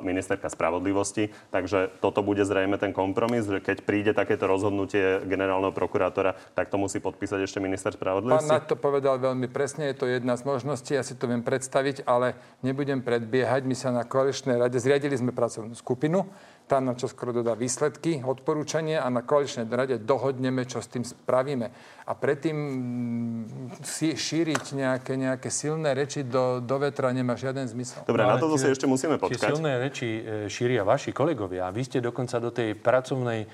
ministerka 0.00 0.48
spravodlivosti. 0.48 1.28
Takže 1.52 2.00
toto 2.00 2.24
bude 2.24 2.48
zrejme 2.48 2.80
ten 2.80 2.96
kompromis, 2.96 3.44
že 3.44 3.60
keď 3.60 3.84
príde 3.84 4.16
takéto 4.16 4.48
rozhodnutie 4.48 5.20
generálneho 5.28 5.76
prokurátora, 5.76 6.32
tak 6.56 6.72
to 6.72 6.80
musí 6.80 6.96
podpísať 6.96 7.44
ešte 7.44 7.60
minister 7.60 7.92
spravodlivosti? 7.92 8.48
Pán 8.48 8.56
Naď 8.56 8.72
to 8.72 8.76
povedal 8.80 9.20
veľmi 9.20 9.52
presne, 9.52 9.92
je 9.92 10.00
to 10.00 10.08
jedna 10.08 10.32
z 10.40 10.48
možností, 10.48 10.96
ja 10.96 11.04
si 11.04 11.12
to 11.12 11.28
viem 11.28 11.44
predstaviť, 11.44 12.08
ale 12.08 12.40
nebudem 12.64 13.04
predbiehať. 13.04 13.68
My 13.68 13.76
sa 13.76 13.92
na 13.92 14.08
koaličnej 14.08 14.56
rade 14.56 14.80
zriadili 14.80 15.12
sme 15.12 15.41
pracovnú 15.42 15.74
skupinu, 15.74 16.22
tá 16.70 16.78
nám 16.78 16.94
čo 16.94 17.10
skoro 17.10 17.34
dodá 17.34 17.58
výsledky, 17.58 18.22
odporúčania 18.22 19.02
a 19.02 19.10
na 19.10 19.26
koaličnej 19.26 19.66
rade 19.66 19.98
dohodneme, 19.98 20.62
čo 20.70 20.78
s 20.78 20.86
tým 20.86 21.02
spravíme. 21.02 21.66
A 22.06 22.12
predtým 22.14 22.54
mm, 22.54 23.82
si 23.82 24.14
šíriť 24.14 24.78
nejaké, 24.78 25.18
nejaké 25.18 25.50
silné 25.50 25.98
reči 25.98 26.22
do, 26.22 26.62
do 26.62 26.76
vetra 26.78 27.10
nemá 27.10 27.34
žiaden 27.34 27.66
zmysel. 27.66 28.06
Dobre, 28.06 28.22
no, 28.22 28.30
na 28.30 28.38
to 28.38 28.54
si 28.54 28.70
ešte 28.70 28.86
musíme 28.86 29.18
počkať. 29.18 29.42
Tie 29.42 29.50
silné 29.58 29.82
reči 29.82 30.08
e, 30.08 30.20
šíria 30.46 30.86
vaši 30.86 31.10
kolegovia. 31.10 31.66
A 31.66 31.74
vy 31.74 31.82
ste 31.82 31.98
dokonca 31.98 32.38
do 32.38 32.54
tej 32.54 32.78
pracovnej 32.78 33.50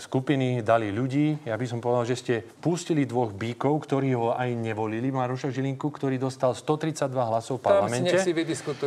skupiny 0.00 0.64
dali 0.64 0.88
ľudí. 0.88 1.44
Ja 1.44 1.60
by 1.60 1.66
som 1.68 1.78
povedal, 1.84 2.08
že 2.08 2.16
ste 2.16 2.34
pustili 2.40 3.04
dvoch 3.04 3.36
bíkov, 3.36 3.84
ktorí 3.84 4.16
ho 4.16 4.32
aj 4.32 4.48
nevolili, 4.56 5.12
Maroša 5.12 5.52
Žilinku, 5.52 5.92
ktorý 5.92 6.16
dostal 6.16 6.56
132 6.56 7.12
hlasov 7.12 7.60
v 7.60 7.62
parlamente. 7.68 8.16
si 8.24 8.32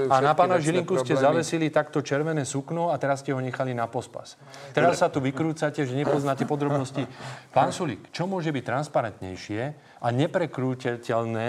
a 0.09 0.17
na 0.17 0.33
pána 0.33 0.57
Žilinku 0.57 0.97
ste 1.05 1.13
zavesili 1.13 1.69
takto 1.69 2.01
červené 2.01 2.41
sukno 2.41 2.89
a 2.89 2.97
teraz 2.97 3.21
ste 3.21 3.37
ho 3.37 3.39
nechali 3.41 3.77
na 3.77 3.85
pospas. 3.85 4.33
Teraz 4.73 4.97
sa 4.97 5.13
tu 5.13 5.21
vykrúcate, 5.21 5.85
že 5.85 5.93
nepoznáte 5.93 6.49
podrobnosti. 6.49 7.05
Pán 7.53 7.69
Sulík, 7.69 8.09
čo 8.09 8.25
môže 8.25 8.49
byť 8.49 8.63
transparentnejšie 8.65 9.61
a 10.01 10.07
neprekrúteľné, 10.09 11.47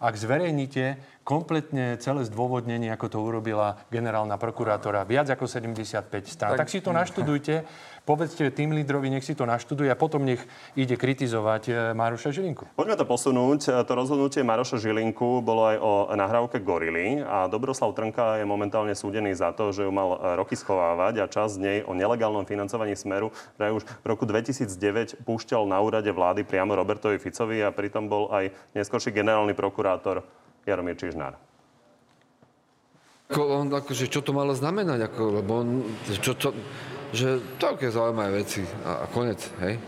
ak 0.00 0.14
zverejníte 0.16 0.96
kompletne 1.20 2.00
celé 2.00 2.24
zdôvodnenie, 2.24 2.88
ako 2.88 3.06
to 3.12 3.18
urobila 3.20 3.76
generálna 3.92 4.40
prokurátora, 4.40 5.04
viac 5.04 5.28
ako 5.28 5.44
75 5.44 6.08
strán. 6.24 6.56
Tak, 6.56 6.66
tak 6.66 6.72
si 6.72 6.80
to 6.80 6.90
naštudujte 6.90 7.62
povedzte 8.10 8.50
tým 8.50 8.74
lídrovi, 8.74 9.06
nech 9.06 9.22
si 9.22 9.38
to 9.38 9.46
naštuduje 9.46 9.86
a 9.86 9.94
potom 9.94 10.26
nech 10.26 10.42
ide 10.74 10.98
kritizovať 10.98 11.62
e, 11.70 11.72
Maroša 11.94 12.34
Žilinku. 12.34 12.74
Poďme 12.74 12.98
to 12.98 13.06
posunúť. 13.06 13.86
To 13.86 13.92
rozhodnutie 13.94 14.42
Maroša 14.42 14.82
Žilinku 14.82 15.38
bolo 15.38 15.70
aj 15.70 15.76
o 15.78 15.92
nahrávke 16.18 16.58
Gorily 16.58 17.22
a 17.22 17.46
Dobroslav 17.46 17.94
Trnka 17.94 18.42
je 18.42 18.46
momentálne 18.50 18.98
súdený 18.98 19.38
za 19.38 19.54
to, 19.54 19.70
že 19.70 19.86
ju 19.86 19.92
mal 19.94 20.18
roky 20.34 20.58
schovávať 20.58 21.22
a 21.22 21.30
čas 21.30 21.54
z 21.54 21.62
nej 21.62 21.78
o 21.86 21.94
nelegálnom 21.94 22.42
financovaní 22.42 22.98
Smeru 22.98 23.30
že 23.60 23.70
už 23.70 23.86
v 23.86 24.06
roku 24.10 24.26
2009 24.26 25.22
púšťal 25.22 25.68
na 25.68 25.78
úrade 25.78 26.10
vlády 26.10 26.42
priamo 26.42 26.74
Robertovi 26.74 27.22
Ficovi 27.22 27.62
a 27.62 27.70
pritom 27.70 28.10
bol 28.10 28.26
aj 28.34 28.50
neskôrší 28.74 29.14
generálny 29.14 29.54
prokurátor 29.54 30.26
Jaromír 30.66 30.98
Čižnár. 30.98 31.38
Ako 33.30 33.62
on, 33.62 33.70
akože, 33.70 34.10
čo 34.10 34.26
to 34.26 34.34
malo 34.34 34.50
znamenať? 34.58 35.06
Ako, 35.06 35.38
lebo 35.38 35.62
on, 35.62 35.68
čo, 36.18 36.34
čo, 36.34 36.50
že 37.10 37.42
také 37.58 37.90
zaujímavé 37.90 38.42
veci 38.42 38.62
a, 38.86 39.04
a 39.04 39.06
konec, 39.10 39.42
hej. 39.62 39.78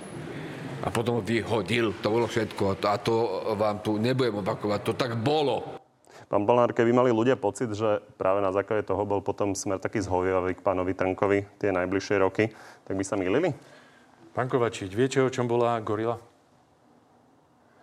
A 0.82 0.90
potom 0.90 1.22
vyhodil, 1.22 1.94
to 2.02 2.10
bolo 2.10 2.26
všetko 2.26 2.62
a 2.70 2.74
to, 2.74 2.86
a 2.90 2.96
to 2.98 3.14
vám 3.54 3.78
tu 3.86 4.02
nebudem 4.02 4.42
opakovať, 4.42 4.80
to 4.82 4.92
tak 4.98 5.14
bolo. 5.14 5.78
Pán 6.26 6.48
Balnár, 6.48 6.72
keby 6.72 6.90
mali 6.96 7.12
ľudia 7.12 7.36
pocit, 7.36 7.70
že 7.76 8.02
práve 8.16 8.40
na 8.40 8.50
základe 8.50 8.88
toho 8.88 9.04
bol 9.04 9.20
potom 9.20 9.54
smer 9.54 9.78
taký 9.78 10.00
zhoviavý 10.00 10.56
k 10.56 10.64
pánovi 10.64 10.96
Trnkovi 10.96 11.44
tie 11.60 11.70
najbližšie 11.70 12.16
roky, 12.18 12.50
tak 12.88 12.96
by 12.96 13.04
sa 13.04 13.20
milili? 13.20 13.52
Pán 14.32 14.48
Kovačič, 14.48 14.90
viete, 14.96 15.20
o 15.20 15.28
čom 15.28 15.44
bola 15.44 15.76
gorila? 15.84 16.31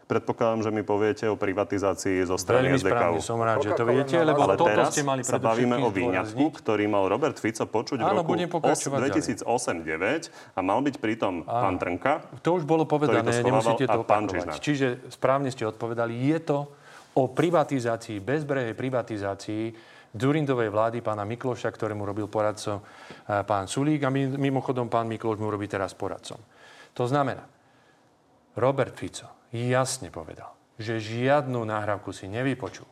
Predpokladám, 0.09 0.65
že 0.65 0.73
mi 0.73 0.81
poviete 0.81 1.29
o 1.29 1.37
privatizácii 1.37 2.25
zo 2.25 2.33
strany 2.33 2.73
Veľmi 2.73 3.21
som 3.21 3.37
rád, 3.37 3.61
že 3.61 3.77
to 3.77 3.85
viete, 3.85 4.17
lebo 4.17 4.41
Ale 4.41 4.57
toto 4.57 4.81
ste 4.89 5.05
mali 5.05 5.21
sa 5.21 5.37
bavíme 5.37 5.77
o 5.77 5.93
výňatku, 5.93 6.49
ktorý 6.49 6.89
mal 6.89 7.05
Robert 7.05 7.37
Fico 7.37 7.69
počuť 7.69 8.01
Áno, 8.01 8.25
v 8.25 8.25
roku 8.25 8.33
2008-2009 8.33 10.57
a 10.57 10.59
mal 10.65 10.81
byť 10.81 10.97
pritom 10.97 11.45
Áno. 11.45 11.45
pán 11.45 11.77
Trnka. 11.77 12.41
To 12.41 12.57
už 12.57 12.65
bolo 12.65 12.89
povedané, 12.89 13.21
to 13.21 13.53
nemusíte 13.53 13.85
to 13.85 14.01
opakovať. 14.01 14.57
Čiže 14.57 15.13
správne 15.13 15.53
ste 15.53 15.69
odpovedali, 15.69 16.17
je 16.33 16.41
to 16.41 16.65
o 17.13 17.29
privatizácii, 17.29 18.17
bezbrehej 18.17 18.73
privatizácii 18.73 19.93
Durindovej 20.09 20.73
vlády 20.73 21.05
pána 21.05 21.21
Mikloša, 21.21 21.69
ktorému 21.69 22.01
robil 22.01 22.25
poradcom 22.25 22.81
eh, 22.81 23.45
pán 23.45 23.69
Sulík 23.69 24.01
a 24.01 24.09
mimochodom 24.09 24.89
pán 24.89 25.05
Mikloš 25.05 25.37
mu 25.37 25.53
robí 25.53 25.69
teraz 25.69 25.93
poradcom. 25.93 26.41
To 26.97 27.05
znamená, 27.05 27.45
Robert 28.57 28.97
Fico 28.97 29.37
jasne 29.53 30.13
povedal, 30.13 30.53
že 30.77 31.01
žiadnu 31.01 31.61
náhrávku 31.65 32.13
si 32.13 32.29
nevypočul. 32.29 32.87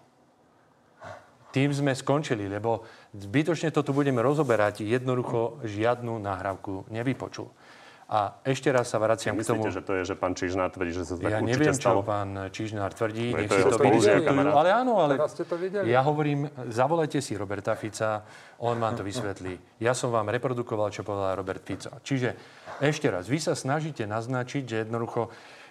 Tým 1.56 1.74
sme 1.74 1.96
skončili, 1.96 2.46
lebo 2.46 2.86
zbytočne 3.16 3.72
to 3.72 3.82
tu 3.82 3.96
budeme 3.96 4.22
rozoberať. 4.22 4.84
Jednoducho 4.84 5.64
žiadnu 5.64 6.20
náhrávku 6.20 6.86
nevypočul. 6.92 7.50
A 8.08 8.40
ešte 8.48 8.72
raz 8.72 8.88
sa 8.88 9.04
vraciam 9.04 9.36
Myslíte, 9.36 9.52
k 9.52 9.68
tomu... 9.68 9.68
že 9.68 9.84
to 9.84 9.92
je, 10.00 10.04
že 10.08 10.16
pán 10.16 10.32
Čižnár 10.32 10.72
tvrdí, 10.72 10.96
že 10.96 11.04
sa 11.04 11.20
tak 11.20 11.28
ja 11.28 11.44
neviem, 11.44 11.76
stalo? 11.76 12.00
čo 12.00 12.08
pán 12.08 12.30
Čižnár 12.56 12.96
tvrdí. 12.96 13.36
Nech 13.36 13.52
si 13.52 13.60
to, 13.68 13.76
to 13.76 13.84
vydiskutujú. 13.84 14.48
Ale 14.48 14.70
áno, 14.72 14.94
ale 15.04 15.20
ja 15.84 16.00
hovorím, 16.08 16.48
zavolajte 16.72 17.20
si 17.20 17.36
Roberta 17.36 17.76
Fica, 17.76 18.24
on 18.64 18.80
vám 18.80 18.96
to 18.96 19.04
vysvetlí. 19.04 19.84
Ja 19.84 19.92
som 19.92 20.16
vám 20.16 20.32
reprodukoval, 20.32 20.88
čo 20.88 21.04
povedal 21.04 21.36
Robert 21.36 21.68
Fico. 21.68 22.00
Čiže 22.00 22.32
ešte 22.80 23.12
raz, 23.12 23.28
vy 23.28 23.44
sa 23.44 23.60
snažíte 23.60 24.08
naznačiť, 24.08 24.64
že 24.64 24.76
jednoducho 24.88 25.28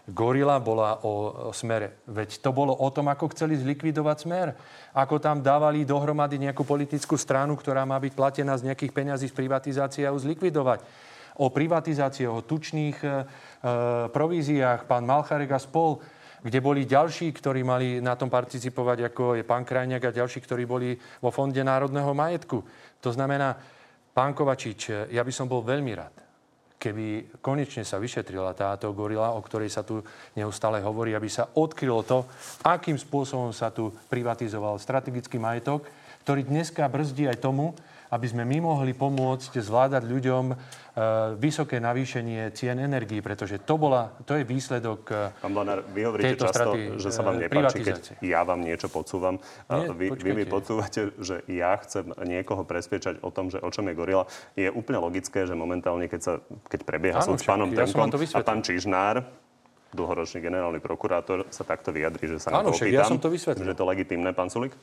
Gorila 0.06 0.60
bola 0.62 1.02
o, 1.02 1.50
o 1.50 1.52
smere. 1.56 2.04
Veď 2.06 2.38
to 2.38 2.52
bolo 2.54 2.76
o 2.76 2.88
tom, 2.94 3.10
ako 3.10 3.32
chceli 3.34 3.58
zlikvidovať 3.58 4.16
smer. 4.22 4.54
Ako 4.94 5.18
tam 5.18 5.42
dávali 5.42 5.82
dohromady 5.82 6.38
nejakú 6.38 6.62
politickú 6.62 7.18
stranu, 7.18 7.58
ktorá 7.58 7.82
má 7.82 7.98
byť 7.98 8.12
platená 8.14 8.54
z 8.54 8.70
nejakých 8.70 8.92
peňazí 8.94 9.26
z 9.26 9.34
privatizácie 9.34 10.06
a 10.06 10.14
ju 10.14 10.20
zlikvidovať. 10.22 10.84
O 11.36 11.52
privatizácii, 11.52 12.24
o 12.24 12.44
tučných 12.44 12.98
e, 13.04 13.08
e, 13.08 13.14
províziách, 14.08 14.88
pán 14.88 15.04
Malcharek 15.04 15.52
a 15.52 15.60
spol, 15.60 16.00
kde 16.46 16.62
boli 16.62 16.86
ďalší, 16.86 17.34
ktorí 17.34 17.66
mali 17.66 17.98
na 17.98 18.14
tom 18.14 18.30
participovať, 18.30 19.10
ako 19.10 19.34
je 19.34 19.44
pán 19.44 19.66
Krajniak 19.66 20.08
a 20.08 20.16
ďalší, 20.16 20.38
ktorí 20.44 20.62
boli 20.62 20.94
vo 21.18 21.34
Fonde 21.34 21.58
národného 21.64 22.14
majetku. 22.14 22.62
To 23.02 23.10
znamená, 23.10 23.58
pán 24.14 24.30
Kovačič, 24.30 25.10
ja 25.10 25.22
by 25.26 25.32
som 25.34 25.50
bol 25.50 25.66
veľmi 25.66 25.92
rád, 25.96 26.14
keby 26.78 27.36
konečne 27.42 27.82
sa 27.82 27.98
vyšetrila 27.98 28.54
táto 28.54 28.94
gorila, 28.94 29.34
o 29.34 29.42
ktorej 29.42 29.74
sa 29.74 29.82
tu 29.82 30.04
neustále 30.38 30.78
hovorí, 30.84 31.18
aby 31.18 31.26
sa 31.26 31.50
odkrylo 31.50 32.06
to, 32.06 32.22
akým 32.62 32.94
spôsobom 32.94 33.50
sa 33.50 33.74
tu 33.74 33.90
privatizoval 34.06 34.78
strategický 34.78 35.42
majetok, 35.42 35.88
ktorý 36.22 36.46
dneska 36.46 36.86
brzdí 36.86 37.26
aj 37.26 37.42
tomu, 37.42 37.74
aby 38.16 38.26
sme 38.32 38.48
my 38.48 38.64
mohli 38.64 38.96
pomôcť 38.96 39.60
zvládať 39.60 40.08
ľuďom 40.08 40.44
e, 40.48 40.54
vysoké 41.36 41.76
navýšenie 41.76 42.48
cien 42.56 42.80
energií, 42.80 43.20
pretože 43.20 43.60
to, 43.60 43.76
bola, 43.76 44.16
to 44.24 44.40
je 44.40 44.48
výsledok 44.48 45.00
e, 45.12 45.44
Pán 45.44 45.52
Blanár, 45.52 45.84
vy 45.92 46.00
hovoríte 46.08 46.40
často, 46.40 46.72
straty, 46.72 46.80
že 46.96 47.08
sa 47.12 47.20
vám 47.20 47.36
e, 47.36 47.40
nepáči, 47.44 47.84
keď 47.84 47.96
ja 48.24 48.40
vám 48.40 48.64
niečo 48.64 48.88
podsúvam. 48.88 49.36
Nie, 49.68 49.92
vy, 49.92 50.16
vy 50.16 50.30
mi 50.32 50.44
podsúvate, 50.48 51.12
že 51.20 51.44
ja 51.44 51.76
chcem 51.84 52.08
niekoho 52.24 52.64
presviečať 52.64 53.20
o 53.20 53.28
tom, 53.28 53.52
že 53.52 53.60
o 53.60 53.68
čom 53.68 53.84
je 53.92 53.94
gorila. 53.94 54.24
Je 54.56 54.72
úplne 54.72 54.96
logické, 54.96 55.44
že 55.44 55.52
momentálne, 55.52 56.08
keď, 56.08 56.20
sa, 56.24 56.32
keď 56.72 56.80
prebieha 56.88 57.20
súd 57.20 57.36
s 57.36 57.44
pánom 57.44 57.68
ja 57.76 57.84
Trnkom 57.84 58.08
a 58.16 58.40
pán 58.40 58.64
Čižnár, 58.64 59.20
dlhoročný 59.92 60.40
generálny 60.40 60.80
prokurátor 60.80 61.48
sa 61.52 61.62
takto 61.62 61.92
vyjadrí, 61.92 62.36
že 62.36 62.38
sa 62.42 62.52
Áno, 62.52 62.72
na 62.72 62.76
to 62.76 62.76
opýtam, 62.76 62.96
ja 62.96 63.04
som 63.06 63.20
to 63.20 63.28
vysvetlil. 63.32 63.64
Že 63.64 63.72
je 63.72 63.78
to 63.78 63.86
legitímne, 63.86 64.30
pán 64.36 64.52
Sulik? 64.52 64.74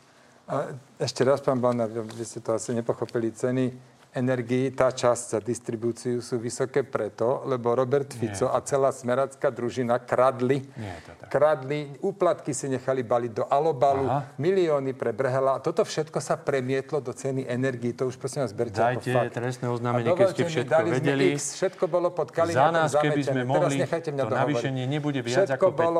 A 0.43 0.75
ešte 0.99 1.23
raz, 1.23 1.39
pán 1.39 1.63
Balnár, 1.63 1.87
vy 1.87 2.25
ste 2.27 2.43
to 2.43 2.51
asi 2.51 2.75
nepochopili. 2.75 3.31
Ceny 3.31 3.71
energii, 4.13 4.69
tá 4.69 4.93
časť 4.93 5.23
za 5.35 5.39
distribúciu 5.41 6.21
sú 6.21 6.37
vysoké 6.37 6.85
preto, 6.85 7.41
lebo 7.49 7.73
Robert 7.73 8.13
Fico 8.13 8.45
Nie. 8.45 8.53
a 8.53 8.57
celá 8.61 8.93
smeracká 8.93 9.49
družina 9.49 9.97
kradli, 9.97 10.61
Nie, 10.77 11.01
kradli, 11.27 11.97
úplatky 11.99 12.53
si 12.53 12.69
nechali 12.69 13.01
baliť 13.01 13.31
do 13.33 13.43
alobalu, 13.49 14.05
Aha. 14.05 14.37
milióny 14.37 14.93
pre 14.93 15.11
Brhela. 15.11 15.57
Toto 15.59 15.81
všetko 15.81 16.21
sa 16.21 16.37
premietlo 16.37 17.01
do 17.01 17.09
ceny 17.09 17.49
energii. 17.49 17.97
To 17.97 18.05
už 18.05 18.21
prosím 18.21 18.45
vás 18.45 18.53
berte 18.53 18.77
Dajte 18.77 19.09
ako 19.09 19.17
fakt. 19.17 19.33
trestné 19.33 19.67
oznámenie, 19.69 20.09
keď 20.13 20.27
ste 20.29 20.45
všetko 20.45 20.73
dali 20.73 20.89
vedeli. 20.93 21.25
X, 21.33 21.57
všetko 21.57 21.83
bolo 21.89 22.13
pod 22.13 22.29
Kaliňakom 22.29 22.61
Za 22.61 22.69
nás, 22.69 22.89
keby 22.93 23.21
sme 23.25 23.41
mohli, 23.43 23.81
to 23.81 24.29
navýšenie 24.29 24.85
nebude 24.85 25.25
viac 25.25 25.49
všetko 25.49 25.57
ako 25.57 25.67
5%. 25.73 25.81
Bolo, 25.81 25.99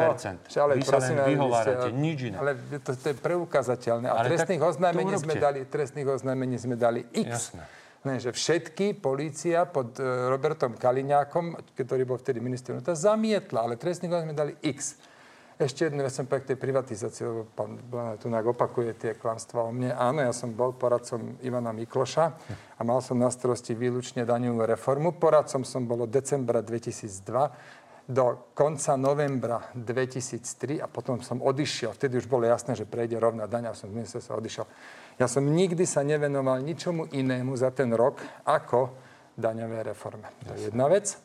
ale, 0.63 0.73
Vy 0.77 0.83
sa 0.85 0.97
len 1.01 1.15
vyhovárate, 1.33 1.89
nič 1.97 2.19
iné. 2.29 2.37
Ale 2.37 2.51
to, 2.79 2.91
to 2.93 3.05
je 3.09 3.15
preukázateľné. 3.17 4.05
A 4.05 4.21
trestných 4.21 4.61
oznámení 4.61 5.13
sme 5.17 5.33
dali, 5.35 5.59
trestných 5.65 6.07
oznámení 6.07 6.55
sme 6.61 6.75
dali 6.77 7.01
X. 7.09 7.49
Jasné. 7.57 7.82
Ne, 8.03 8.19
že 8.19 8.35
všetky 8.35 8.99
polícia 8.99 9.63
pod 9.63 9.95
e, 9.95 10.03
Robertom 10.03 10.75
Kaliňákom, 10.75 11.55
ktorý 11.71 12.03
bol 12.03 12.19
vtedy 12.19 12.43
minister 12.43 12.75
to 12.83 12.91
zamietla, 12.91 13.63
ale 13.63 13.79
trestný 13.79 14.11
sme 14.11 14.35
dali 14.35 14.59
X. 14.59 14.99
Ešte 15.55 15.87
jednu 15.87 16.03
vec 16.03 16.11
som 16.11 16.27
k 16.27 16.43
tej 16.43 16.57
privatizácii, 16.59 17.23
lebo 17.23 17.47
pán 17.55 17.79
tu 18.19 18.27
opakuje 18.27 18.97
tie 18.97 19.11
klamstvá 19.15 19.63
o 19.63 19.71
mne. 19.71 19.95
Áno, 19.95 20.19
ja 20.19 20.33
som 20.33 20.51
bol 20.51 20.75
poradcom 20.75 21.39
Ivana 21.45 21.71
Mikloša 21.71 22.25
a 22.75 22.81
mal 22.81 22.99
som 22.99 23.21
na 23.21 23.29
starosti 23.29 23.77
výlučne 23.77 24.25
daňovú 24.25 24.65
reformu. 24.65 25.15
Poradcom 25.15 25.61
som 25.63 25.85
bol 25.85 26.03
od 26.03 26.11
decembra 26.11 26.59
2002 26.65 28.09
do 28.09 28.51
konca 28.51 28.99
novembra 28.99 29.63
2003 29.77 30.83
a 30.83 30.91
potom 30.91 31.23
som 31.23 31.39
odišiel. 31.39 31.95
Vtedy 31.95 32.19
už 32.19 32.27
bolo 32.27 32.43
jasné, 32.43 32.75
že 32.75 32.83
prejde 32.83 33.15
rovná 33.15 33.47
daň 33.47 33.71
a 33.71 33.77
som 33.77 33.87
z 33.87 33.95
ministerstva 33.95 34.41
odišiel. 34.43 34.65
Ja 35.21 35.29
som 35.29 35.45
nikdy 35.45 35.85
sa 35.85 36.01
nevenoval 36.01 36.61
ničomu 36.65 37.09
inému 37.13 37.53
za 37.53 37.69
ten 37.69 37.93
rok, 37.93 38.21
ako 38.45 38.89
daňové 39.33 39.93
reforme. 39.93 40.29
To 40.45 40.53
je 40.53 40.69
jedna 40.69 40.85
vec. 40.89 41.17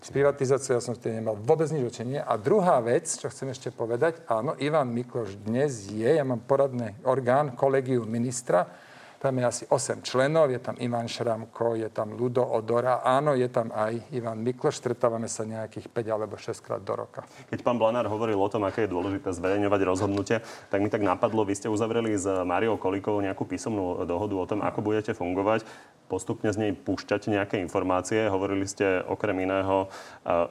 S 0.00 0.12
privatizáciou 0.12 0.76
ja 0.76 0.82
som 0.84 0.92
vtedy 0.92 1.20
nemal 1.20 1.40
vôbec 1.40 1.72
nič 1.72 1.88
očenie. 1.88 2.20
A 2.20 2.36
druhá 2.36 2.80
vec, 2.84 3.08
čo 3.08 3.32
chcem 3.32 3.48
ešte 3.48 3.72
povedať, 3.72 4.20
áno, 4.28 4.52
Ivan 4.60 4.92
Mikloš 4.92 5.40
dnes 5.40 5.88
je, 5.88 6.04
ja 6.04 6.24
mám 6.24 6.44
poradný 6.44 6.92
orgán, 7.08 7.56
kolegiu 7.56 8.04
ministra, 8.04 8.68
tam 9.16 9.38
je 9.40 9.44
asi 9.44 9.64
8 9.68 10.04
členov, 10.04 10.52
je 10.52 10.60
tam 10.60 10.76
Ivan 10.78 11.08
Šramko, 11.08 11.74
je 11.76 11.88
tam 11.88 12.12
Ludo 12.14 12.44
Odora, 12.44 13.00
áno, 13.00 13.32
je 13.32 13.48
tam 13.48 13.72
aj 13.72 14.12
Ivan 14.12 14.40
Mikloš, 14.44 14.78
stretávame 14.78 15.26
sa 15.26 15.48
nejakých 15.48 15.88
5 15.90 16.14
alebo 16.14 16.36
6 16.36 16.60
krát 16.60 16.82
do 16.84 16.94
roka. 16.94 17.24
Keď 17.48 17.60
pán 17.64 17.80
Blanár 17.80 18.06
hovoril 18.06 18.36
o 18.36 18.48
tom, 18.52 18.68
aké 18.68 18.84
je 18.84 18.92
dôležité 18.92 19.32
zverejňovať 19.32 19.80
rozhodnutie, 19.82 20.36
tak 20.68 20.78
mi 20.84 20.92
tak 20.92 21.02
napadlo, 21.02 21.42
vy 21.42 21.56
ste 21.56 21.72
uzavreli 21.72 22.12
s 22.14 22.28
Máriou 22.28 22.76
Kolíkovou 22.76 23.24
nejakú 23.24 23.48
písomnú 23.48 24.04
dohodu 24.04 24.34
o 24.36 24.46
tom, 24.46 24.60
ako 24.60 24.84
budete 24.84 25.16
fungovať, 25.16 25.64
postupne 26.06 26.50
z 26.54 26.58
nej 26.58 26.70
púšťať 26.72 27.28
nejaké 27.30 27.58
informácie. 27.58 28.30
Hovorili 28.30 28.66
ste 28.66 29.02
okrem 29.02 29.42
iného, 29.42 29.90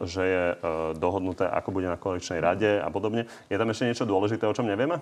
že 0.03 0.23
je 0.23 0.45
e, 0.51 0.55
dohodnuté, 0.99 1.47
ako 1.47 1.71
bude 1.71 1.87
na 1.87 1.95
koaličnej 1.95 2.43
rade 2.43 2.79
a 2.79 2.87
podobne. 2.91 3.27
Je 3.47 3.55
tam 3.55 3.71
ešte 3.71 3.87
niečo 3.87 4.05
dôležité, 4.07 4.43
o 4.45 4.55
čom 4.55 4.67
nevieme? 4.67 4.99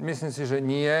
Myslím 0.00 0.30
si, 0.30 0.44
že 0.44 0.60
nie. 0.60 0.92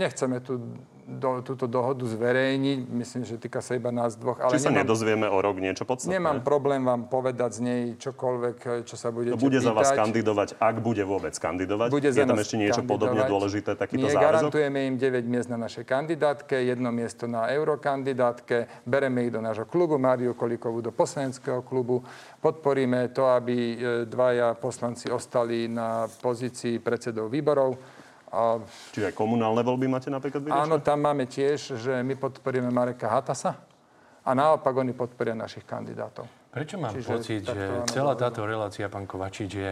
Nechceme 0.00 0.40
tu 0.40 0.60
do, 1.04 1.44
túto 1.44 1.68
dohodu 1.68 2.02
zverejniť. 2.08 2.88
Myslím, 2.88 3.22
že 3.28 3.36
týka 3.36 3.60
sa 3.60 3.76
iba 3.76 3.92
nás 3.92 4.16
dvoch. 4.16 4.40
Ale 4.40 4.56
Či 4.56 4.64
sa 4.64 4.72
nemám, 4.72 4.88
nedozvieme 4.88 5.26
o 5.28 5.38
rok 5.38 5.60
niečo 5.60 5.84
podstatné? 5.84 6.16
Nemám 6.16 6.40
problém 6.40 6.80
vám 6.80 7.06
povedať 7.12 7.50
z 7.56 7.60
nej 7.60 7.82
čokoľvek, 8.00 8.88
čo 8.88 8.96
sa 8.96 9.12
bude 9.12 9.32
To 9.32 9.40
bude 9.40 9.60
pýtať. 9.60 9.68
za 9.68 9.72
vás 9.76 9.92
kandidovať, 9.92 10.48
ak 10.56 10.76
bude 10.80 11.04
vôbec 11.04 11.36
kandidovať? 11.36 11.88
Bude 11.92 12.08
Je 12.08 12.24
tam 12.24 12.40
ešte 12.40 12.56
niečo 12.56 12.82
podobne 12.82 13.20
dôležité, 13.28 13.76
takýto 13.76 14.08
Nie, 14.08 14.16
záväzok? 14.16 14.48
garantujeme 14.50 14.78
im 14.88 14.96
9 14.96 15.28
miest 15.28 15.48
na 15.52 15.60
našej 15.60 15.84
kandidátke, 15.84 16.56
jedno 16.64 16.88
miesto 16.88 17.28
na 17.28 17.52
eurokandidátke, 17.52 18.84
bereme 18.88 19.28
ich 19.28 19.32
do 19.32 19.44
nášho 19.44 19.68
klubu, 19.68 20.00
Máriu 20.00 20.32
Kolíkovú 20.32 20.80
do 20.80 20.90
poslaneckého 20.90 21.60
klubu, 21.62 22.00
podporíme 22.40 23.12
to, 23.12 23.28
aby 23.28 23.56
e, 23.56 23.76
dvaja 24.08 24.56
poslanci 24.56 25.12
ostali 25.12 25.68
na 25.68 26.08
pozícii 26.08 26.80
predsedov 26.80 27.28
výborov 27.28 27.76
a... 28.34 28.58
Čiže 28.90 29.08
aj 29.10 29.14
komunálne 29.14 29.62
voľby 29.62 29.86
máte 29.86 30.10
napríklad 30.10 30.42
vyriešené? 30.42 30.66
Áno, 30.66 30.82
tam 30.82 30.98
máme 31.06 31.30
tiež, 31.30 31.78
že 31.78 32.02
my 32.02 32.18
podporíme 32.18 32.66
Mareka 32.74 33.06
Hatasa 33.06 33.54
a 34.26 34.30
naopak 34.34 34.74
oni 34.74 34.90
podporia 34.90 35.38
našich 35.38 35.62
kandidátov. 35.62 36.26
Prečo 36.50 36.74
mám 36.82 36.90
Čiže 36.90 37.08
pocit, 37.14 37.42
že 37.46 37.86
celá 37.94 38.18
táto 38.18 38.42
relácia, 38.42 38.90
pán 38.90 39.06
Kovačič, 39.06 39.50
je 39.54 39.70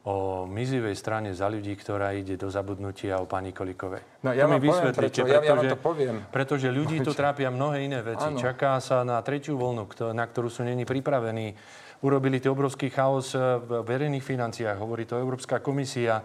o 0.00 0.48
mizivej 0.48 0.96
strane 0.96 1.36
za 1.36 1.44
ľudí, 1.44 1.76
ktorá 1.76 2.16
ide 2.16 2.40
do 2.40 2.48
zabudnutia 2.48 3.20
o 3.20 3.28
pani 3.28 3.52
Kolikovej. 3.52 4.24
No 4.24 4.32
ja 4.32 4.48
vám 4.48 4.56
poviem 4.56 4.96
prečo. 4.96 5.28
Pretože, 5.28 5.28
ja, 5.28 5.44
ja 5.44 5.52
vám 5.52 5.68
to 5.68 5.76
poviem. 5.76 6.16
Pretože 6.32 6.72
ľudí 6.72 7.04
tu 7.04 7.12
trápia 7.12 7.52
mnohé 7.52 7.84
iné 7.84 8.00
veci. 8.00 8.24
Ano. 8.24 8.40
Čaká 8.40 8.80
sa 8.80 9.04
na 9.04 9.20
tretiu 9.20 9.60
voľnu, 9.60 9.84
na 10.16 10.24
ktorú 10.24 10.48
sú 10.48 10.64
není 10.64 10.88
pripravení. 10.88 11.52
Urobili 12.00 12.40
to 12.40 12.48
obrovský 12.48 12.88
chaos 12.88 13.36
v 13.36 13.84
verejných 13.84 14.24
financiách. 14.24 14.80
Hovorí 14.80 15.04
to 15.04 15.20
Európska 15.20 15.60
komisia 15.60 16.24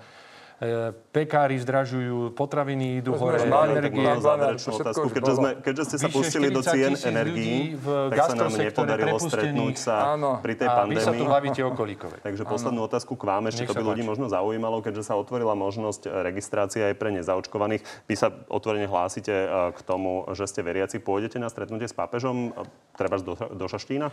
pekári 1.11 1.59
zdražujú, 1.59 2.31
potraviny 2.31 3.03
idú 3.03 3.11
hore, 3.19 3.43
energie. 3.43 4.07
otázku. 4.07 5.11
Keďže, 5.11 5.33
sme, 5.35 5.49
keďže 5.59 5.83
ste 5.83 5.97
sa 5.99 6.07
pustili 6.07 6.47
do 6.47 6.63
cien 6.63 6.95
energií, 6.95 7.75
tak 7.83 8.31
sa 8.31 8.35
nám 8.39 8.55
nepodarilo 8.55 9.19
stretnúť 9.19 9.75
sa 9.75 10.15
áno, 10.15 10.39
pri 10.39 10.55
tej 10.55 10.71
pandémii. 10.71 10.95
A 10.95 11.03
vy 11.03 11.07
sa 11.07 11.11
tu 11.11 11.25
bavíte 11.27 11.59
o 11.59 11.75
kolíkovej. 11.75 12.23
Takže 12.23 12.43
poslednú 12.47 12.87
otázku 12.87 13.19
k 13.19 13.23
vám, 13.27 13.51
ešte 13.51 13.67
to 13.67 13.75
by 13.75 13.83
ľudí 13.83 14.03
možno 14.07 14.31
zaujímalo, 14.31 14.79
keďže 14.79 15.11
sa 15.11 15.19
otvorila 15.19 15.59
možnosť 15.59 16.07
registrácie 16.23 16.87
aj 16.87 16.95
pre 16.95 17.11
nezaočkovaných. 17.11 17.83
Vy 18.07 18.15
sa 18.15 18.31
otvorene 18.47 18.87
hlásite 18.87 19.35
e, 19.35 19.47
k 19.75 19.79
tomu, 19.83 20.23
že 20.31 20.47
ste 20.47 20.63
veriaci. 20.63 21.03
Pôjdete 21.03 21.35
na 21.35 21.51
stretnutie 21.51 21.91
s 21.91 21.95
pápežom, 21.95 22.55
treba 22.95 23.19
do, 23.19 23.35
do 23.35 23.65
Šaštína? 23.67 24.07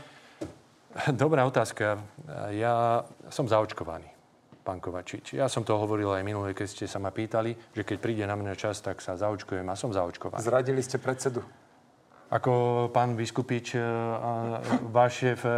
Dobrá 1.14 1.47
otázka. 1.47 2.03
Ja 2.53 3.07
som 3.30 3.47
zaočkovaný 3.47 4.11
pán 4.62 4.78
Kovačič. 4.78 5.34
Ja 5.34 5.50
som 5.50 5.66
to 5.66 5.74
hovoril 5.74 6.14
aj 6.14 6.22
minulé, 6.22 6.54
keď 6.54 6.66
ste 6.70 6.86
sa 6.86 7.02
ma 7.02 7.10
pýtali, 7.10 7.74
že 7.74 7.82
keď 7.82 7.96
príde 7.98 8.24
na 8.24 8.38
mňa 8.38 8.54
čas, 8.54 8.78
tak 8.78 9.02
sa 9.02 9.18
zaočkujem 9.18 9.66
a 9.66 9.74
som 9.74 9.90
zaočkovaný. 9.90 10.40
Zradili 10.40 10.80
ste 10.80 11.02
predsedu. 11.02 11.42
Ako 12.33 12.89
pán 12.89 13.12
Vyskupič, 13.12 13.76
e, 13.76 13.85
váš 14.89 15.20
šéf 15.20 15.45
e, 15.45 15.53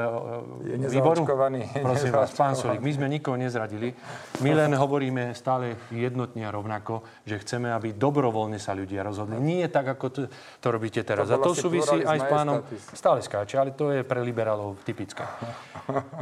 je 0.74 0.90
výboru? 0.90 1.22
Prosím 1.70 2.10
vás, 2.10 2.34
pán 2.34 2.58
Solík, 2.58 2.82
my 2.82 2.90
sme 2.90 3.06
nikoho 3.06 3.38
nezradili. 3.38 3.94
My 4.42 4.58
len 4.58 4.74
hovoríme 4.74 5.38
stále 5.38 5.78
jednotne 5.94 6.42
a 6.42 6.50
rovnako, 6.50 7.06
že 7.22 7.38
chceme, 7.46 7.70
aby 7.70 7.94
dobrovoľne 7.94 8.58
sa 8.58 8.74
ľudia 8.74 9.06
rozhodli. 9.06 9.38
Nie 9.38 9.70
tak, 9.70 9.86
ako 9.94 10.06
to, 10.10 10.20
to 10.58 10.66
robíte 10.74 10.98
teraz. 11.06 11.30
To 11.30 11.38
a 11.38 11.46
to 11.46 11.54
súvisí 11.54 12.02
aj 12.02 12.18
s 12.18 12.26
pánom... 12.26 12.66
Stále 12.90 13.22
skáče, 13.22 13.54
ale 13.54 13.70
to 13.78 13.94
je 13.94 14.02
pre 14.02 14.18
liberálov 14.26 14.82
typické. 14.82 15.22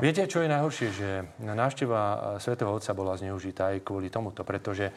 Viete, 0.04 0.28
čo 0.28 0.44
je 0.44 0.52
najhoršie? 0.52 0.88
Že 0.92 1.08
návšteva 1.48 2.36
Svetého 2.36 2.68
Otca 2.68 2.92
bola 2.92 3.16
zneužitá 3.16 3.72
aj 3.72 3.88
kvôli 3.88 4.12
tomuto, 4.12 4.44
pretože 4.44 4.92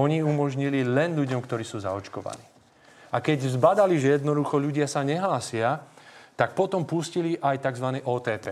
oni 0.00 0.24
umožnili 0.24 0.80
len 0.80 1.12
ľuďom, 1.12 1.44
ktorí 1.44 1.60
sú 1.60 1.76
zaočkovaní. 1.76 2.53
A 3.14 3.22
keď 3.22 3.46
zbadali, 3.46 3.94
že 4.02 4.18
jednoducho 4.18 4.58
ľudia 4.58 4.90
sa 4.90 5.06
nehlásia, 5.06 5.86
tak 6.34 6.58
potom 6.58 6.82
pustili 6.82 7.38
aj 7.38 7.62
tzv. 7.62 8.02
OTP. 8.02 8.46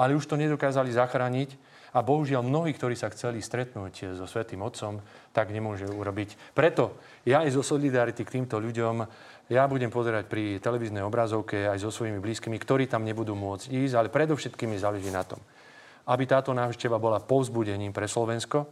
ale 0.00 0.16
už 0.16 0.24
to 0.24 0.40
nedokázali 0.40 0.88
zachrániť 0.88 1.54
a 1.94 2.02
bohužiaľ 2.02 2.42
mnohí, 2.42 2.74
ktorí 2.74 2.96
sa 2.98 3.12
chceli 3.12 3.38
stretnúť 3.38 4.18
so 4.18 4.26
Svetým 4.26 4.64
Otcom, 4.64 4.98
tak 5.30 5.54
nemôžu 5.54 5.86
urobiť. 5.94 6.56
Preto 6.56 6.98
ja 7.22 7.46
aj 7.46 7.54
zo 7.54 7.62
solidarity 7.62 8.26
k 8.26 8.40
týmto 8.40 8.58
ľuďom 8.58 9.06
ja 9.52 9.68
budem 9.68 9.92
pozerať 9.92 10.24
pri 10.26 10.58
televíznej 10.58 11.04
obrazovke 11.04 11.68
aj 11.68 11.84
so 11.84 11.92
svojimi 11.92 12.18
blízkymi, 12.18 12.56
ktorí 12.56 12.88
tam 12.88 13.04
nebudú 13.04 13.36
môcť 13.36 13.68
ísť, 13.68 13.94
ale 13.94 14.08
predovšetkým 14.08 14.72
mi 14.72 14.80
záleží 14.80 15.12
na 15.12 15.22
tom, 15.22 15.38
aby 16.08 16.24
táto 16.24 16.56
návšteva 16.56 16.96
bola 16.96 17.20
povzbudením 17.20 17.92
pre 17.92 18.08
Slovensko 18.08 18.64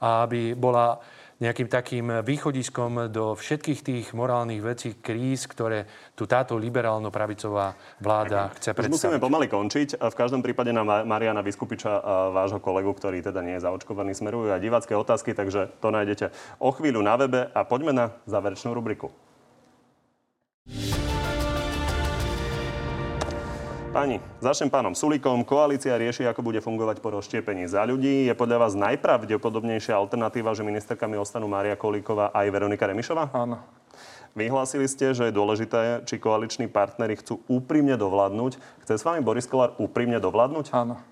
a 0.00 0.24
aby 0.24 0.56
bola 0.56 0.96
nejakým 1.38 1.70
takým 1.70 2.06
východiskom 2.26 3.14
do 3.14 3.38
všetkých 3.38 3.80
tých 3.86 4.06
morálnych 4.10 4.58
vecí, 4.58 4.98
kríz, 4.98 5.46
ktoré 5.46 5.86
tu 6.18 6.26
táto 6.26 6.58
liberálno-pravicová 6.58 7.78
vláda 8.02 8.50
chce 8.58 8.74
predstaviť. 8.74 8.98
Musíme 8.98 9.22
pomaly 9.22 9.46
končiť. 9.46 10.02
V 10.02 10.16
každom 10.18 10.42
prípade 10.42 10.74
na 10.74 10.82
Mariana 10.82 11.46
Vyskupiča, 11.46 12.02
vášho 12.34 12.58
kolegu, 12.58 12.90
ktorý 12.90 13.22
teda 13.22 13.38
nie 13.46 13.54
je 13.54 13.62
zaočkovaný, 13.62 14.18
smerujú 14.18 14.50
aj 14.50 14.58
divácké 14.58 14.98
otázky, 14.98 15.30
takže 15.30 15.70
to 15.78 15.94
nájdete 15.94 16.34
o 16.58 16.74
chvíľu 16.74 17.06
na 17.06 17.14
webe 17.14 17.46
a 17.54 17.60
poďme 17.62 17.94
na 17.94 18.06
záverečnú 18.26 18.74
rubriku. 18.74 19.14
Pani, 23.98 24.22
začnem 24.38 24.70
pánom 24.70 24.94
Sulíkom. 24.94 25.42
Koalícia 25.42 25.90
rieši, 25.98 26.22
ako 26.22 26.38
bude 26.46 26.62
fungovať 26.62 27.02
po 27.02 27.18
rozštiepení 27.18 27.66
za 27.66 27.82
ľudí. 27.82 28.30
Je 28.30 28.34
podľa 28.38 28.62
vás 28.62 28.78
najpravdepodobnejšia 28.78 29.90
alternatíva, 29.90 30.54
že 30.54 30.62
ministerkami 30.62 31.18
ostanú 31.18 31.50
Mária 31.50 31.74
Kolíková 31.74 32.30
a 32.30 32.46
aj 32.46 32.54
Veronika 32.54 32.86
Remišová? 32.86 33.26
Áno. 33.34 33.58
Vyhlásili 34.38 34.86
ste, 34.86 35.10
že 35.18 35.26
je 35.26 35.34
dôležité, 35.34 36.06
či 36.06 36.22
koaliční 36.22 36.70
partnery 36.70 37.18
chcú 37.18 37.42
úprimne 37.50 37.98
dovládnuť. 37.98 38.62
Chce 38.86 38.94
s 38.94 39.02
vami 39.02 39.18
Boris 39.18 39.50
Kolár 39.50 39.74
úprimne 39.82 40.22
dovládnuť? 40.22 40.70
Áno. 40.78 41.02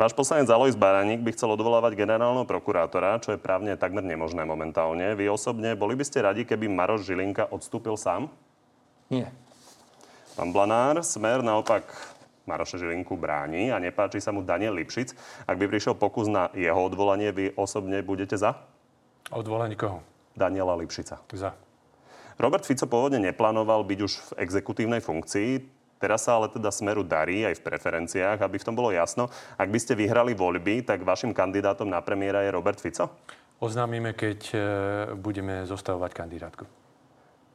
Váš 0.00 0.16
poslanec 0.16 0.48
Alois 0.48 0.72
Baraník 0.72 1.20
by 1.20 1.36
chcel 1.36 1.52
odvolávať 1.52 1.92
generálneho 1.92 2.48
prokurátora, 2.48 3.20
čo 3.20 3.36
je 3.36 3.44
právne 3.44 3.76
takmer 3.76 4.00
nemožné 4.00 4.48
momentálne. 4.48 5.12
Vy 5.12 5.28
osobne 5.28 5.76
boli 5.76 5.92
by 5.92 6.08
ste 6.08 6.24
radi, 6.24 6.48
keby 6.48 6.72
Maroš 6.72 7.04
Žilinka 7.04 7.52
odstúpil 7.52 8.00
sám? 8.00 8.32
Nie. 9.12 9.28
Pán 10.32 10.48
Blanár, 10.48 11.04
Smer 11.04 11.44
naopak 11.44 11.84
Maroša 12.48 12.80
Žilinku 12.80 13.20
bráni 13.20 13.68
a 13.68 13.76
nepáči 13.76 14.16
sa 14.16 14.32
mu 14.32 14.40
Daniel 14.40 14.72
Lipšic. 14.80 15.12
Ak 15.44 15.60
by 15.60 15.68
prišiel 15.68 15.92
pokus 15.92 16.24
na 16.24 16.48
jeho 16.56 16.80
odvolanie, 16.80 17.28
vy 17.36 17.52
osobne 17.52 18.00
budete 18.00 18.40
za? 18.40 18.56
Odvolanie 19.28 19.76
koho? 19.76 20.00
Daniela 20.32 20.72
Lipšica. 20.72 21.20
Za. 21.36 21.52
Robert 22.40 22.64
Fico 22.64 22.88
pôvodne 22.88 23.20
neplánoval 23.20 23.84
byť 23.84 23.98
už 24.00 24.12
v 24.16 24.30
exekutívnej 24.40 25.04
funkcii. 25.04 25.68
Teraz 26.00 26.24
sa 26.24 26.40
ale 26.40 26.48
teda 26.48 26.72
Smeru 26.72 27.04
darí 27.04 27.44
aj 27.44 27.60
v 27.60 27.64
preferenciách, 27.68 28.40
aby 28.40 28.56
v 28.56 28.66
tom 28.66 28.74
bolo 28.74 28.88
jasno. 28.88 29.28
Ak 29.60 29.68
by 29.68 29.78
ste 29.78 29.94
vyhrali 29.94 30.32
voľby, 30.32 30.82
tak 30.82 31.04
vašim 31.04 31.36
kandidátom 31.36 31.86
na 31.86 32.00
premiéra 32.00 32.40
je 32.40 32.56
Robert 32.56 32.80
Fico? 32.80 33.20
Oznámime, 33.62 34.16
keď 34.16 34.40
e, 34.50 34.58
budeme 35.14 35.62
zostavovať 35.68 36.10
kandidátku. 36.10 36.81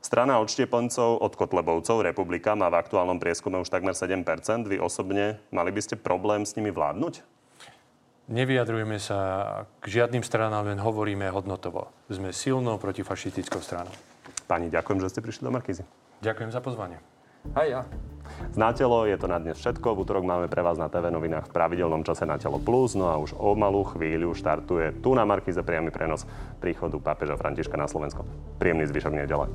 Strana 0.01 0.39
odštieponcov 0.39 1.19
od 1.19 1.33
Kotlebovcov, 1.35 2.05
Republika, 2.05 2.55
má 2.55 2.71
v 2.71 2.79
aktuálnom 2.79 3.19
prieskume 3.19 3.59
už 3.59 3.67
takmer 3.67 3.91
7 3.91 4.23
Vy 4.69 4.79
osobne 4.79 5.41
mali 5.51 5.69
by 5.73 5.81
ste 5.83 5.99
problém 5.99 6.47
s 6.47 6.55
nimi 6.55 6.71
vládnuť? 6.71 7.25
Nevyjadrujeme 8.27 8.99
sa 8.99 9.19
k 9.79 9.99
žiadnym 9.99 10.19
stranám, 10.19 10.67
len 10.67 10.79
hovoríme 10.83 11.31
hodnotovo. 11.31 11.87
Sme 12.11 12.35
silnou 12.35 12.75
protifašistickou 12.75 13.63
stranou. 13.63 13.95
Pani, 14.47 14.67
ďakujem, 14.67 14.99
že 14.99 15.11
ste 15.15 15.23
prišli 15.23 15.47
do 15.47 15.51
Markízy. 15.51 15.83
Ďakujem 16.19 16.51
za 16.51 16.59
pozvanie. 16.59 16.99
Aj 17.55 17.67
ja. 17.67 17.81
Na 18.59 18.75
telo 18.75 19.07
je 19.07 19.15
to 19.15 19.31
na 19.31 19.39
dnes 19.39 19.55
všetko. 19.55 19.95
V 19.95 20.03
útorok 20.03 20.27
máme 20.27 20.51
pre 20.51 20.59
vás 20.59 20.75
na 20.75 20.91
TV 20.91 21.07
novinách 21.07 21.47
v 21.47 21.55
pravidelnom 21.55 22.03
čase 22.03 22.27
na 22.27 22.35
telo 22.35 22.59
plus. 22.59 22.99
No 22.99 23.07
a 23.07 23.15
už 23.15 23.31
o 23.39 23.55
malú 23.55 23.87
chvíľu 23.87 24.35
štartuje 24.35 24.99
tu 24.99 25.15
na 25.15 25.23
Markize 25.23 25.63
priamy 25.63 25.95
prenos 25.95 26.27
príchodu 26.59 26.99
pápeža 26.99 27.39
Františka 27.39 27.79
na 27.79 27.87
Slovensko. 27.87 28.27
Príjemný 28.59 28.91
zvyšok 28.91 29.13
nedele. 29.15 29.47